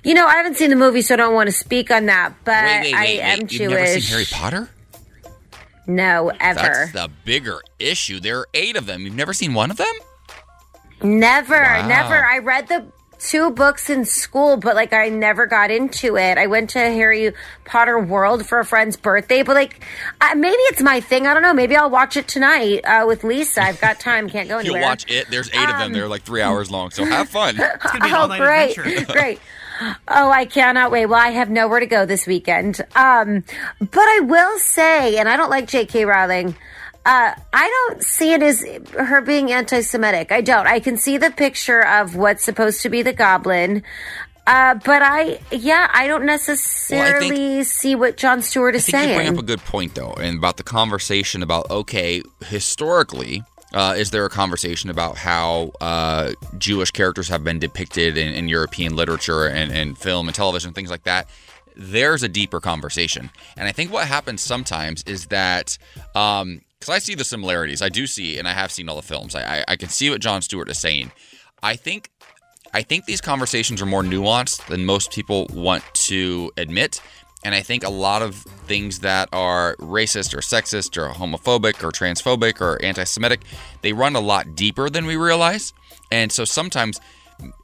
[0.03, 2.34] You know, I haven't seen the movie, so I don't want to speak on that.
[2.43, 3.69] But Wait, wait, wait, I am You've Jewish.
[3.72, 4.69] never seen Harry Potter?
[5.88, 6.60] No, ever.
[6.61, 8.19] That's the bigger issue.
[8.19, 9.01] There are eight of them.
[9.01, 9.93] You've never seen one of them?
[11.01, 11.88] Never, Wow.
[11.88, 12.26] never.
[12.26, 12.85] I read the
[13.23, 16.37] two books in school, but like I never got into it.
[16.37, 17.33] I went to Harry
[17.65, 19.83] Potter World for a friend's birthday, but like
[20.21, 21.25] uh, maybe it's my thing.
[21.25, 21.53] I don't know.
[21.53, 23.63] Maybe I'll watch it tonight uh, with Lisa.
[23.63, 24.29] I've got time.
[24.29, 24.81] Can't go anywhere.
[24.81, 25.29] You'll watch it.
[25.29, 25.81] There's eight of them.
[25.81, 26.91] Um, They're like three hours long.
[26.91, 27.55] So have fun.
[27.63, 29.39] It's gonna be an oh, great, great.
[30.07, 31.07] Oh, I cannot wait.
[31.07, 32.81] Well, I have nowhere to go this weekend.
[32.95, 33.43] Um,
[33.79, 36.05] but I will say, and I don't like J.K.
[36.05, 36.55] Rowling.
[37.05, 38.65] Uh, I don't see it as
[38.97, 40.31] her being anti-Semitic.
[40.31, 40.67] I don't.
[40.67, 43.84] I can see the picture of what's supposed to be the goblin.
[44.45, 48.88] Uh, but I, yeah, I don't necessarily well, I think, see what Jon Stewart is
[48.89, 49.09] I think saying.
[49.09, 53.43] You bring up a good point though, and about the conversation about okay, historically,
[53.73, 58.47] uh, is there a conversation about how uh, Jewish characters have been depicted in, in
[58.47, 61.27] European literature and, and, film and television, things like that?
[61.75, 63.31] There's a deeper conversation.
[63.57, 65.80] And I think what happens sometimes is that,
[66.84, 69.35] because I see the similarities, I do see, and I have seen all the films,
[69.35, 71.11] I, I, I can see what Jon Stewart is saying.
[71.61, 72.10] I think.
[72.76, 76.99] I think these conversations are more nuanced than most people want to admit
[77.45, 78.35] and I think a lot of
[78.68, 83.41] things that are racist or sexist or homophobic or transphobic or anti Semitic,
[83.81, 85.73] they run a lot deeper than we realize.
[86.11, 86.99] And so sometimes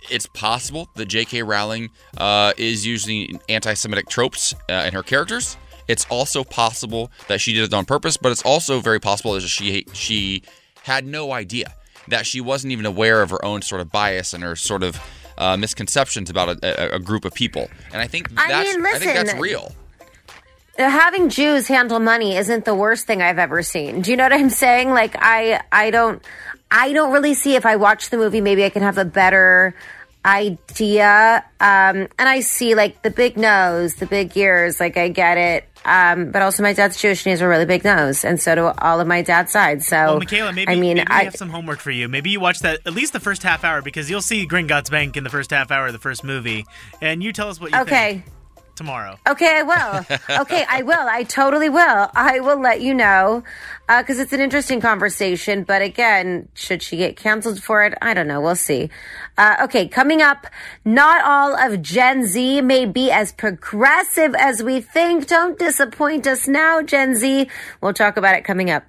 [0.10, 1.44] it's possible that J.K.
[1.44, 5.56] Rowling uh, is using anti Semitic tropes uh, in her characters.
[5.90, 9.42] It's also possible that she did it on purpose, but it's also very possible that
[9.42, 10.44] she she
[10.84, 11.74] had no idea
[12.08, 15.02] that she wasn't even aware of her own sort of bias and her sort of
[15.38, 17.70] uh, misconceptions about a, a, group of people.
[17.92, 19.74] And I think that's, I, mean, listen, I think that's real.
[20.78, 24.02] Having Jews handle money isn't the worst thing I've ever seen.
[24.02, 24.92] Do you know what I'm saying?
[24.92, 26.24] Like I, I don't,
[26.70, 29.76] I don't really see if I watch the movie, maybe I can have a better
[30.26, 31.44] idea.
[31.60, 35.66] Um, and I see like the big nose, the big ears, like I get it.
[35.86, 38.54] Um, but also my dad's Jewish and he has a really big nose, and so
[38.54, 39.82] do all of my dad's side.
[39.82, 42.10] So, well, Michaela, maybe, I mean, maybe I have some homework for you.
[42.10, 45.16] Maybe you watch that at least the first half hour because you'll see Gringotts Bank
[45.16, 46.66] in the first half hour of the first movie,
[47.02, 48.12] and you tell us what you okay.
[48.12, 48.26] think
[48.80, 49.20] tomorrow.
[49.28, 50.40] Okay, I will.
[50.42, 51.08] okay, I will.
[51.08, 52.10] I totally will.
[52.16, 53.44] I will let you know
[53.88, 55.64] because uh, it's an interesting conversation.
[55.66, 57.94] But again, should she get canceled for it?
[58.02, 58.40] I don't know.
[58.40, 58.90] We'll see.
[59.40, 60.48] Uh, okay, coming up,
[60.84, 65.28] not all of Gen Z may be as progressive as we think.
[65.28, 67.48] Don't disappoint us now, Gen Z.
[67.82, 68.84] We'll talk about it coming up.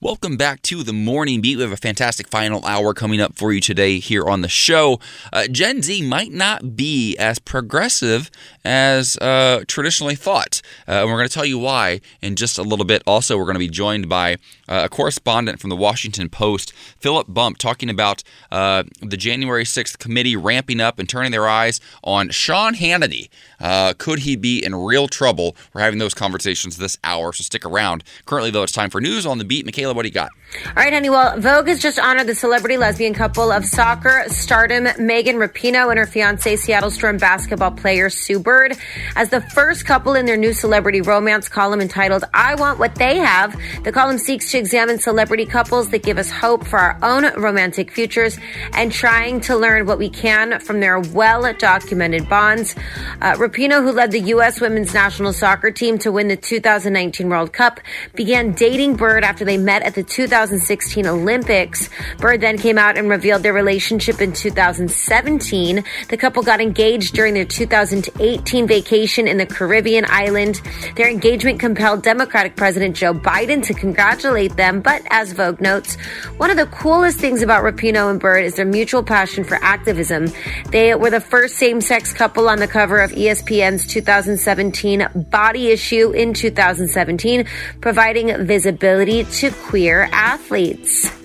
[0.00, 1.56] Welcome back to the Morning Beat.
[1.56, 4.98] We have a fantastic final hour coming up for you today here on the show.
[5.32, 8.30] Uh, Gen Z might not be as progressive
[8.64, 10.60] as uh, traditionally thought.
[10.86, 13.02] Uh, and we're going to tell you why in just a little bit.
[13.06, 14.36] Also, we're going to be joined by
[14.68, 19.98] uh, a correspondent from the Washington Post, Philip Bump, talking about uh, the January 6th
[19.98, 23.28] committee ramping up and turning their eyes on Sean Hannity.
[23.60, 25.56] Uh, could he be in real trouble?
[25.72, 28.04] We're having those conversations this hour, so stick around.
[28.26, 29.64] Currently, though, it's time for news on the beat.
[29.64, 30.30] Michaela, what do you got?
[30.66, 31.10] All right, honey.
[31.10, 35.98] Well, Vogue has just honored the celebrity lesbian couple of soccer stardom Megan Rapinoe and
[35.98, 38.76] her fiance, Seattle Storm basketball player Sue Bird,
[39.16, 43.18] as the first couple in their new celebrity romance column entitled "I Want What They
[43.18, 47.24] Have." The column seeks to examine celebrity couples that give us hope for our own
[47.34, 48.38] romantic futures
[48.72, 52.76] and trying to learn what we can from their well-documented bonds.
[53.20, 54.60] Uh, Rapinoe, who led the U.S.
[54.60, 57.80] women's national soccer team to win the 2019 World Cup,
[58.14, 61.90] began dating Bird after they met at the 2016 Olympics.
[62.18, 65.82] Bird then came out and revealed their relationship in 2017.
[66.08, 70.60] The couple got engaged during their 2018 vacation in the Caribbean island.
[70.94, 75.96] Their engagement compelled Democratic President Joe Biden to congratulate them, but as Vogue notes,
[76.36, 80.28] one of the coolest things about Rapinoe and Bird is their mutual passion for activism.
[80.70, 86.10] They were the first same sex couple on the cover of ESPN's 2017 Body Issue
[86.12, 87.46] in 2017,
[87.80, 91.23] providing visibility to queer athletes.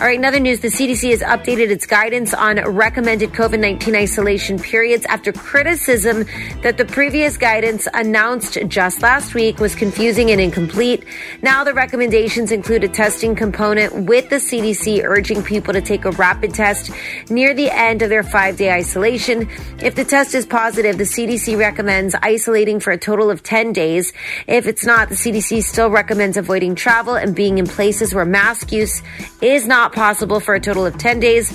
[0.00, 4.58] All right, another news the CDC has updated its guidance on recommended COVID 19 isolation
[4.58, 6.24] periods after criticism
[6.62, 11.04] that the previous guidance announced just last week was confusing and incomplete.
[11.42, 16.12] Now the recommendations include a testing component with the CDC urging people to take a
[16.12, 16.90] rapid test
[17.28, 19.50] near the end of their five day isolation.
[19.82, 24.14] If the test is positive, the CDC recommends isolating for a total of 10 days.
[24.46, 28.72] If it's not, the CDC still recommends avoiding travel and being in places where mask
[28.72, 29.02] use
[29.42, 31.50] is not possible for a total of 10 days.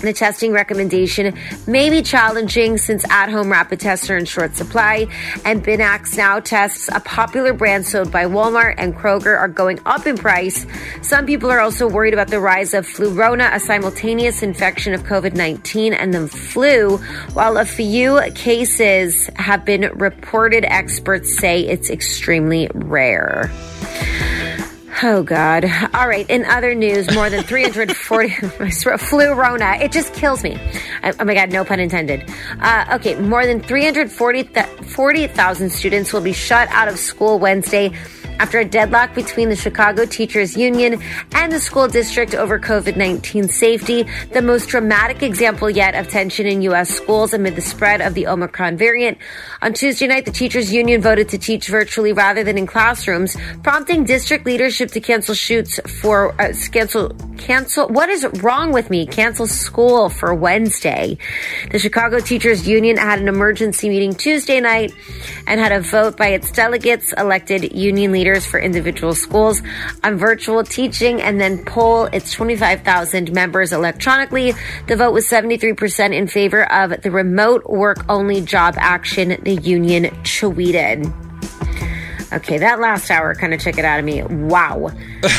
[0.00, 1.34] The testing recommendation
[1.66, 5.08] may be challenging since at home rapid tests are in short supply,
[5.44, 10.16] and BinaxNOW tests, a popular brand sold by Walmart and Kroger, are going up in
[10.16, 10.64] price.
[11.02, 15.34] Some people are also worried about the rise of Flurona, a simultaneous infection of COVID
[15.34, 16.96] 19 and the flu.
[17.34, 23.50] While a few cases have been reported, experts say it's extremely rare.
[25.02, 25.64] Oh God!
[25.94, 26.28] All right.
[26.28, 29.80] In other news, more than 340 Flurona.
[29.80, 30.60] It just kills me.
[31.02, 31.50] oh my God!
[31.50, 32.30] No pun intended.
[32.60, 37.92] Uh, okay, more than 340,000 students will be shut out of school Wednesday
[38.40, 41.02] after a deadlock between the Chicago Teachers Union
[41.32, 46.46] and the school district over COVID 19 safety, the most dramatic example yet of tension
[46.46, 46.88] in U.S.
[46.88, 49.18] schools amid the spread of the Omicron variant.
[49.60, 54.04] On Tuesday night, the Teachers Union voted to teach virtually rather than in classrooms, prompting
[54.04, 57.88] district leadership to cancel shoots for uh, cancel cancel.
[57.88, 59.04] What is wrong with me?
[59.04, 61.18] Cancel school for Wednesday.
[61.70, 64.94] The Chicago Teachers Union had an emergency meeting Tuesday night
[65.46, 69.62] and had a vote by its delegates, elected union leaders for individual schools,
[70.04, 74.54] on virtual teaching and then poll its 25,000 members electronically.
[74.86, 80.04] The vote was 73% in favor of the remote work only job action, the union
[80.22, 81.29] tweeted.
[82.32, 84.22] Okay, that last hour kind of took it out of me.
[84.22, 84.92] Wow.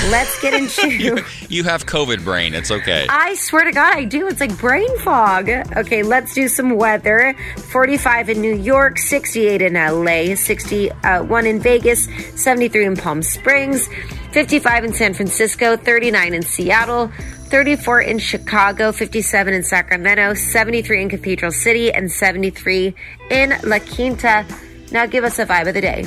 [0.09, 0.89] Let's get into.
[0.89, 2.53] you, you have COVID brain.
[2.53, 3.05] It's okay.
[3.09, 4.27] I swear to God, I do.
[4.27, 5.49] It's like brain fog.
[5.49, 7.34] Okay, let's do some weather.
[7.72, 12.05] 45 in New York, 68 in LA, 61 uh, in Vegas,
[12.35, 13.88] 73 in Palm Springs,
[14.31, 17.11] 55 in San Francisco, 39 in Seattle.
[17.51, 22.95] 34 in Chicago, 57 in Sacramento, 73 in Cathedral City, and 73
[23.30, 24.45] in La Quinta.
[24.93, 26.05] Now give us a vibe of the day.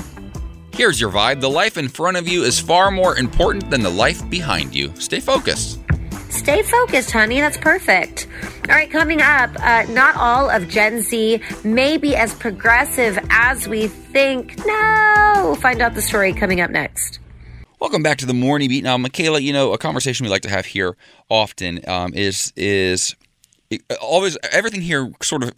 [0.74, 3.90] Here's your vibe the life in front of you is far more important than the
[3.90, 4.92] life behind you.
[4.96, 5.78] Stay focused.
[6.30, 7.40] Stay focused, honey.
[7.40, 8.26] That's perfect.
[8.68, 13.68] All right, coming up, uh, not all of Gen Z may be as progressive as
[13.68, 14.59] we think.
[14.66, 15.42] No.
[15.44, 17.20] We'll find out the story coming up next.
[17.78, 18.82] Welcome back to the morning beat.
[18.82, 20.96] Now, Michaela, you know a conversation we like to have here
[21.28, 23.14] often um, is is
[24.02, 25.52] always everything here sort of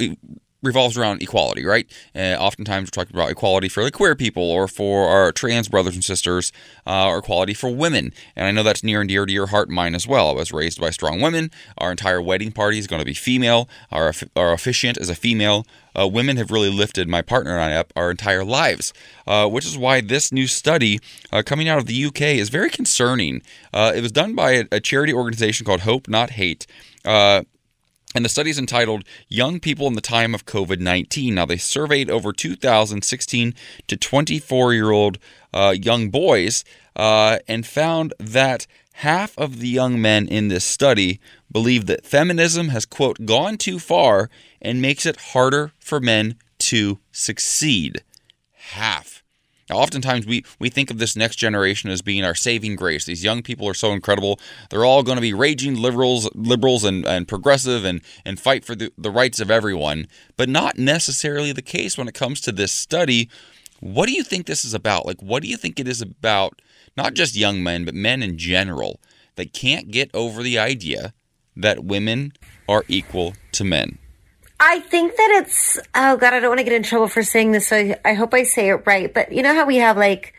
[0.63, 1.87] revolves around equality, right?
[2.15, 5.95] Uh, oftentimes we're talking about equality for like queer people or for our trans brothers
[5.95, 6.53] and sisters,
[6.87, 8.13] uh, or equality for women.
[8.35, 10.31] And I know that's near and dear to your heart and mine as well.
[10.31, 11.51] I was raised by strong women.
[11.79, 13.69] Our entire wedding party is going to be female.
[13.91, 15.67] Our, our officiant is a female.
[15.99, 18.93] Uh, women have really lifted my partner and I up our entire lives,
[19.27, 21.01] uh, which is why this new study
[21.33, 23.43] uh, coming out of the UK is very concerning.
[23.73, 26.67] Uh, it was done by a, a, charity organization called Hope Not Hate.
[28.17, 31.35] And the study is entitled Young People in the Time of COVID 19.
[31.35, 33.55] Now, they surveyed over 2,016
[33.89, 35.19] to 24 year old
[35.53, 36.65] uh, young boys
[36.97, 41.21] uh, and found that half of the young men in this study
[41.53, 44.31] believe that feminism has, quote, gone too far
[44.63, 48.03] and makes it harder for men to succeed.
[48.53, 49.26] Half.
[49.69, 53.05] Now, oftentimes we, we think of this next generation as being our saving grace.
[53.05, 54.39] These young people are so incredible.
[54.71, 58.77] They're all going to be raging liberals, liberals and, and progressive and, and fight for
[58.77, 60.07] the, the rights of everyone,
[60.37, 63.29] but not necessarily the case when it comes to this study.
[63.81, 65.05] What do you think this is about?
[65.05, 66.63] Like, what do you think it is about,
[66.97, 69.01] not just young men, but men in general,
[69.35, 71.13] that can't get over the idea
[71.57, 72.33] that women
[72.69, 73.99] are equal to men?
[74.59, 77.53] I think that it's oh god, I don't want to get in trouble for saying
[77.53, 79.13] this, so I, I hope I say it right.
[79.13, 80.33] But you know how we have like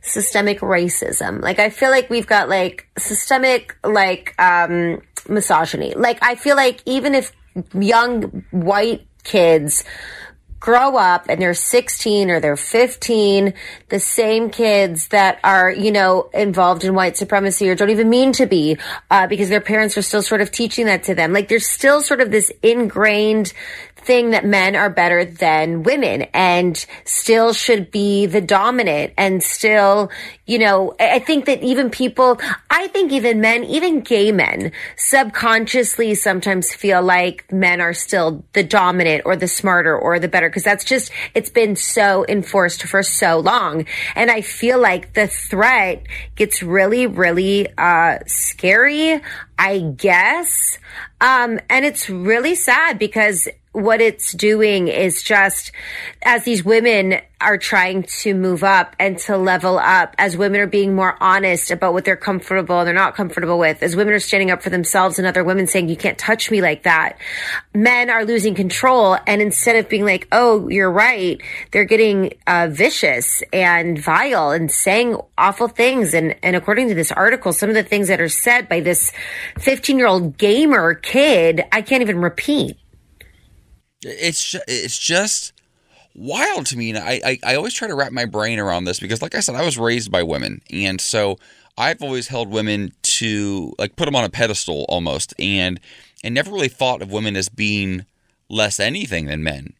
[0.00, 1.40] systemic racism?
[1.40, 5.94] Like I feel like we've got like systemic like um misogyny.
[5.94, 7.32] Like I feel like even if
[7.74, 9.84] young white kids
[10.60, 13.54] grow up and they're 16 or they're 15,
[13.88, 18.32] the same kids that are, you know, involved in white supremacy or don't even mean
[18.32, 18.76] to be,
[19.10, 21.32] uh, because their parents are still sort of teaching that to them.
[21.32, 23.54] Like there's still sort of this ingrained
[24.04, 30.10] thing that men are better than women and still should be the dominant and still,
[30.46, 32.40] you know, I think that even people,
[32.70, 38.64] I think even men, even gay men subconsciously sometimes feel like men are still the
[38.64, 43.02] dominant or the smarter or the better because that's just, it's been so enforced for
[43.02, 43.86] so long.
[44.14, 46.04] And I feel like the threat
[46.36, 49.20] gets really, really, uh, scary.
[49.60, 50.78] I guess.
[51.20, 55.70] Um, and it's really sad because what it's doing is just
[56.22, 60.66] as these women are trying to move up and to level up, as women are
[60.66, 64.18] being more honest about what they're comfortable and they're not comfortable with, as women are
[64.18, 67.16] standing up for themselves and other women saying, you can't touch me like that,
[67.72, 69.16] men are losing control.
[69.26, 71.40] And instead of being like, oh, you're right,
[71.70, 76.12] they're getting uh, vicious and vile and saying awful things.
[76.12, 79.12] And, and according to this article, some of the things that are said by this
[79.60, 82.76] 15 year old gamer kid, I can't even repeat.
[84.02, 85.52] It's it's just
[86.14, 86.90] wild to me.
[86.90, 89.40] And I, I, I always try to wrap my brain around this because, like I
[89.40, 91.38] said, I was raised by women, and so
[91.76, 95.80] I've always held women to like put them on a pedestal almost, and
[96.24, 98.06] and never really thought of women as being
[98.48, 99.74] less anything than men.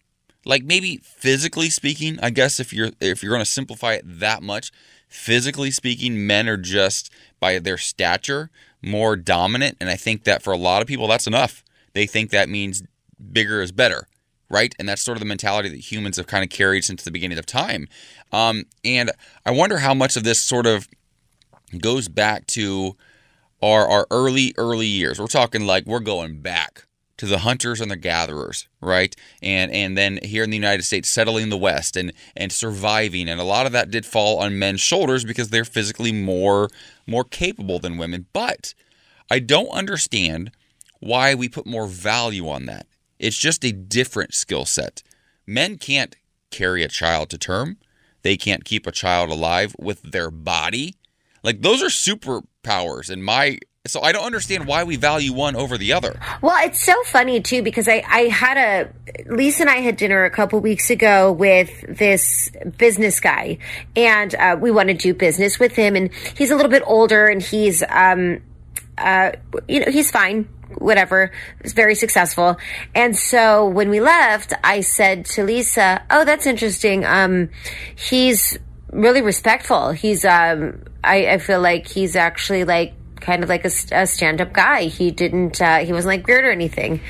[0.44, 4.42] Like maybe physically speaking, I guess if you're if you're going to simplify it that
[4.42, 4.72] much,
[5.08, 8.50] physically speaking, men are just by their stature
[8.82, 11.64] more dominant, and I think that for a lot of people that's enough.
[11.92, 12.84] They think that means
[13.32, 14.06] bigger is better
[14.50, 14.74] right?
[14.78, 17.38] And that's sort of the mentality that humans have kind of carried since the beginning
[17.38, 17.88] of time.
[18.32, 19.10] Um, and
[19.46, 20.88] I wonder how much of this sort of
[21.78, 22.96] goes back to
[23.62, 25.18] our our early early years.
[25.18, 26.86] We're talking like we're going back
[27.18, 29.14] to the hunters and the gatherers, right?
[29.42, 33.40] And and then here in the United States, settling the West and and surviving, and
[33.40, 36.68] a lot of that did fall on men's shoulders because they're physically more
[37.06, 38.26] more capable than women.
[38.32, 38.74] But
[39.30, 40.50] I don't understand
[41.00, 42.86] why we put more value on that.
[43.20, 45.02] It's just a different skill set.
[45.46, 46.16] Men can't
[46.50, 47.76] carry a child to term.
[48.22, 50.96] They can't keep a child alive with their body.
[51.42, 55.78] Like those are superpowers in my so I don't understand why we value one over
[55.78, 56.20] the other.
[56.42, 60.24] Well, it's so funny too because I, I had a Lisa and I had dinner
[60.24, 63.58] a couple weeks ago with this business guy,
[63.96, 65.96] and uh, we want to do business with him.
[65.96, 68.42] And he's a little bit older, and he's um,
[68.98, 69.32] uh,
[69.66, 70.46] you know, he's fine
[70.78, 71.30] whatever.
[71.60, 72.56] It's very successful.
[72.94, 77.04] And so when we left, I said to Lisa, "Oh, that's interesting.
[77.04, 77.50] Um,
[77.94, 78.58] he's
[78.92, 79.90] really respectful.
[79.90, 84.52] He's um, I, I feel like he's actually like kind of like a, a stand-up
[84.52, 84.84] guy.
[84.84, 87.00] He didn't, uh, he wasn't like weird or anything.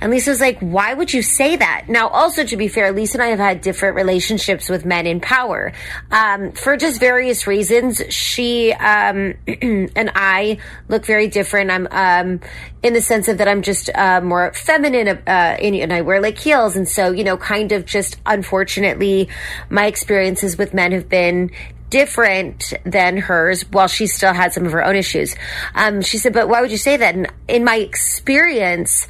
[0.00, 1.86] And Lisa was like, why would you say that?
[1.88, 5.20] Now, also to be fair, Lisa and I have had different relationships with men in
[5.20, 5.72] power.
[6.10, 10.58] Um, for just various reasons, she, um, and I
[10.88, 11.70] look very different.
[11.70, 12.40] I'm, um,
[12.82, 16.20] in the sense of that I'm just, uh, more feminine, uh, and, and I wear
[16.20, 16.76] like heels.
[16.76, 19.28] And so, you know, kind of just unfortunately,
[19.68, 21.50] my experiences with men have been
[21.90, 25.34] different than hers while she still had some of her own issues.
[25.74, 27.14] Um, she said, but why would you say that?
[27.14, 29.06] And in my experience,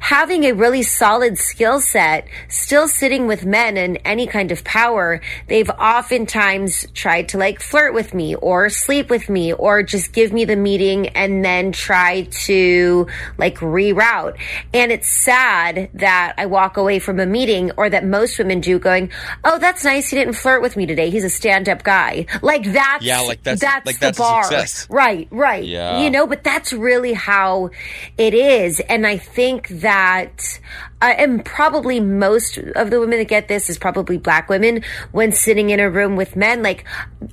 [0.00, 5.20] having a really solid skill set, still sitting with men in any kind of power,
[5.48, 10.32] they've oftentimes tried to like flirt with me or sleep with me or just give
[10.32, 13.06] me the meeting and then try to
[13.36, 14.38] like reroute.
[14.72, 18.78] And it's sad that I walk away from a meeting or that most women do
[18.78, 19.10] going,
[19.44, 20.10] Oh, that's nice.
[20.10, 21.10] He didn't flirt with me today.
[21.10, 22.26] He's a stand up guy.
[22.42, 24.44] Like that's, yeah, like that's, that's like the that's bar.
[24.44, 24.86] success.
[24.88, 25.64] Right, right.
[25.64, 26.00] Yeah.
[26.02, 27.70] You know, but that's really how
[28.16, 28.80] it is.
[28.80, 30.60] And I think that that
[31.00, 34.82] uh, and probably most of the women that get this is probably black women
[35.12, 36.62] when sitting in a room with men.
[36.62, 36.84] Like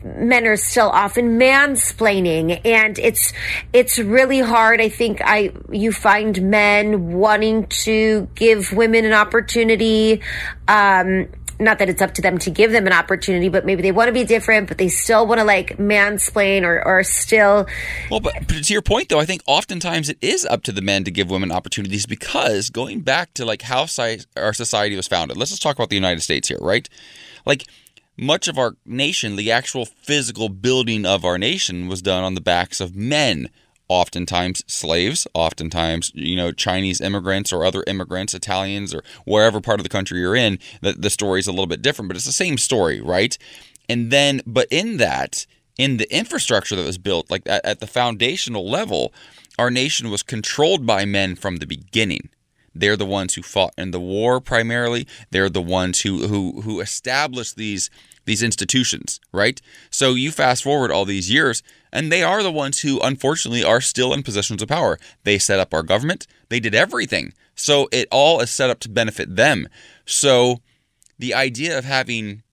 [0.06, 3.34] men are still often mansplaining and it's
[3.74, 10.22] it's really hard i think i you find men wanting to give women an opportunity
[10.68, 11.28] um
[11.60, 14.08] not that it's up to them to give them an opportunity, but maybe they want
[14.08, 17.68] to be different, but they still want to like mansplain or, or still.
[18.10, 20.82] Well, but, but to your point, though, I think oftentimes it is up to the
[20.82, 23.86] men to give women opportunities because going back to like how
[24.36, 26.90] our society was founded, let's just talk about the United States here, right?
[27.46, 27.66] Like
[28.18, 32.42] much of our nation, the actual physical building of our nation was done on the
[32.42, 33.50] backs of men
[33.88, 39.84] oftentimes slaves, oftentimes, you know, Chinese immigrants or other immigrants, Italians or wherever part of
[39.84, 42.32] the country you're in, the, the story is a little bit different, but it's the
[42.32, 43.38] same story, right?
[43.88, 45.46] And then, but in that,
[45.78, 49.14] in the infrastructure that was built, like at, at the foundational level,
[49.60, 52.30] our nation was controlled by men from the beginning.
[52.74, 55.08] They're the ones who fought in the war primarily.
[55.32, 57.90] They're the ones who who who established these
[58.26, 59.62] these institutions, right?
[59.90, 63.82] So you fast forward all these years, and they are the ones who, unfortunately, are
[63.82, 65.00] still in positions of power.
[65.24, 67.34] They set up our government, they did everything.
[67.56, 69.70] So it all is set up to benefit them.
[70.06, 70.60] So
[71.18, 72.44] the idea of having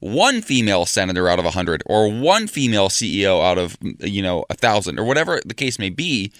[0.00, 4.44] one female senator out of a hundred or one female CEO out of, you know,
[4.50, 6.32] a thousand or whatever the case may be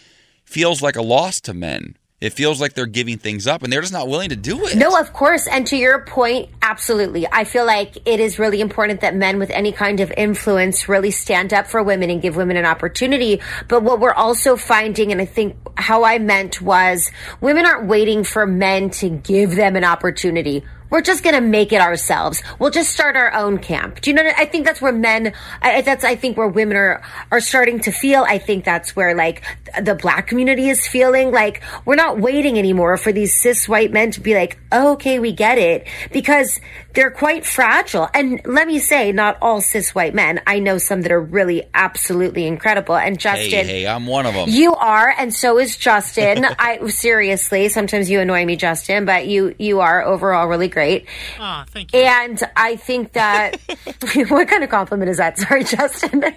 [0.45, 3.81] feels like a loss to men it feels like they're giving things up and they're
[3.81, 4.77] just not willing to do it.
[4.77, 5.47] No, of course.
[5.47, 7.27] And to your point, absolutely.
[7.33, 11.11] I feel like it is really important that men with any kind of influence really
[11.11, 13.41] stand up for women and give women an opportunity.
[13.69, 17.11] But what we're also finding, and I think how I meant was
[17.41, 21.73] women aren't waiting for men to give them an opportunity we're just going to make
[21.73, 22.43] it ourselves.
[22.59, 24.01] We'll just start our own camp.
[24.01, 24.23] Do you know?
[24.37, 25.33] I think that's where men.
[25.63, 28.25] I, that's I think where women are are starting to feel.
[28.25, 29.43] I think that's where like
[29.81, 34.11] the black community is feeling like we're not waiting anymore for these cis white men
[34.13, 36.61] to be like, oh, okay, we get it, because
[36.95, 38.09] they're quite fragile.
[38.13, 40.41] And let me say, not all cis white men.
[40.47, 42.97] I know some that are really absolutely incredible.
[42.97, 44.49] And Justin, hey, hey I'm one of them.
[44.49, 46.45] You are, and so is Justin.
[46.59, 51.07] I seriously, sometimes you annoy me, Justin, but you you are overall really great great.
[51.39, 52.01] Oh, thank you.
[52.01, 53.61] And I think that
[54.29, 55.39] what kind of compliment is that?
[55.39, 56.21] Sorry, Justin.
[56.21, 56.35] but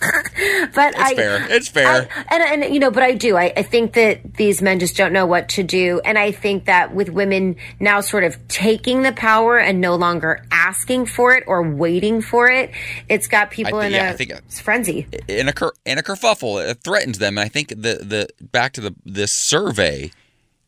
[0.00, 1.46] it's I, fair.
[1.50, 2.08] It's fair.
[2.10, 3.36] I, and, and you know, but I do.
[3.36, 6.64] I, I think that these men just don't know what to do, and I think
[6.64, 11.44] that with women now sort of taking the power and no longer asking for it
[11.46, 12.72] or waiting for it,
[13.08, 15.06] it's got people I, in yeah, a I think, uh, frenzy.
[15.28, 15.52] In a
[15.84, 19.32] in a kerfuffle, it threatens them, and I think the the back to the this
[19.32, 20.10] survey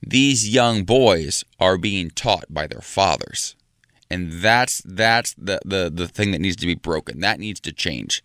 [0.02, 3.56] these young boys are being taught by their fathers.
[4.10, 7.20] And that's that's the, the the thing that needs to be broken.
[7.20, 8.22] That needs to change.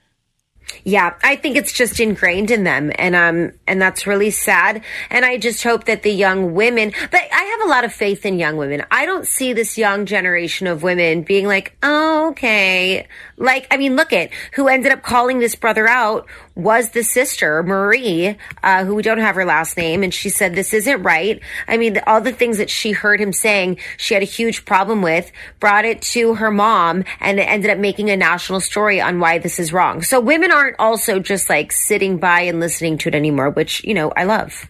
[0.86, 5.26] Yeah, I think it's just ingrained in them and um and that's really sad and
[5.26, 8.40] I just hope that the young women but I have a lot of faith in
[8.40, 8.84] young women.
[8.90, 13.08] I don't see this young generation of women being like, oh, "Okay."
[13.38, 17.64] Like I mean, look at who ended up calling this brother out was the sister,
[17.64, 21.40] Marie, uh, who we don't have her last name and she said this isn't right.
[21.68, 25.02] I mean, all the things that she heard him saying, she had a huge problem
[25.02, 29.20] with, brought it to her mom and it ended up making a national story on
[29.20, 30.04] why this is wrong.
[30.04, 33.94] So women aren't also just like sitting by and listening to it anymore, which, you
[33.94, 34.68] know, I love.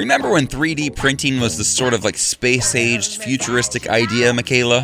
[0.00, 4.80] Remember when 3D printing was this sort of like space aged futuristic idea, Michaela?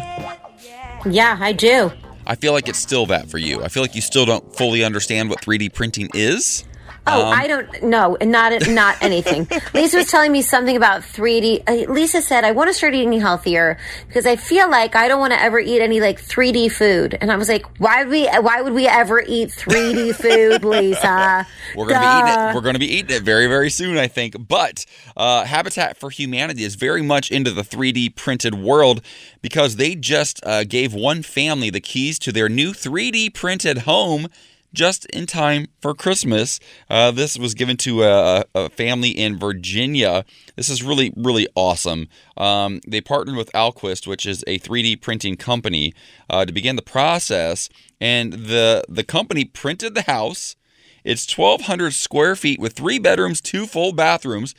[1.07, 1.91] Yeah, I do.
[2.27, 3.65] I feel like it's still that for you.
[3.65, 6.65] I feel like you still don't fully understand what 3D printing is.
[7.09, 9.47] Oh, Um, I don't know, not not anything.
[9.75, 11.63] Lisa was telling me something about 3D.
[11.69, 13.79] Uh, Lisa said, "I want to start eating healthier
[14.09, 17.31] because I feel like I don't want to ever eat any like 3D food." And
[17.31, 18.27] I was like, "Why would we?
[18.27, 21.47] Why would we ever eat 3D food, Lisa?"
[21.77, 22.55] We're gonna be eating it.
[22.55, 24.35] We're gonna be eating it very, very soon, I think.
[24.49, 24.85] But
[25.17, 29.01] uh, Habitat for Humanity is very much into the 3D printed world
[29.43, 34.29] because they just uh, gave one family the keys to their new 3D printed home.
[34.73, 36.61] Just in time for Christmas.
[36.91, 40.25] Uh, this was given to a, a family in Virginia.
[40.57, 42.09] This is really, really awesome.
[42.37, 45.95] Um, they partnered with Alquist, which is a 3D printing company,
[46.29, 47.69] uh, to begin the process.
[48.01, 50.57] And the the company printed the house.
[51.05, 54.55] It's 1,200 square feet with three bedrooms, two full bathrooms.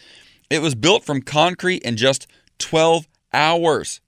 [0.49, 2.25] It was built from concrete in just
[2.59, 4.01] 12 hours.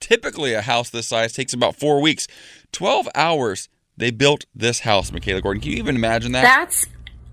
[0.00, 2.28] Typically, a house this size takes about four weeks.
[2.72, 5.60] 12 hours, they built this house, Michaela Gordon.
[5.60, 6.42] Can you even imagine that?
[6.42, 6.86] That's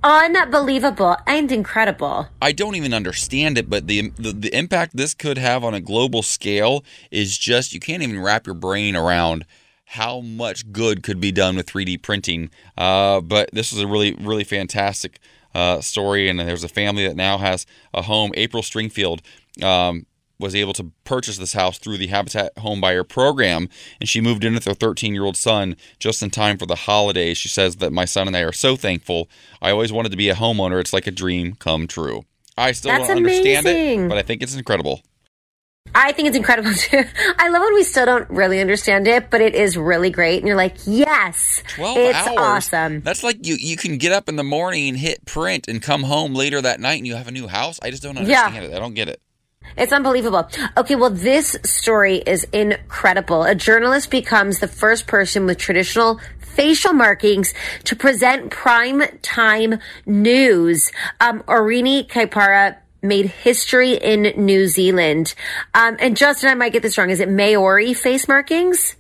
[0.03, 2.27] unbelievable and incredible.
[2.41, 5.81] I don't even understand it, but the, the the impact this could have on a
[5.81, 9.45] global scale is just you can't even wrap your brain around
[9.89, 12.49] how much good could be done with 3D printing.
[12.77, 15.19] Uh, but this is a really really fantastic
[15.53, 18.31] uh, story, and there's a family that now has a home.
[18.35, 19.21] April Stringfield.
[19.63, 20.05] Um,
[20.39, 24.43] was able to purchase this house through the Habitat Home Buyer program, and she moved
[24.43, 27.37] in with her 13 year old son just in time for the holidays.
[27.37, 29.29] She says that my son and I are so thankful.
[29.61, 30.79] I always wanted to be a homeowner.
[30.79, 32.25] It's like a dream come true.
[32.57, 34.05] I still That's don't understand amazing.
[34.05, 35.01] it, but I think it's incredible.
[35.93, 37.03] I think it's incredible too.
[37.37, 40.39] I love when we still don't really understand it, but it is really great.
[40.39, 42.37] And you're like, yes, 12 it's hours.
[42.37, 43.01] awesome.
[43.01, 46.33] That's like you you can get up in the morning hit print and come home
[46.33, 47.79] later that night and you have a new house.
[47.83, 48.45] I just don't Yeah.
[48.45, 48.75] understand it.
[48.75, 49.21] I don't get it.
[49.77, 50.47] It's unbelievable.
[50.77, 53.43] Okay, well, this story is incredible.
[53.43, 60.91] A journalist becomes the first person with traditional facial markings to present prime time news.
[61.19, 65.35] Um, Oriini Kaipara made history in New Zealand.
[65.73, 67.09] Um, and Justin, I might get this wrong.
[67.09, 68.95] Is it Maori face markings?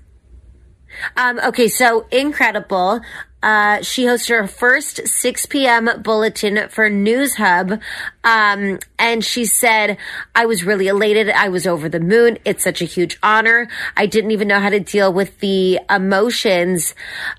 [1.17, 3.01] Um, okay, so incredible.
[3.45, 5.87] Uh, she hosted her first 6 p.m.
[6.01, 7.79] bulletin for Newshub.
[8.23, 9.99] Um, and she said,
[10.33, 11.29] I was really elated.
[11.29, 12.39] I was over the moon.
[12.43, 13.69] It's such a huge honor.
[13.95, 16.95] I didn't even know how to deal with the emotions.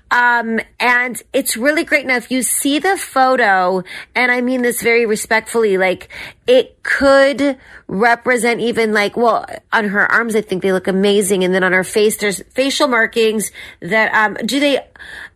[0.09, 2.05] Um, and it's really great.
[2.05, 3.83] Now, if you see the photo,
[4.15, 6.07] and I mean this very respectfully, like
[6.47, 7.57] it could
[7.89, 11.43] represent even like, well, on her arms, I think they look amazing.
[11.43, 13.51] And then on her face, there's facial markings
[13.81, 14.79] that, um, do they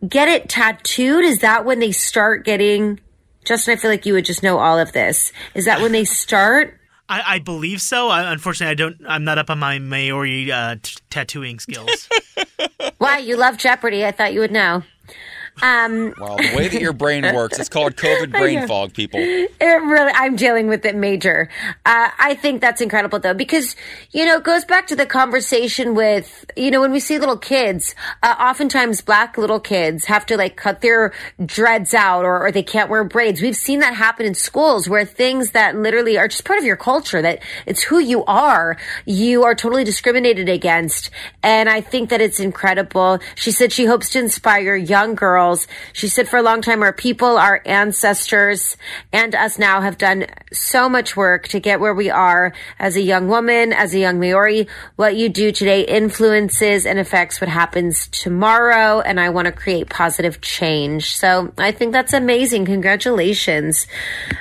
[0.06, 1.24] get it tattooed?
[1.24, 3.00] Is that when they start getting,
[3.44, 5.32] Justin, I feel like you would just know all of this.
[5.54, 6.78] Is that when they start?
[7.08, 8.08] I, I believe so.
[8.08, 8.96] I, unfortunately, I don't.
[9.06, 12.08] I'm not up on my Maori uh, t- tattooing skills.
[12.98, 14.04] Why, you love Jeopardy.
[14.04, 14.82] I thought you would know.
[15.62, 19.20] Um, Well, the way that your brain works, it's called COVID brain fog, people.
[19.20, 21.48] It really, I'm dealing with it major.
[21.86, 23.76] Uh, I think that's incredible though, because,
[24.10, 27.36] you know, it goes back to the conversation with, you know, when we see little
[27.38, 27.94] kids,
[28.24, 31.12] uh, oftentimes black little kids have to like cut their
[31.46, 33.40] dreads out or, or they can't wear braids.
[33.40, 36.76] We've seen that happen in schools where things that literally are just part of your
[36.76, 38.76] culture, that it's who you are,
[39.06, 41.10] you are totally discriminated against.
[41.44, 43.20] And I think that it's incredible.
[43.36, 45.51] She said she hopes to inspire young girls.
[45.92, 48.76] She said for a long time, our people, our ancestors,
[49.12, 53.00] and us now have done so much work to get where we are as a
[53.00, 54.68] young woman, as a young Maori.
[54.96, 59.00] What you do today influences and affects what happens tomorrow.
[59.00, 61.16] And I want to create positive change.
[61.16, 62.66] So I think that's amazing.
[62.66, 63.86] Congratulations.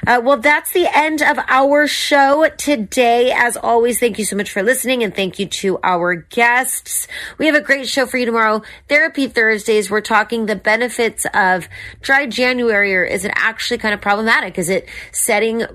[0.05, 3.31] Uh, well, that's the end of our show today.
[3.31, 7.07] As always, thank you so much for listening and thank you to our guests.
[7.37, 8.61] We have a great show for you tomorrow.
[8.87, 9.89] Therapy Thursdays.
[9.89, 11.67] We're talking the benefits benefits of
[12.01, 14.57] dry January, or is it actually kind of problematic?
[14.57, 15.65] Is it setting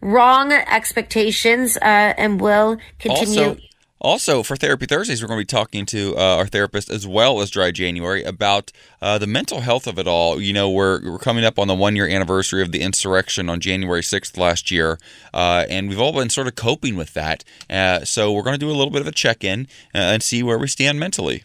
[0.00, 1.80] wrong expectations uh,
[2.16, 3.48] and will continue?
[3.48, 3.60] Also,
[4.00, 7.40] also, for Therapy Thursdays, we're going to be talking to uh, our therapist as well
[7.40, 8.70] as Dry January about
[9.02, 10.40] uh, the mental health of it all.
[10.40, 13.58] You know, we're, we're coming up on the one year anniversary of the insurrection on
[13.58, 15.00] January 6th last year,
[15.34, 17.42] uh, and we've all been sort of coping with that.
[17.68, 20.22] Uh, so, we're going to do a little bit of a check in uh, and
[20.22, 21.42] see where we stand mentally.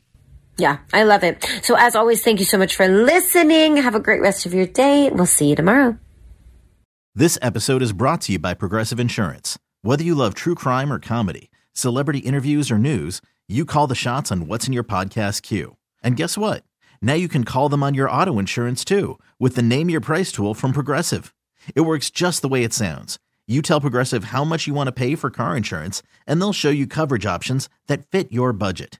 [0.57, 1.43] Yeah, I love it.
[1.63, 3.77] So, as always, thank you so much for listening.
[3.77, 5.09] Have a great rest of your day.
[5.09, 5.97] We'll see you tomorrow.
[7.15, 9.57] This episode is brought to you by Progressive Insurance.
[9.81, 14.31] Whether you love true crime or comedy, celebrity interviews or news, you call the shots
[14.31, 15.75] on what's in your podcast queue.
[16.03, 16.63] And guess what?
[17.01, 20.31] Now you can call them on your auto insurance too with the Name Your Price
[20.31, 21.33] tool from Progressive.
[21.75, 23.19] It works just the way it sounds.
[23.45, 26.69] You tell Progressive how much you want to pay for car insurance, and they'll show
[26.69, 28.99] you coverage options that fit your budget.